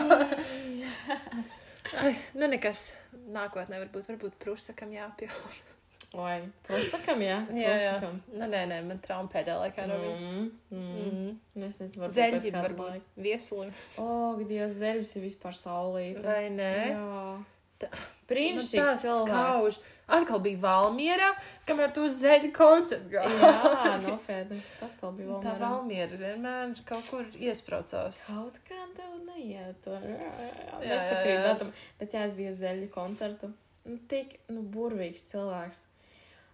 Ai, 2.01 2.13
nu 2.37 2.49
nekas, 2.53 2.91
nākotnē 3.33 3.81
varbūt, 3.83 4.09
varbūt 4.13 4.37
prusakam 4.41 4.93
jāpilda. 4.95 5.80
Vai, 6.11 6.41
prusakam, 6.67 7.21
jā? 7.23 7.37
Jā, 7.55 7.75
jā. 7.79 7.93
Prusakam. 8.01 8.17
Nu, 8.35 8.49
nē, 8.51 8.65
nē, 8.73 8.81
man 8.89 8.99
trauma 9.05 9.31
pēdējā 9.31 9.61
laikā 9.61 9.87
no 9.87 9.99
viņa. 10.01 10.17
Mm, 10.19 10.49
mm. 10.75 11.13
Mm. 11.55 11.69
Es 11.69 11.79
nezinu, 11.79 12.03
varbūt 12.03 12.51
kāda 12.51 12.63
varbūt, 12.65 12.91
laika. 12.97 13.23
viesuļi. 13.29 13.71
O, 14.03 14.11
Dievs, 14.43 14.75
zeļas 14.81 15.15
ir 15.21 15.27
vispār 15.29 15.55
saulīta. 15.55 16.25
Vai 16.27 16.51
ne? 16.51 16.75
Jā. 16.91 17.95
Brīnišķīgs 18.31 19.05
cilvēks. 19.07 19.81
Atkal 20.11 20.41
bija 20.43 20.59
Valmierā, 20.59 21.29
kamēr 21.69 21.93
tu 21.95 22.03
uz 22.09 22.17
zeļu 22.19 22.51
koncertu 22.55 23.13
gāji. 23.13 23.37
Jā, 23.39 23.93
nopietni. 24.03 24.59
Tas 24.81 24.89
atkal 24.89 25.13
bija 25.15 25.39
Tā 25.45 25.53
vēl 25.55 25.63
Valmiera 25.63 26.19
vienmēr 26.19 26.73
kaut 26.89 27.07
kur 27.07 27.29
iespraucās. 27.39 28.25
Kaut 28.27 28.59
kā 28.67 28.81
tev 28.97 29.13
neiet. 29.29 29.87
Jā, 29.87 30.01
jā, 30.03 30.17
jā. 30.27 30.81
Jā, 30.83 30.99
jā, 30.99 31.21
jā. 31.31 31.45
datum. 31.47 31.71
Bet 32.03 32.19
jā, 32.19 32.25
es 32.27 32.35
biju 32.39 32.51
uz 32.51 32.59
zeļu 32.59 32.91
koncertu. 32.95 33.53
Nu, 33.87 34.01
tik, 34.11 34.41
nu, 34.51 34.67
burvīgs 34.75 35.23
cilvēks. 35.31 35.87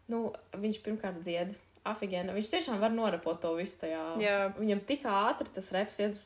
Nu, 0.08 0.32
viņš 0.54 0.82
pirmkārt 0.84 1.22
dzied. 1.22 1.54
Afigēna. 1.86 2.32
Viņš 2.34 2.48
tiešām 2.50 2.80
var 2.82 2.90
norepot 2.90 3.38
to 3.40 3.52
visu 3.54 3.78
tajā. 3.84 4.02
Jā. 4.18 4.36
Viņam 4.58 4.80
tik 4.86 5.04
ātri 5.06 5.52
tas 5.54 5.68
reps 5.74 6.00
iet. 6.02 6.16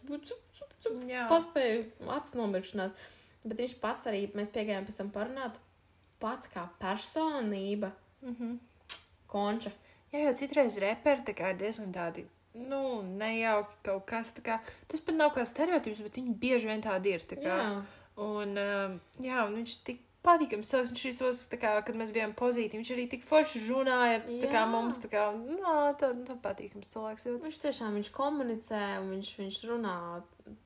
Paspēju 1.28 1.84
acis 2.16 2.36
nomirkšanāt. 2.38 2.96
Bet 3.44 3.60
viņš 3.60 3.74
pats 3.80 4.06
arī, 4.08 4.22
mēs 4.36 4.50
piegājām 4.52 4.86
pēc 4.88 4.96
tam 5.00 5.10
parunāt, 5.12 5.56
pats 6.20 6.48
kā 6.52 6.66
personība, 6.80 7.92
Mhm. 8.22 8.58
konča. 9.28 9.70
Jā, 10.12 10.24
jau 10.26 10.34
citreiz 10.34 10.76
reperi 10.82 11.22
tā 11.24 11.34
kā 11.34 11.50
ir 11.50 11.56
diezgan 11.56 11.92
tādi, 11.94 12.24
nu, 12.54 13.02
nejauki 13.02 13.76
kaut 13.82 14.06
kas 14.06 14.32
tā 14.32 14.42
kā. 14.42 14.60
Tas 14.88 15.00
pat 15.00 15.14
nav 15.14 15.32
kā 15.34 15.46
stereotips, 15.46 16.02
bet 16.02 16.12
viņi 16.18 16.34
bieži 16.38 16.66
vien 16.66 16.82
tādi 16.82 17.14
ir. 17.14 17.20
Tā 17.20 17.36
kā. 17.36 17.56
Jā. 17.56 17.84
Un, 18.18 18.58
um, 18.58 19.00
jā, 19.22 19.46
un 19.46 19.54
viņš 19.56 19.76
tik 19.84 20.00
patīkams 20.26 20.70
cilvēks. 20.70 20.92
Viņš 20.94 21.04
visos, 21.08 21.42
kā, 21.60 21.72
kad 21.86 21.96
mēs 21.98 22.12
bijām 22.14 22.34
pozīti, 22.38 22.78
viņš 22.78 22.92
arī 22.94 23.06
tik 23.12 23.24
forši 23.26 23.62
runāja 23.68 24.18
ar 24.18 24.26
tā 24.28 24.50
kā, 24.52 24.64
mums, 24.70 25.00
tā 25.02 25.10
kā, 25.12 25.26
nu, 25.36 25.60
tā, 26.00 26.12
tā 26.26 26.36
patīkams 26.44 26.92
cilvēks. 26.92 27.26
Ļoti. 27.30 27.46
Viņš 27.48 27.60
tiešām 27.64 27.96
viņš 27.98 28.12
komunicē, 28.16 28.82
un 29.00 29.14
viņš, 29.16 29.32
viņš 29.40 29.60
runā 29.70 29.96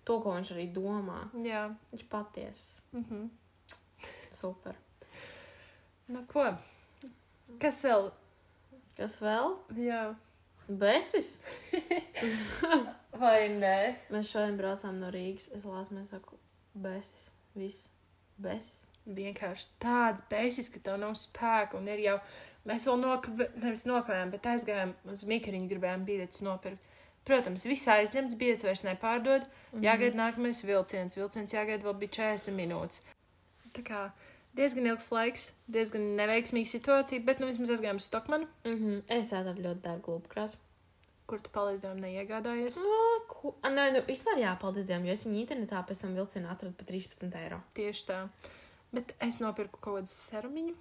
to, 0.07 0.19
ko 0.19 0.35
viņš 0.37 0.55
arī 0.57 0.67
domā. 0.75 1.21
Jā. 1.47 1.69
Viņš 1.93 2.07
patiesi. 2.13 2.83
Mhm. 2.97 3.29
Super. 4.35 4.77
Nu, 6.11 6.25
ko? 6.29 6.51
Kas 7.63 7.81
vēl? 7.87 8.11
Kas 8.99 9.19
vēl? 9.23 9.57
Jā. 9.81 10.03
Besis. 10.69 11.39
Vai 13.21 13.51
nē? 13.53 13.79
Mēs 14.13 14.33
šodien 14.33 14.57
braucām 14.59 14.99
no 15.01 15.13
Rīgas. 15.15 15.51
Es 15.55 15.67
lasu, 15.69 15.97
mēs 15.97 16.11
saku, 16.15 16.41
besis. 16.75 17.29
Viss. 17.55 17.85
Besis. 18.41 18.85
Vienkārši 19.05 19.67
tāds 19.83 20.25
beigas, 20.31 20.71
ka 20.73 20.81
tev 20.81 20.99
nav 21.03 21.15
spēka 21.21 21.77
un 21.77 21.89
ir 21.93 22.01
jau. 22.01 22.19
Mēs 22.65 22.87
vēl 22.89 22.97
nokavē, 23.03 23.49
nokavējām, 23.61 24.31
bet 24.33 24.47
aizgājām 24.49 24.95
uz 25.13 25.25
mikriņu, 25.29 25.69
gribējām 25.69 26.07
biļetes 26.09 26.45
nopirkt. 26.47 26.93
Protams, 27.25 27.65
viss 27.69 27.89
aizņemts, 27.89 28.37
biļetes 28.41 28.65
vairs 28.65 28.85
nepārdod. 28.85 29.45
Mm. 29.45 29.73
-hmm. 29.73 29.85
Jāgaida 29.85 30.21
nākamais 30.21 30.65
vilciens. 30.65 31.17
Vilciens 31.17 31.53
jāgaida 31.53 31.85
vēl 31.85 31.99
bija 32.01 32.17
40 32.17 32.57
minūtes. 32.57 33.01
Tā 33.77 33.85
kā 33.85 34.01
diezgan 34.57 34.87
ilgs 34.87 35.11
laiks, 35.13 35.47
diezgan 35.69 36.05
neveiksmīga 36.19 36.71
situācija, 36.71 37.25
bet 37.25 37.41
nu 37.41 37.49
vismaz 37.51 37.75
aizgājām 37.75 38.01
uz 38.01 38.09
Stokmanu, 38.09 38.47
Mm 38.65 38.77
-hmm. 38.79 39.03
Es 39.09 39.31
tādu 39.31 39.55
ļoti 39.61 39.81
dārgu 39.81 40.03
klubu 40.03 40.29
krāsu. 40.29 40.57
kur 41.27 41.41
tu 41.41 41.51
palīdzēji 41.51 42.01
neiegādājies. 42.01 42.77
Oh, 42.79 43.23
ko? 43.29 43.55
Nē, 43.63 43.93
nu, 43.93 44.01
vispār 44.09 44.39
jāpaldies 44.39 44.87
Dievam, 44.87 45.07
jo 45.07 45.13
es 45.13 45.27
viņu 45.27 45.41
internetā 45.41 45.85
pēc 45.89 46.01
tam 46.01 46.15
vilcienā 46.15 46.51
atradu 46.51 46.75
par 46.75 46.87
13 46.87 47.35
eiro. 47.35 47.63
Tieši 47.75 48.07
tā. 48.07 48.29
Bet 48.95 49.15
es 49.25 49.41
nopirku 49.43 49.81
kaut 49.83 50.01
kādu 50.01 50.13
serumiņu 50.13 50.75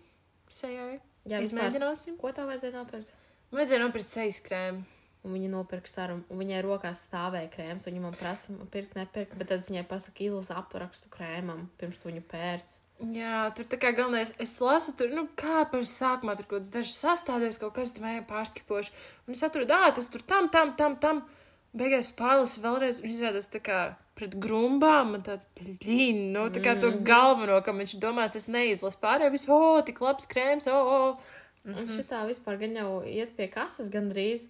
sejai. 0.53 0.99
Jā. 1.29 1.39
Izmēģināsim. 1.43 2.17
Ko 2.19 2.33
tev 2.35 2.49
vajadzēja 2.51 2.75
nopirkt? 2.75 3.13
Vajadzēja 3.53 3.85
nopirkt 3.85 4.09
sejas 4.09 4.41
krēmu. 4.45 4.83
Un 5.23 5.31
viņa 5.37 5.49
nopirka 5.53 5.87
sarumu, 5.87 6.25
un 6.27 6.39
viņai 6.41 6.57
rokās 6.65 7.05
stāvēja 7.07 7.47
krēms, 7.53 7.85
un 7.87 7.93
viņa 7.93 8.01
man 8.03 8.15
prasa, 8.19 8.55
pirkt, 8.73 8.97
nepirkt, 8.99 9.37
bet 9.39 9.47
tad 9.53 9.61
es 9.63 9.69
viņai 9.71 9.85
pasaku, 9.87 10.25
izlasi 10.25 10.51
aprakstu 10.59 11.07
krēmam, 11.13 11.61
pirms 11.79 12.01
tu 12.01 12.09
viņu 12.09 12.25
pērc. 12.27 12.73
Jā, 13.15 13.45
tur 13.55 13.69
tā 13.71 13.79
kā 13.79 13.93
galvenais, 13.95 14.33
es 14.43 14.51
lasu, 14.59 14.91
tur, 14.99 15.13
nu, 15.15 15.23
kā 15.39 15.63
par 15.71 15.87
sākumā 15.87 16.35
tur 16.35 16.49
kaut 16.49 16.59
kāds 16.59 16.73
dažs 16.75 16.99
sastāvdaļas, 16.99 17.61
kaut 17.61 17.71
kas 17.77 17.95
tur 17.95 18.03
vajag 18.03 18.27
pārskipoši. 18.27 18.93
Un 19.27 19.37
es 19.37 19.45
atradu, 19.47 19.75
ā, 19.79 19.93
tas 19.95 20.11
tur 20.11 20.27
tam, 20.27 20.51
tam, 20.51 20.75
tam, 20.79 20.99
tam. 20.99 21.23
Beigās 21.71 22.11
pārlasu 22.19 22.61
vēlreiz, 22.61 22.99
un 22.99 23.15
izrādās 23.15 23.47
tā 23.49 23.63
kā 23.63 23.79
pret 24.15 24.35
grumbām, 24.39 25.11
man 25.15 25.23
tāds, 25.25 25.45
blīn, 25.57 26.31
nu, 26.35 26.47
tā 26.53 26.61
kā 26.63 26.75
to 26.79 26.91
galveno, 27.01 27.59
kam 27.65 27.77
viņš 27.81 27.95
domāts, 27.99 28.35
es 28.35 28.47
neizlasu 28.47 28.97
pārējo, 29.01 29.31
visu, 29.33 29.51
o, 29.53 29.81
tik 29.81 30.01
labs 30.01 30.27
krēms, 30.29 30.67
o, 30.69 30.77
o. 30.77 31.17
Mm 31.63 31.73
-hmm. 31.73 31.79
Un 31.79 31.85
šitā 31.85 32.25
vispār 32.27 32.57
gan 32.59 32.75
jau 32.75 33.03
iet 33.07 33.35
pie 33.37 33.47
kases 33.47 33.89
gandrīz. 33.89 34.47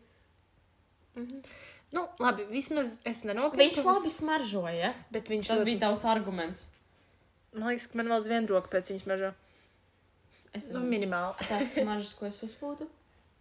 Nu, 1.93 2.07
labi, 2.19 2.45
vismaz 2.49 2.97
es 3.05 3.21
nenopirku. 3.23 3.59
Viņš 3.61 3.83
labi 3.85 4.09
smaržoja. 4.09 4.93
Bet 5.13 5.29
viņš 5.29 5.47
Tas 5.47 5.59
ļoti- 5.59 5.65
bija 5.65 5.79
tavs 5.79 6.03
arguments. 6.05 6.69
Man 7.53 7.69
liekas, 7.69 7.87
ka 7.87 7.97
man 7.97 8.07
vēl 8.07 8.23
viena 8.27 8.47
roka 8.49 8.67
pēc 8.77 8.89
viņas 8.91 9.05
mežā. 9.05 9.33
Es 10.53 10.69
Nu, 10.71 10.79
esmu 10.79 10.89
minimāli. 10.89 11.47
tas 11.47 11.73
smaržas, 11.73 12.13
ko 12.17 12.25
es 12.25 12.41
uzpūtu. 12.43 12.87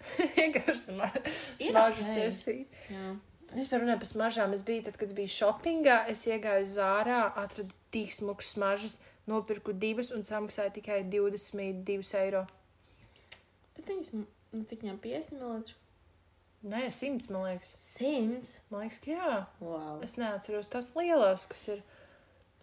Vienkārši 0.36 0.82
smar- 0.92 1.20
Ir 1.58 1.70
smaržu 1.72 2.00
ok. 2.00 2.14
sesija. 2.14 2.64
Jā. 2.90 3.16
Vispār 3.52 3.82
runājot 3.82 4.00
par 4.00 4.08
smaržām, 4.08 4.54
es 4.56 4.64
biju 4.64 4.86
tad, 4.86 4.96
kad 4.96 5.10
es 5.10 5.16
biju 5.16 5.32
shoppingā, 5.32 5.98
es 6.12 6.24
iegāju 6.28 6.64
zārā, 6.70 7.20
atradu 7.36 7.74
tik 7.92 8.14
smukas 8.14 8.54
smaržas, 8.54 8.96
nopirku 9.28 9.74
divas 9.76 10.10
un 10.14 10.24
samaksāju 10.26 10.72
tikai 10.78 11.02
22 11.12 12.16
eiro. 12.22 12.46
Bet 13.76 13.90
viņas, 13.90 14.12
nu, 14.16 14.64
cik 14.68 14.84
viņām 14.84 14.98
50 15.04 15.40
ml? 15.40 15.76
Nē, 16.62 16.86
100, 16.94 17.26
man 17.34 17.48
liekas. 17.48 17.72
100. 17.98 18.52
Man 18.70 18.84
liekas, 18.84 19.00
ka 19.02 19.10
jā. 19.10 19.38
Wow. 19.58 19.98
Es 20.06 20.14
neatceros 20.20 20.70
tās 20.70 20.92
lielās, 20.94 21.48
kas 21.50 21.64
ir. 21.74 21.82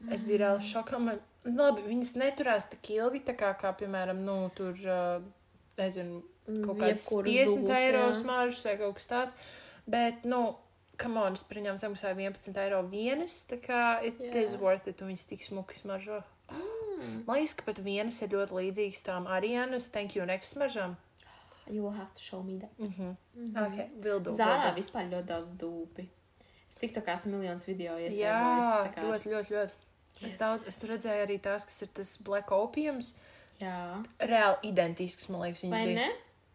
Es 0.08 0.24
biju 0.24 0.40
reāli 0.40 0.64
šokā. 0.64 1.02
Man, 1.04 1.20
nu, 1.44 1.58
labi, 1.60 1.84
viņas 1.90 2.14
neturās 2.22 2.70
tik 2.72 2.94
ilgi, 2.96 3.26
tā 3.28 3.36
kā, 3.36 3.52
kā 3.60 3.74
piemēram, 3.76 4.22
nu, 4.24 4.38
tur, 4.56 4.80
nezinu, 5.80 6.22
kaut 6.48 6.80
kāds 6.80 7.04
Jebkuras 7.04 7.28
50 7.28 7.60
dubultas, 7.60 7.84
eiro 7.84 8.06
smaržas 8.16 8.64
vai 8.70 8.78
kaut 8.80 8.98
kas 9.02 9.12
tāds. 9.12 9.52
Bet, 9.90 10.24
nu, 10.30 10.42
kam 11.00 11.18
on, 11.22 11.38
es 11.38 11.45
par 11.47 11.60
viņām 11.60 11.80
samaksāju 11.82 12.20
11 12.20 12.60
eiro 12.64 12.82
vienas, 12.91 13.41
tā 13.50 13.60
kā 13.64 13.82
it 14.06 14.20
yeah. 14.22 14.41
is 14.43 14.56
worth 14.60 14.88
it, 14.91 15.02
un 15.02 15.12
viņas 15.14 15.28
tik 15.30 15.45
smuki 15.45 15.80
smaržo. 15.80 16.22
Mm. 16.52 17.24
Man 17.28 17.39
liekas, 17.39 17.56
ka 17.56 17.68
pat 17.68 17.82
vienas 17.84 18.20
ir 18.26 18.34
ļoti 18.36 18.58
līdzīgas 18.58 19.06
tām 19.08 19.30
Arianas, 19.32 19.88
thank 19.93 20.18
you, 20.18 20.26
next 20.28 20.58
smaržām. 20.58 20.97
You 21.70 21.84
will 21.84 21.93
have 21.93 22.14
to 22.18 22.22
show 22.22 22.41
me 22.43 22.58
that. 22.60 22.72
Mhm. 22.80 23.16
Ok, 23.56 23.78
will 24.04 24.20
do. 24.20 24.32
Zārā 24.32 24.72
will 24.72 24.74
do. 24.74 24.82
vispār 24.82 25.10
ļoti 25.12 25.28
daudz 25.30 25.52
dūpi. 25.62 26.08
Es 26.70 26.78
tiktu 26.82 27.02
kā 27.06 27.14
esmu 27.18 27.38
miljonus 27.38 27.66
video 27.68 27.97
Jā, 27.97 28.10
iesēdojis. 28.10 29.04
ļoti, 29.06 29.34
ļoti, 29.34 29.54
ļoti. 29.58 29.78
Es 30.26 30.36
daudz, 30.38 30.66
es 30.68 30.78
tur 30.82 30.91
redzēju 30.95 31.26
arī 31.28 31.38
tās, 31.41 31.66
kas 31.66 31.82
ir 31.86 31.91
tas 31.95 32.18
black 32.26 32.52
opiums. 32.52 33.14
Jā. 33.62 34.02
Reāli 34.20 34.72
identisks, 34.72 35.30
man 35.30 35.45
liekas, 35.45 35.64
viņas 35.64 35.78
Vai 35.78 35.86
bija. 35.86 35.95
ne? 36.02 36.10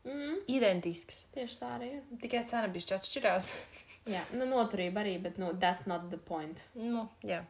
Mm. 0.05 0.37
Identisks. 0.53 1.25
Tieši 1.33 1.59
tā 1.63 1.71
arī 1.79 1.89
ir. 1.99 2.03
Tikai 2.21 2.45
cena 2.51 2.69
bija 2.69 2.99
atšķirās. 2.99 3.53
Jā, 4.11 4.21
nu 4.37 4.45
noturība 4.49 5.01
arī, 5.01 5.17
bet, 5.23 5.39
nu, 5.41 5.53
that's 5.61 5.87
not 5.89 6.11
the 6.13 6.21
point. 6.21 6.65
nu, 6.77 7.07
jā. 7.25 7.43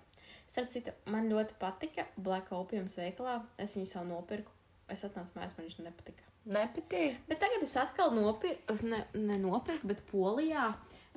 Starp 0.51 0.69
citu, 0.71 0.93
man 1.11 1.27
ļoti 1.33 1.57
patika 1.59 2.05
Black 2.21 2.53
Opiums 2.55 2.99
veikalā. 3.01 3.41
Es 3.59 3.75
viņu 3.79 3.89
savu 3.91 4.11
nopirku. 4.13 4.53
Es 4.93 5.03
atnācu 5.07 5.39
mājās, 5.39 5.57
man 5.57 5.67
viņš 5.67 5.79
nepatika. 5.83 6.27
Nepatīk. 6.45 7.17
Bet 7.27 7.41
tagad 7.41 7.65
es 7.65 7.73
atkal 7.81 8.13
nopirku, 8.15 8.77
ne, 8.85 9.01
ne 9.17 9.39
nopirku, 9.41 9.89
bet 9.89 10.03
Polijā 10.11 10.69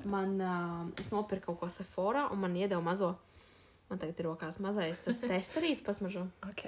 man, 0.08 0.38
uh, 0.40 0.88
es 1.00 1.12
nopirku 1.12 1.52
kaut 1.52 1.60
ko 1.60 1.68
Sephora 1.72 2.28
un 2.32 2.40
man 2.40 2.56
iedeva 2.56 2.80
mazo. 2.84 3.12
Man 3.90 4.00
tagad 4.00 4.18
ir 4.20 4.30
rokās 4.30 4.58
mazais, 4.64 5.04
tas 5.04 5.20
testerīts 5.30 5.84
pasmažo. 5.84 6.24
Ok. 6.48 6.64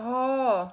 Oh, 0.00 0.70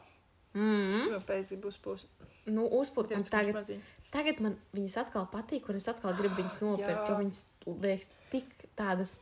Mm. 0.58 0.92
tas 0.94 1.12
jau 1.14 1.22
pēc 1.30 1.54
būs 1.62 1.80
būs. 1.84 2.06
Nu, 2.48 2.66
uzpūt, 2.80 3.12
un 3.14 3.26
tagad, 3.28 3.58
maziņ. 3.60 3.82
tagad 4.14 4.40
man 4.44 4.56
viņas 4.74 5.02
atkal 5.04 5.28
patīk, 5.30 5.68
un 5.70 5.80
es 5.80 5.90
atkal 5.92 6.16
gribu 6.18 6.40
viņas 6.40 6.62
nopirkt, 6.64 7.04
Jā. 7.04 7.10
jo 7.12 7.18
viņas 7.20 7.42
liekas 7.84 8.14
tik 8.32 8.64
tādas. 8.80 9.18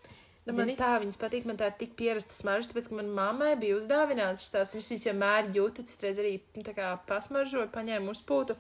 Nu, 0.46 0.54
man 0.54 0.70
Zini? 0.70 0.76
tā 0.78 0.92
viņas 1.02 1.18
patīk, 1.18 1.48
man 1.50 1.58
tā 1.58 1.72
ir 1.72 1.78
tik 1.80 1.96
pierasta 1.98 2.36
smarža, 2.38 2.70
tāpēc, 2.70 2.92
ka 2.92 3.00
man 3.00 3.10
mammai 3.18 3.56
bija 3.58 3.80
uzdāvināts 3.80 4.52
tās, 4.54 4.76
viņas 4.78 5.08
vienmēr 5.10 5.50
jūtu, 5.58 5.88
citreiz 5.90 6.22
arī 6.22 6.36
nu, 6.54 6.62
tā 6.68 6.76
kā 6.78 6.92
pasmaržoja, 7.10 7.72
paņēma 7.74 8.14
uzpūtu. 8.14 8.56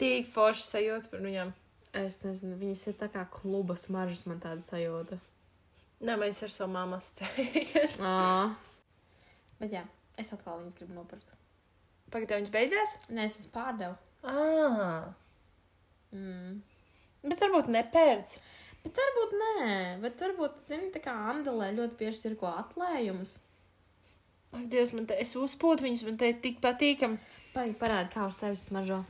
Tik 0.00 0.32
forši 0.32 0.64
sajūta 0.64 1.12
par 1.12 1.24
viņām. 1.24 1.52
Es 1.96 2.18
nezinu, 2.24 2.56
viņas 2.60 2.86
ir 2.90 2.96
tā 3.00 3.10
kā 3.12 3.26
kluba 3.32 3.76
smaržas, 3.80 4.24
man 4.28 4.40
tāda 4.40 4.64
sajūta. 4.64 5.20
Nē, 6.04 6.16
mēs 6.20 6.42
ar 6.44 6.52
savu 6.52 6.72
mammu 6.74 6.96
asociējamies. 6.98 8.00
Bet 9.60 9.72
jā, 9.72 9.84
es 10.20 10.32
atkal 10.32 10.60
viņas 10.60 10.76
gribu 10.80 10.96
nopirkt. 10.96 11.35
Pagaidām 12.14 12.40
viņas 12.42 12.52
beidzās? 12.54 12.92
Nē, 13.10 13.24
es 13.26 13.38
viņas 13.40 13.52
pārdevu. 13.54 13.96
Ah, 14.26 15.08
Mm. 16.14 16.60
bet 17.26 17.40
varbūt 17.42 17.66
nepērts. 17.68 18.38
Bet 18.84 18.98
varbūt 19.02 19.32
nē, 19.40 20.00
bet 20.00 20.20
varbūt, 20.22 20.60
zini, 20.62 20.92
tā 20.94 21.00
kā 21.02 21.12
Andelē 21.32 21.72
ļoti 21.74 21.96
bieži 21.98 22.28
ir 22.30 22.36
ko 22.40 22.46
atlējumus. 22.46 23.32
Ak, 24.54 24.68
Dievs, 24.70 24.92
man 24.94 25.06
te, 25.10 25.16
es 25.20 25.34
uzpūtu 25.34 25.82
viņus, 25.82 26.04
man 26.06 26.16
te 26.16 26.28
ir 26.30 26.38
tik 26.40 26.60
patīkam. 26.62 27.18
Paigi 27.52 27.74
parādi, 27.80 28.12
kā 28.14 28.28
uz 28.30 28.38
tevis 28.38 28.62
smaržo. 28.70 29.00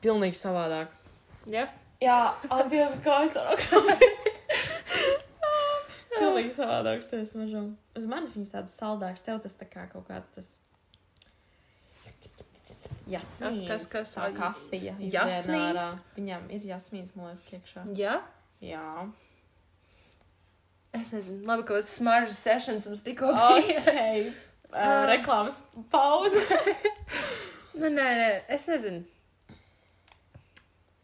Pilnīgi 0.00 0.38
savādāk. 0.40 0.88
Ja? 1.52 1.66
Jā, 2.00 2.16
ak, 2.48 2.70
Dievs, 2.72 2.96
kā 3.04 3.20
es 3.26 3.36
varu 3.36 3.60
Pilnīgi 6.16 6.50
savādāk. 6.56 6.56
savādāks 6.56 7.10
tev 7.12 7.22
smaržo. 7.28 7.62
Uz 7.96 8.08
manis 8.08 8.34
viņas 8.36 8.54
tādas 8.56 8.74
saldākas, 8.80 9.22
tev 9.28 9.38
tas 9.44 9.56
tā 9.60 9.68
kā 9.68 9.84
kaut 9.92 10.08
kāds 10.08 10.32
tas. 10.34 10.50
Jasmīns, 13.10 13.64
kas- 13.68 13.88
kas- 13.92 14.14
tā 14.16 14.28
kafija. 14.36 14.94
Jasmīns? 15.00 15.96
Viņam 16.16 16.46
ir 16.54 16.66
jasmīns, 16.70 17.14
man 17.16 17.30
liekas, 17.32 17.44
iekšā. 17.58 17.84
Jā? 17.98 18.20
Jā. 18.62 19.10
Es 20.94 21.12
nezinu, 21.14 21.44
labi, 21.46 21.64
ka 21.68 21.74
tas 21.78 21.90
smaržas 21.98 22.38
sessions 22.38 22.86
mums 22.90 23.02
tikko 23.06 23.32
bija. 23.34 23.80
Ok. 23.80 24.32
Uh, 24.70 25.02
reklāmas 25.10 25.56
pauze. 25.90 26.38
Nu, 27.80 27.88
nē, 27.90 28.04
nē, 28.18 28.26
es 28.54 28.68
nezinu. 28.70 29.00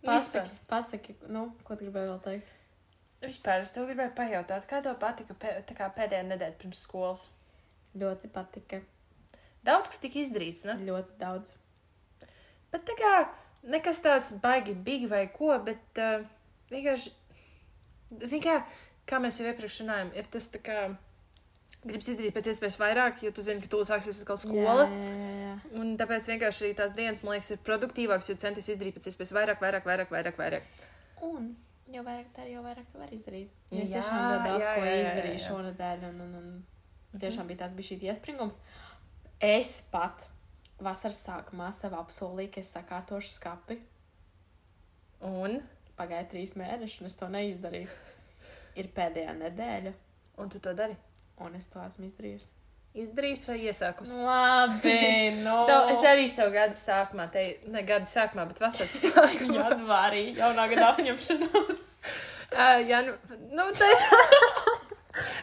Pasaki, 0.06 0.50
pasaki, 0.70 1.14
nu, 1.34 1.48
ko 1.66 1.74
tu 1.74 1.86
gribēji 1.86 2.10
vēl 2.12 2.20
teikt? 2.22 2.52
vispār 3.26 3.64
es 3.64 3.72
tev 3.74 3.88
gribēju 3.88 4.12
pajautāt, 4.14 4.66
kā 4.70 4.78
tev 4.84 4.94
patika 5.02 5.34
pē, 5.40 5.56
kā 5.74 5.88
pēdējā 5.96 6.26
nedēļa 6.28 6.56
pirms 6.60 6.82
skolas? 6.86 7.24
Ļoti 7.98 8.30
patika. 8.30 8.80
Daudz 9.66 9.90
kas 9.90 10.02
tika 10.02 10.20
izdarīts, 10.20 10.62
ne? 10.68 10.76
Ļoti 10.86 11.16
daudz. 11.18 11.50
Bet 12.74 12.86
tā 12.88 12.96
kā 12.98 13.12
nekas 13.66 14.02
tāds 14.04 14.32
baigi 14.42 14.76
big 14.86 15.08
vai 15.10 15.24
ko, 15.32 15.52
bet 15.66 16.00
uh, 16.02 16.22
vienkārši, 16.72 17.12
zini 18.22 18.44
kā, 18.44 18.60
kā 19.08 19.20
mēs 19.22 19.40
jau 19.40 19.48
iepriekš 19.48 19.82
runājam, 19.84 20.14
ir 20.18 20.30
tas 20.32 20.48
tā 20.52 20.62
kā, 20.62 20.86
gribas 21.86 22.10
izdarīt 22.12 22.34
pēc 22.36 22.50
iespējas 22.52 22.78
vairāk, 22.80 23.22
jo 23.26 23.34
tu 23.34 23.44
zini, 23.46 23.62
ka 23.62 23.70
tūlīt 23.72 23.90
sāksies 23.90 24.22
atkal 24.22 24.40
skola. 24.40 24.88
Jā, 24.90 25.12
jā, 25.12 25.36
jā. 25.44 25.52
Un 25.78 25.94
tāpēc 26.00 26.30
vienkārši 26.32 26.66
arī 26.66 26.72
tās 26.78 26.96
dienas, 26.96 27.22
man 27.22 27.36
liekas, 27.36 27.52
ir 27.54 27.62
produktīvākas, 27.66 28.32
jo 28.32 28.40
centies 28.42 28.72
izdarīt 28.74 28.98
pēc 28.98 29.12
iespējas 29.12 29.36
vairāk, 29.36 29.62
vairāk, 29.62 29.86
vairāk, 29.86 30.10
vairāk. 30.12 30.42
vairāk. 30.42 30.90
Un 31.26 31.54
jo 31.92 32.02
vairāk 32.06 32.30
tā 32.34 32.46
ir, 32.46 32.54
jo 32.56 32.62
vairāk 32.64 32.86
tu 32.90 33.00
vari 33.00 33.18
izdarīt. 33.18 33.52
Jā, 33.70 33.84
Es 33.84 33.92
tiešām 33.92 34.22
ļoti 34.22 34.48
daudz 34.48 34.64
jā, 34.64 34.72
ko 34.74 34.86
jā, 34.86 34.96
izdarīju 35.02 35.42
šonadēļ, 35.46 36.06
un, 36.08 36.22
un, 36.24 36.48
un 37.12 37.22
tiešām 37.22 37.50
bija 37.50 37.62
tāds 37.64 37.76
bija 37.78 37.90
šī 37.90 37.98
iespringums. 38.10 38.58
Es 39.42 39.76
pat 39.92 40.26
vasaras 40.82 41.22
sākumā 41.26 41.70
sev 41.74 41.96
apsolīju, 41.98 42.52
ka 42.54 42.62
es 42.62 42.72
sakārtošu 42.76 43.36
skapi. 43.36 43.80
Un, 45.26 45.60
Pagāja 45.96 46.26
trīs 46.28 46.52
mēneši, 46.60 47.00
un 47.00 47.08
es 47.08 47.16
to 47.16 47.28
neizdarīju. 47.32 47.88
Ir 48.76 48.90
pēdējā 48.92 49.32
nedēļa, 49.38 49.92
un 50.42 50.52
tu 50.52 50.60
to 50.60 50.74
dari. 50.76 50.96
un 51.40 51.54
es 51.56 51.66
to 51.68 51.80
esmu 51.84 52.04
izdarījusi. 52.04 52.48
Izdarījis 52.96 53.42
vai 53.48 53.56
iesākus? 53.68 54.12
Nu, 54.16 54.24
labi, 54.24 54.92
no. 55.46 55.56
Tā, 55.68 55.82
es 55.92 56.04
arī 56.08 56.28
savu 56.32 56.54
gadu 56.54 56.78
sākumā, 56.80 57.26
te 57.32 57.42
ne 57.68 57.82
gada 57.84 58.08
sākumā, 58.08 58.46
bet 58.48 58.62
vasaras 58.64 58.94
sākumā. 59.04 59.58
Janvārī, 59.58 60.22
jaunā 60.38 60.64
gada 60.72 60.92
apņemšanās. 60.94 61.90
uh, 62.56 62.78
jā, 62.88 63.02
nu, 63.08 63.16
nu 63.52 63.68
tā 63.76 63.90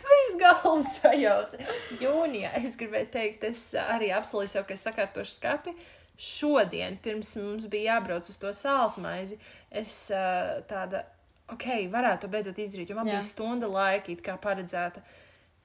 viss 0.10 0.38
galvas 0.42 0.94
sajauca. 1.00 1.60
Jūnijā 2.02 2.54
es 2.62 2.78
gribēju 2.80 3.10
teikt, 3.14 3.44
es 3.50 3.66
ā, 3.78 3.88
arī 3.98 4.14
apsolīju 4.16 4.54
sev, 4.54 4.68
ka 4.70 4.78
es 4.78 4.86
sakārtošu 4.88 5.38
skapi. 5.38 5.76
Šodien, 6.20 7.00
pirms 7.02 7.34
mums 7.42 7.66
bija 7.72 7.96
jābrauc 7.96 8.30
uz 8.30 8.38
to 8.40 8.54
sāls 8.54 9.00
maizi, 9.02 9.40
es 9.74 9.96
uh, 10.14 10.60
tāda, 10.70 11.08
ok, 11.52 11.68
varētu 11.92 12.28
to 12.28 12.32
beidzot 12.36 12.62
izdarīt, 12.62 12.94
jo 12.94 12.98
man 13.00 13.10
Jā. 13.10 13.18
bija 13.18 13.26
stunda 13.26 13.70
laika, 13.72 14.14
it 14.14 14.22
kā 14.26 14.38
paredzēta. 14.40 15.02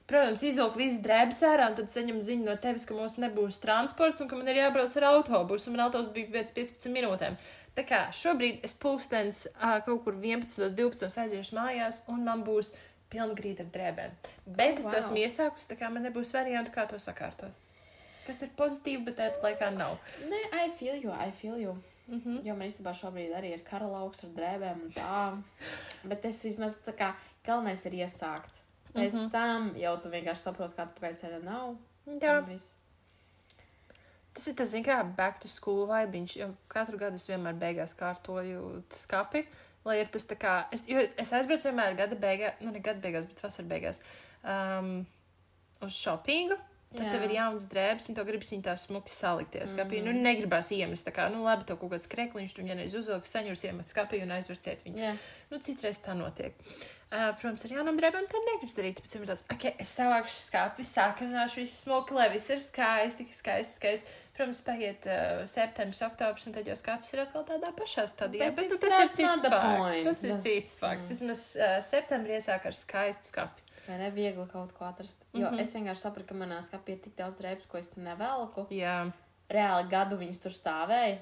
Protams, 0.09 0.41
izvilku 0.41 0.81
visas 0.81 1.03
drēbes 1.05 1.43
ārā, 1.45 1.67
un 1.69 1.75
tad 1.77 1.91
saņemu 1.93 2.23
ziņu 2.25 2.47
no 2.47 2.55
tevis, 2.57 2.87
ka 2.89 2.95
mums 2.97 3.19
nebūs 3.21 3.59
transports 3.61 4.23
un 4.23 4.29
ka 4.31 4.39
man 4.39 4.49
ir 4.49 4.57
jābrauc 4.63 4.95
ar 4.97 5.05
autobusu. 5.11 5.69
un 5.69 5.77
Man 5.77 5.85
autobus 5.85 6.15
bija 6.15 6.31
pēc 6.33 6.49
15 6.55 6.95
minūtēm. 6.95 7.37
Tā 7.77 7.85
kā 7.85 7.99
šobrīd 8.09 8.65
es 8.65 8.73
pulkstenis 8.73 9.43
ā, 9.61 9.75
kaut 9.85 10.01
kur 10.07 10.17
11, 10.17 10.73
12 10.73 11.21
aiziešu 11.23 11.53
mājās, 11.59 12.01
un 12.09 12.25
man 12.25 12.41
būs 12.47 12.73
pilna 13.09 13.35
grīda 13.37 13.65
ar 13.65 13.71
drēbēm. 13.73 14.15
Bet 14.45 14.77
Oh, 14.77 14.79
es 14.79 14.85
to 14.85 14.91
wow. 14.91 14.99
esmu 14.99 15.21
iesākusi, 15.23 15.69
tā 15.71 15.77
kā 15.79 15.89
man 15.93 16.05
nebūs 16.07 16.33
variantu, 16.33 16.73
kā 16.75 16.87
to 16.89 16.99
sakārtot. 17.01 17.51
Kas 18.25 18.41
ir 18.45 18.51
pozitīvi, 18.57 19.05
bet 19.07 19.17
tāpat 19.17 19.45
laikā 19.47 19.71
nav. 19.73 19.97
Nē, 20.29 20.41
I 20.53 20.69
feel 20.77 20.95
you, 20.95 21.11
I 21.11 21.31
feel 21.31 21.57
you. 21.57 21.77
Mm 22.07 22.21
-hmm. 22.25 22.45
Jo 22.45 22.55
man 22.55 22.67
īstenībā 22.67 22.93
šobrīd 22.93 23.33
arī 23.37 23.53
ir 23.53 23.63
karalauks 23.63 24.23
ar 24.23 24.29
drēbēm 24.29 24.83
un 24.83 24.91
tā. 24.91 25.41
Bet 26.03 26.25
es 26.25 26.43
vismaz 26.43 26.77
tā 26.85 26.93
kā 26.93 27.13
galvenais 27.45 27.85
ir 27.85 27.91
iesākt. 27.91 28.61
Pēc 28.93 29.13
mm. 29.13 29.19
-hmm. 29.19 29.31
tam 29.31 29.73
jau 29.75 29.97
tu 30.01 30.09
vienkārši 30.09 30.41
saproti, 30.41 30.75
kāda 30.75 30.93
pagaidceļa 30.93 31.43
nav. 31.43 31.75
Jā, 32.21 32.45
tas 34.33 34.47
ir 34.47 34.55
tas, 34.55 34.69
zin 34.69 34.83
kā, 34.83 35.15
back 35.15 35.39
to 35.39 35.47
school 35.47 35.87
vaibiņš, 35.87 36.35
jo 36.39 36.53
katru 36.67 36.97
gadu 36.97 37.15
es 37.15 37.29
vienmēr 37.29 37.53
beigās 37.53 37.93
kārtoju 37.93 38.83
skapi. 38.89 39.47
Lai 39.87 39.99
ir 40.01 40.09
tas 40.11 40.25
tā 40.27 40.35
kā, 40.39 40.55
es, 40.75 40.83
es 40.89 41.31
aizbraucu 41.33 41.69
vienmēr 41.69 41.95
gada 41.99 42.17
beigās, 42.19 42.57
nu 42.63 42.73
ne 42.75 42.81
gada 42.83 42.99
beigās, 43.03 43.29
bet 43.29 43.43
vasarā 43.45 43.69
beigās, 43.69 44.01
um, 44.43 45.05
uz 45.85 45.95
shoppingu. 45.95 46.59
Tad 46.89 47.05
Jā. 47.05 47.09
Tev 47.13 47.23
ir 47.27 47.33
jauns 47.35 47.67
drēbes, 47.69 48.07
un 48.09 48.15
tev 48.17 48.25
gribas 48.25 48.47
viņu 48.49 48.63
tā 48.65 48.73
smuki 48.81 49.11
salikties. 49.13 49.75
Mm 49.75 49.91
-hmm. 49.91 50.05
Nu, 50.07 50.13
negribas 50.25 50.71
iemest, 50.73 51.05
tā 51.05 51.11
kā, 51.13 51.27
nu, 51.29 51.43
labi, 51.45 51.63
tev 51.69 51.77
kaut 51.77 51.91
kāds 51.91 52.09
krekliņš, 52.09 52.53
tu 52.55 52.63
vienreiz 52.65 52.95
uzvilki, 52.97 53.29
saņūri 53.29 53.67
iemest 53.67 53.93
skapī 53.93 54.23
un 54.23 54.31
aizverciet 54.31 54.81
viņu. 54.85 54.97
Jā, 54.97 55.13
Nu, 55.51 55.59
citreiz 55.59 55.99
tā 56.01 56.13
notiek. 56.13 56.53
Uh, 57.11 57.35
protams, 57.41 57.65
ar 57.65 57.71
jaunām 57.71 57.97
drēbēm 57.97 58.25
tā 58.29 58.41
negribas 58.45 58.75
darīt. 58.77 58.97
Tāpēc 58.97 59.15
man 59.15 59.23
ir 59.23 59.29
tāds, 59.29 59.43
ok, 59.53 59.63
es 59.79 59.95
savākšu 59.99 60.35
skāpi, 60.35 60.83
sakrināšu 60.83 61.55
visu 61.61 61.75
smuku, 61.75 62.13
lai 62.13 62.29
viss 62.29 62.49
ir 62.49 62.59
skaisti, 62.59 63.27
skaisti, 63.33 63.75
skaisti. 63.75 64.05
Protams, 64.39 64.61
paiet 64.63 65.03
uh, 65.11 65.41
septembris, 65.43 65.99
oktobris, 66.05 66.45
un 66.47 66.53
tad 66.55 66.67
jau 66.69 66.75
skāpis 66.79 67.11
ir 67.11 67.19
atkal 67.25 67.43
tādā 67.43 67.73
pašā 67.75 68.05
stadijā. 68.07 68.45
Bet 68.47 68.55
Bet, 68.55 68.69
nu, 68.71 68.77
it's- 68.77 68.85
tas 68.87 69.01
ir 69.01 69.09
cits 69.17 69.41
fakts. 69.43 70.03
Tas 70.05 70.23
ir 70.23 70.37
cits 70.45 70.75
fakts. 70.79 71.11
Vismaz 71.11 71.41
uh, 71.59 71.73
septembrī 71.83 72.37
iesāk 72.37 72.69
ar 72.69 72.77
skaistu 72.77 73.33
skāpi. 73.33 73.65
vai 73.89 73.97
ne 73.97 74.11
viegli 74.15 74.45
kaut 74.47 74.71
ko 74.77 74.85
atrast. 74.85 75.25
Jo 75.33 75.49
mm. 75.49 75.55
-hmm. 75.55 75.61
es 75.61 75.75
vienkārši 75.75 76.01
sapratu, 76.05 76.27
ka 76.27 76.35
manā 76.35 76.61
skapī 76.61 76.95
ir 76.95 77.01
tik 77.03 77.15
daudz 77.17 77.35
drēbes, 77.41 77.67
ko 77.67 77.77
es 77.77 77.95
nevelku. 77.95 78.67
Jā. 78.71 79.11
Reāli 79.49 79.89
gadu 79.89 80.15
viņas 80.15 80.41
tur 80.43 80.51
stāvēja. 80.51 81.17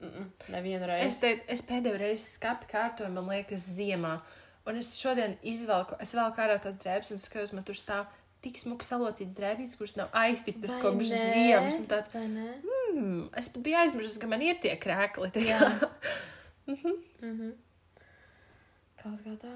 Mm 0.00 0.08
-mm, 0.08 0.26
nevienu 0.48 0.84
Es, 0.84 0.88
reizi. 0.88 1.20
te, 1.20 1.40
es 1.48 1.62
pēdējo 1.62 1.98
reizi 1.98 2.38
skāpi 2.38 2.66
kārtoju, 2.72 3.10
man 3.10 3.28
liekas, 3.28 3.60
ziemā. 3.60 4.20
Un 4.66 4.76
es 4.76 4.96
šodien 4.98 5.36
izvelku, 5.42 5.94
es 6.00 6.14
velku 6.14 6.40
ārā 6.40 6.60
tās 6.62 6.76
drēbes 6.78 7.10
un 7.10 7.18
skatos, 7.18 7.52
man 7.52 7.64
tur 7.64 7.74
stāv 7.74 8.06
tik 8.42 8.58
smuki 8.58 8.86
salocīts 8.86 9.36
drēbīs, 9.38 9.76
kuras 9.78 9.96
nav 9.98 10.14
aiztiktas 10.18 10.76
kopš 10.82 11.12
ziemas. 11.12 11.78
Tāds, 11.90 12.10
hmm, 12.14 13.28
es 13.38 13.48
pat 13.48 13.62
biju 13.62 13.78
aizmirsis, 13.84 14.18
ka 14.22 14.30
man 14.30 14.42
ir 14.42 14.58
tie 14.62 14.74
krēkli. 14.76 15.30
tā 15.34 15.44
Jā. 15.46 15.60
kā. 15.60 15.90
Mm 16.66 17.38
-hmm. 17.38 17.52
Kaut 19.02 19.20
kā 19.24 19.36
tā. 19.38 19.54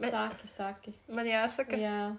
Bet- 0.00 0.10
Saki, 0.10 0.46
saki. 0.46 0.92
Man 1.08 1.26
jāsaka, 1.26 1.76
Jā. 1.76 2.16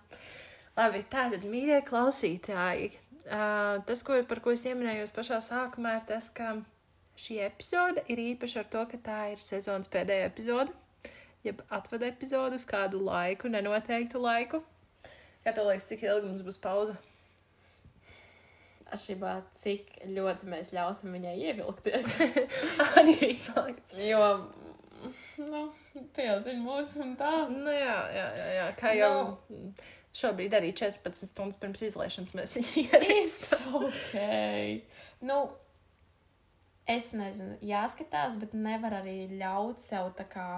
labi, 0.77 1.03
tātad, 1.09 1.43
mīļie 1.43 1.81
klausītāji, 1.87 2.91
uh, 3.25 3.83
tas, 3.85 4.03
ko, 4.03 4.23
par 4.23 4.39
ko 4.39 4.51
es 4.51 4.65
ieminējos 4.65 5.11
pašā 5.15 5.39
sākumā, 5.39 5.95
ir 5.95 6.05
tas, 6.07 6.29
ka 6.29 6.61
šī 7.17 7.39
epizode 7.45 8.03
ir 8.07 8.17
īpaša 8.17 8.59
ar 8.59 8.65
to, 8.65 8.85
ka 8.85 8.97
tā 8.97 9.19
ir 9.31 9.37
sezonas 9.43 9.87
pēdējā 9.87 10.25
epizode, 10.25 10.71
jeb 11.45 11.61
atvada 11.69 12.09
epizode 12.09 12.59
uz 12.59 12.65
kādu 12.67 13.01
laiku, 13.03 13.51
nenoteiktu 13.51 14.21
laiku. 14.21 14.61
Kā 15.45 15.53
tev 15.55 15.69
liekas, 15.69 15.87
cik 15.89 16.03
ilgi 16.07 16.27
mums 16.27 16.43
būs 16.43 16.59
pauze? 16.61 16.95
Atšķirībā, 18.89 19.35
cik 19.55 19.93
ļoti 20.15 20.49
mēs 20.49 20.73
ļausim 20.75 21.13
viņai 21.15 21.35
ievilkties. 21.51 22.09
Arī 22.99 23.35
fakts. 23.39 23.95
jo, 24.01 24.25
nu, 25.37 25.63
tu 26.15 26.25
jau 26.25 26.39
zini 26.43 26.63
mūsu 26.63 27.03
un 27.05 27.15
tā. 27.19 27.31
Nu, 27.53 27.69
jā, 27.71 27.97
jā, 28.15 28.27
jā, 28.39 28.49
jā, 28.57 28.67
kā 28.81 28.93
jau 28.97 29.13
šobrīd 30.19 30.57
arī 30.57 30.73
14 30.73 31.29
stundas 31.29 31.59
pirms 31.61 31.85
izlaišanas 31.85 32.35
mēs 32.35 32.57
viņu 32.59 32.83
ierīsim. 32.87 33.71
ok. 33.79 35.23
Nu, 35.29 35.39
es 36.89 37.11
nezinu, 37.13 37.59
jāskatās, 37.65 38.39
bet 38.41 38.57
nevar 38.57 38.99
arī 39.03 39.21
ļaut 39.37 39.81
sev 39.83 40.11
tā 40.17 40.25
kā 40.29 40.49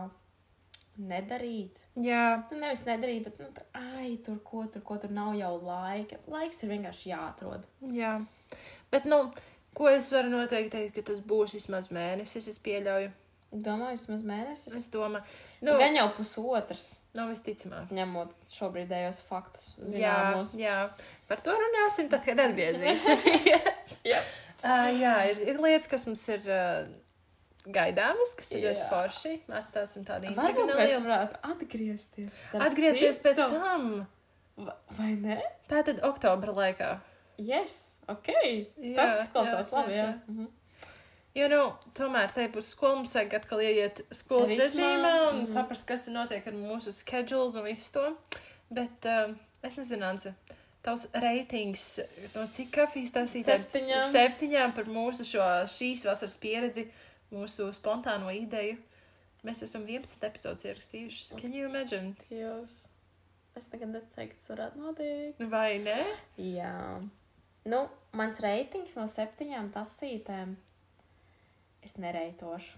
nedarīt. 1.00 1.80
Jā, 2.04 2.44
Nu, 2.52 2.60
nevis 2.60 2.84
nedarīt, 2.88 3.24
bet, 3.30 3.40
nu, 3.40 3.48
tā, 3.56 3.64
ai, 3.78 4.18
tur 4.26 4.40
ko, 4.44 4.66
tur 4.72 4.82
ko, 4.86 4.98
tur 5.02 5.10
nav 5.16 5.34
jau 5.40 5.54
laika. 5.64 6.20
Laiks 6.32 6.64
ir 6.64 6.74
vienkārši 6.76 7.10
jāatrod. 7.14 7.66
jā. 7.96 8.18
Bet, 8.92 9.06
nu, 9.08 9.22
ko 9.74 9.88
es 9.88 10.12
varu 10.12 10.30
noteikti 10.34 10.74
teikt, 10.78 10.96
ka 10.98 11.02
tas 11.12 11.20
būs 11.24 11.54
vismaz 11.56 11.88
mēnesis, 11.96 12.50
es 12.52 12.60
pieļauju. 12.60 13.12
Domāju, 13.52 13.98
vismaz 13.98 14.22
mēnesis. 14.24 14.76
Es 14.80 14.88
domāju, 14.92 15.24
Nu, 15.62 15.74
nu, 15.74 15.78
Gan 15.80 15.96
jau 15.96 16.06
pusotrs, 16.16 16.98
nav 17.14 17.30
visticamāk. 17.30 17.90
ņemot 17.94 18.32
šobrīdējos 18.56 19.20
faktus. 19.28 19.74
Jā, 19.92 20.14
Zināmos. 20.16 20.54
jā, 20.58 20.78
par 21.28 21.42
to 21.44 21.52
runāsim 21.60 22.08
tad, 22.10 22.24
kad 22.26 22.40
atgriezīsimies. 22.40 23.98
Jā. 24.12 24.22
uh, 24.64 24.88
jā, 24.96 25.16
ir, 25.32 25.42
ir 25.52 25.60
lietas, 25.62 25.88
kas 25.92 26.08
mums 26.08 26.24
ir 26.32 26.48
uh, 26.48 26.88
gaidāmas, 27.68 28.34
kas 28.38 28.52
ir 28.56 28.66
ļoti 28.66 28.82
Jā. 28.82 28.88
forši. 28.90 29.34
Atstāsim 29.60 30.06
tādu 30.08 30.32
Varbūt 30.34 30.62
intrigu 30.62 30.80
mēs 30.80 30.96
varētu 31.06 31.42
atgriezties. 31.52 32.46
Atgriezties 32.54 33.22
pēc 33.24 33.42
tam. 33.42 34.08
Va- 34.58 34.78
Vai 34.98 35.14
ne? 35.16 35.38
Tā 35.70 35.84
tad 35.86 36.02
oktobra 36.06 36.54
laikā. 36.54 37.00
Yes, 37.42 37.98
ok. 38.12 38.28
Jā, 38.34 38.96
Tas 38.96 39.24
izklausās 39.26 39.70
jā, 39.72 39.78
labi. 39.78 39.94
jā, 39.96 40.08
Jā. 40.08 40.18
Mhm. 40.28 40.50
Jo, 41.34 41.48
nu, 41.48 41.60
tomēr 41.96 42.34
te 42.36 42.44
būs 42.52 42.74
skola, 42.76 42.98
mums 43.00 43.14
vajag 43.16 43.38
atkal 43.38 43.62
ieiet 43.64 44.02
skolas 44.12 44.50
Ritmā, 44.52 44.66
režīmā 44.66 45.12
un 45.30 45.38
mhm. 45.38 45.46
saprast, 45.48 45.86
kas 45.88 46.08
ir 46.10 46.14
notiek 46.18 46.48
ar 46.48 46.58
mūsu 46.58 46.92
schedules 46.92 47.56
un 47.56 47.64
visu 47.70 47.94
to. 47.96 48.04
Bet 48.70 49.08
uh, 49.08 49.32
es 49.64 49.78
nezinu, 49.80 50.04
Anse, 50.10 50.34
tavs 50.84 51.08
reitings 51.24 51.86
no 52.36 52.44
cik 52.52 52.74
kafijas 52.76 53.14
tas 53.16 53.36
ir? 53.40 53.46
Septiņām. 53.48 54.12
Septiņām 54.12 54.76
par 54.76 54.92
mūsu 54.92 55.26
šo 55.28 55.48
šīs 55.72 56.04
vasaras 56.10 56.36
pieredzi, 56.42 56.90
mūsu 57.32 57.70
spontāno 57.76 58.32
ideju. 58.36 58.80
Mēs 59.48 59.64
esam 59.66 59.88
11 59.90 60.28
epizodus 60.28 60.68
ierakstījuši. 60.70 61.40
Can 61.40 61.56
you 61.58 61.70
imagine? 61.70 62.14
Jūs. 62.30 62.84
Es 63.58 63.68
nekad 63.74 63.90
neteicu, 63.92 64.30
ka 64.32 64.38
tas 64.38 64.52
varētu 64.54 64.84
notikt. 64.84 65.42
Vai 65.52 65.80
ne? 65.84 65.98
Jā. 66.40 66.76
Nu, 67.68 67.82
mans 68.18 68.40
reitings 68.42 68.94
no 68.98 69.08
septiņām 69.12 69.74
tasītēm. 69.74 70.54
Es 71.84 71.98
nereitošu. 71.98 72.78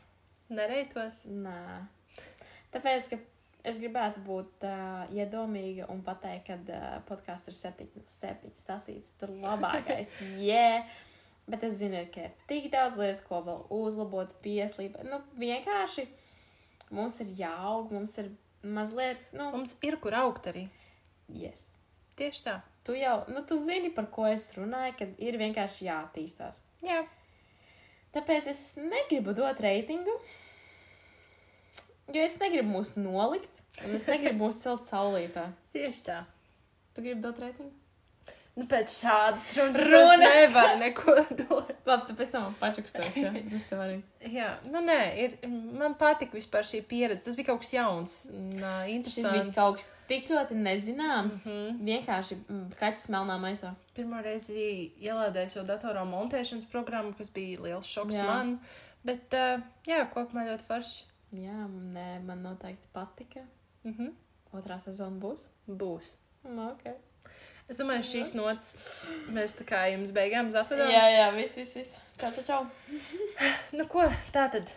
Nereitos. 0.54 1.24
Nē. 1.28 1.60
Tāpēc, 2.74 3.12
ka 3.12 3.20
es 3.68 3.80
gribētu 3.80 4.24
būt 4.26 4.66
uh, 4.68 5.04
iedomīga 5.14 5.88
un 5.92 6.02
pateikt, 6.06 6.50
ka 6.50 6.58
uh, 6.64 6.98
podkāsts 7.08 7.52
ir 7.52 7.58
septiņas, 7.60 8.18
septiņas 8.24 8.68
tasītas. 8.68 9.14
Tur 9.20 9.36
labākais. 9.44 10.16
yeah. 10.50 10.88
Bet 11.48 11.64
es 11.68 11.74
zinu, 11.82 12.00
ka 12.14 12.28
ir 12.30 12.36
tik 12.48 12.70
daudz 12.72 12.98
lietas, 13.02 13.22
ko 13.26 13.42
vēl 13.44 13.66
uzlabot, 13.76 14.30
pieslīpēt. 14.46 15.04
Nu, 15.12 15.20
vienkārši 15.42 16.06
mums 16.96 17.18
ir 17.20 17.34
jāaug, 17.42 17.92
mums 17.92 18.14
ir 18.22 18.30
mazliet, 18.64 19.20
nu, 19.36 19.50
Mums 19.52 19.76
ir 19.84 19.98
kur 20.00 20.16
augt 20.16 20.48
arī. 20.54 20.70
yes. 21.28 21.74
Tieši 22.16 22.44
tā. 22.46 22.60
Tu 22.86 22.94
jau, 23.00 23.24
nu, 23.34 23.42
tu 23.50 23.56
zini, 23.58 23.90
par 23.90 24.06
ko 24.14 24.28
es 24.30 24.52
runāju, 24.54 24.94
kad 25.00 25.14
ir 25.18 25.38
vienkārši 25.42 25.88
jāattīstās. 25.88 26.60
Jā. 26.86 27.00
Tāpēc 28.14 28.48
es 28.52 28.60
negribu 28.78 29.34
dot 29.34 29.60
reitingu, 29.64 30.14
jo 32.14 32.22
es 32.22 32.36
negribu 32.40 32.70
mūs 32.76 32.94
nolikt, 33.00 33.64
un 33.84 33.96
es 33.98 34.06
negribu 34.08 34.46
mūs 34.46 34.60
celt 34.62 34.86
saulītā. 34.86 35.48
Tieši 35.74 36.04
tā. 36.06 36.20
Tu 36.94 37.02
gribi 37.02 37.24
dot 37.26 37.40
reitingu? 37.42 37.74
Nu, 38.54 38.68
pēc 38.70 38.92
šādas 38.94 39.48
runas 39.58 39.80
Runas. 39.82 40.20
nevaru 40.22 40.76
neko 40.78 41.14
dot. 41.40 41.72
Labi, 41.90 42.04
tu 42.06 42.14
pēc 42.20 42.32
tam 42.36 42.52
pačukstās, 42.60 43.16
jā. 43.18 43.32
Es 43.58 43.64
tev 43.66 43.80
arī. 43.82 43.96
Jā, 44.30 44.52
nu 44.70 44.82
nē, 44.86 44.98
ir, 45.24 45.32
man 45.50 45.96
patika 45.98 46.38
vispār 46.38 46.62
šī 46.70 46.84
pieredze. 46.86 47.24
Tas 47.26 47.38
bija 47.40 47.48
kaut 47.50 47.64
kas 47.64 47.72
jauns 47.74 48.18
un 48.30 48.52
uh, 48.60 48.84
Šis 48.86 48.86
bija 48.86 48.92
interesants. 48.94 49.56
kaut 49.58 49.80
kas 49.80 49.88
tik 50.12 50.30
ļoti 50.30 50.58
nezināms. 50.60 51.40
Mhm. 51.48 51.56
Mm 51.56 51.72
-hmm. 51.72 51.80
Vienkārši 51.90 52.38
mm, 52.44 52.68
kaķis 52.80 53.10
melnā 53.16 53.40
maisā. 53.42 53.72
Pirmā 53.98 54.22
reize 54.24 54.54
ielādēju 54.54 55.50
savu 55.50 55.66
datorā 55.68 56.04
montēšanas 56.06 56.70
programmu, 56.72 57.14
kas 57.18 57.32
bija 57.34 57.62
liels 57.62 57.88
šoks 57.90 58.16
Jā. 58.16 58.28
man. 58.28 58.60
Bet, 59.04 59.34
uh, 59.34 59.62
jā, 59.88 60.06
kopumā 60.14 60.46
ļoti 60.52 60.64
forši. 60.68 61.04
Jā, 61.32 61.66
nē, 61.96 62.22
man 62.22 62.44
noteikti 62.44 62.88
patika. 62.94 63.42
Mm 63.84 63.94
-hmm. 63.98 64.14
Otrā 64.54 64.80
sezona 64.80 65.18
būs. 65.20 65.48
Būs. 65.68 66.16
Nu, 66.44 66.70
ok. 66.70 66.84
Es 67.72 67.80
domāju, 67.80 68.04
šīs 68.04 68.34
nots 68.36 68.72
mēs 69.34 69.54
tā 69.56 69.66
kā 69.68 69.86
jums 69.94 70.12
beigām 70.16 70.50
atvedām. 70.52 70.90
Jā, 70.92 71.04
jā, 71.14 71.28
viss, 71.38 71.58
viss, 71.58 71.78
viss. 71.80 72.00
Čau, 72.20 72.32
čau, 72.36 72.44
čau. 72.48 72.64
Nu, 73.78 73.86
ko 73.90 74.04
tā 74.36 74.50
tad? 74.54 74.72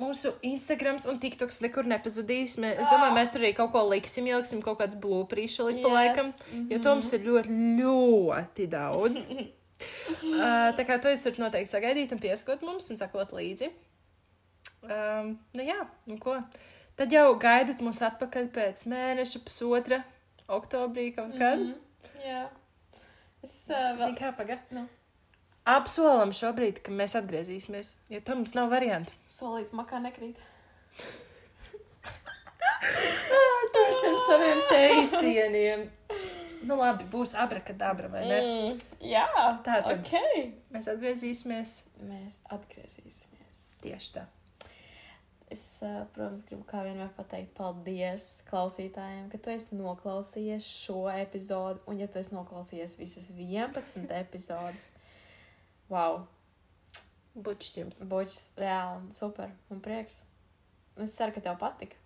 Mūsu 0.00 0.30
Instagrams 0.46 1.04
un 1.10 1.18
TikToks 1.20 1.58
nekur 1.64 1.88
nepazudīs. 1.90 2.54
Mē, 2.62 2.70
es 2.78 2.86
domāju, 2.88 3.16
mēs 3.18 3.32
tur 3.34 3.42
arī 3.42 3.50
kaut 3.58 3.72
ko 3.74 3.82
liksim, 3.90 4.30
ieliksim 4.30 4.62
kaut 4.64 4.78
kāds 4.80 4.96
blūprīšu 5.02 5.66
likt 5.66 5.82
pa 5.82 5.90
Yes. 5.90 5.96
laikam, 5.98 6.30
jo 6.70 6.78
to 6.80 6.94
mums 6.94 7.10
ir 7.18 7.26
ļoti, 7.26 7.58
ļoti 7.82 8.68
daudz. 8.72 9.26
uh, 9.34 10.70
tā 10.78 10.86
kā 10.88 10.96
to 11.02 11.12
jūs 11.12 11.26
varat 11.26 11.42
noteikti 11.42 11.74
sagaidīt 11.74 12.14
un 12.16 12.22
pieskot 12.22 12.64
mums 12.64 12.88
un 12.94 13.02
sakot 13.02 13.34
līdzi. 13.36 13.68
Um, 14.86 15.34
nu 15.58 15.66
jā, 15.66 15.82
nu 16.08 16.16
ko. 16.22 16.38
Tad 16.96 17.12
jau 17.12 17.26
gaidat 17.42 17.82
mūs 17.84 18.00
atpakaļ 18.06 18.48
pēc 18.54 18.86
mēneša, 18.88 19.42
pusotra, 19.44 20.00
oktobrī 20.48 21.10
kaut 21.18 21.34
kad. 21.36 21.58
Mm 21.58 21.72
-hmm. 21.74 21.89
Jā. 22.24 22.42
Es 23.44 23.54
uh, 23.72 23.76
vēl... 23.96 24.00
Zini, 24.04 24.16
kā 24.18 24.28
pagaidi? 24.36 24.62
Nu. 24.76 24.82
Apsolam 25.70 26.32
šobrīd, 26.34 26.80
ka 26.84 26.90
mēs 26.94 27.14
atgriezīsimies, 27.20 27.88
jo 28.10 28.20
tam 28.26 28.36
mums 28.42 28.54
nav 28.56 28.66
variantu. 28.72 29.12
Solīts 29.30 29.72
makā 29.76 29.96
nekrīt. 30.02 30.38
Tādiem 33.74 34.16
saviem 34.26 34.58
teicieniem. 34.70 35.80
Nu, 36.66 36.74
labi, 36.76 37.04
būs 37.08 37.32
abrakadabra, 37.40 38.08
vai 38.12 38.22
ne? 38.28 38.38
Mm, 38.40 38.72
jā, 39.08 39.24
Tā 39.64 39.78
tad. 39.80 39.86
Ok. 39.94 40.12
Mēs 40.74 40.86
atgriezīsimies 40.92 41.70
Mēs 42.04 42.34
atgriezīsimies. 42.52 43.58
tieši 43.84 44.08
tā. 44.18 44.22
Es, 45.50 45.80
uh, 45.82 46.04
protams, 46.14 46.44
gribu 46.46 46.62
kā 46.70 46.84
vienmēr 46.86 47.08
pateikt 47.16 47.56
paldies 47.56 48.26
klausītājiem, 48.46 49.24
ka 49.32 49.38
tu 49.42 49.50
esi 49.50 49.74
noklausījies 49.74 50.66
šo 50.84 51.08
epizodu, 51.10 51.80
un 51.90 51.98
ja 51.98 52.06
tu 52.06 52.20
esi 52.22 52.34
noklausījies 52.36 52.94
visas 53.00 53.26
11 53.34 54.06
epizodes, 54.22 54.92
wow, 55.90 56.20
Bučs 57.34 57.72
jums. 57.78 57.98
būs 58.02 58.36
reāli 58.58 59.10
super 59.14 59.50
un 59.70 59.82
prieks. 59.82 60.20
Es 61.00 61.14
ceru, 61.18 61.34
ka 61.34 61.42
tev 61.42 61.58
patika. 61.58 61.98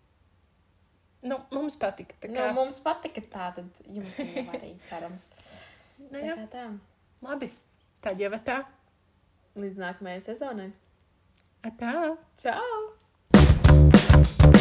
Nu, 1.25 1.39
mums 1.53 1.77
patika. 1.81 2.17
Nu, 2.29 2.37
kā, 2.37 2.49
mums 2.57 2.81
patika 2.85 3.23
tā, 3.33 3.51
tad 3.57 3.85
jums 3.89 4.17
arī 4.57 4.75
cerams. 4.89 5.29
nu, 6.01 6.11
Tā 6.13 6.25
kā 6.37 6.49
tā. 6.53 6.65
labi. 7.25 7.49
Tad 8.05 8.21
jau 8.21 8.33
tā. 8.45 8.59
Līdz 9.57 9.81
nākamajai 9.81 10.21
sezonai. 10.33 10.69
Tā. 11.81 11.95
Čau! 12.41 12.94
Thank 14.25 14.45
you. 14.45 14.54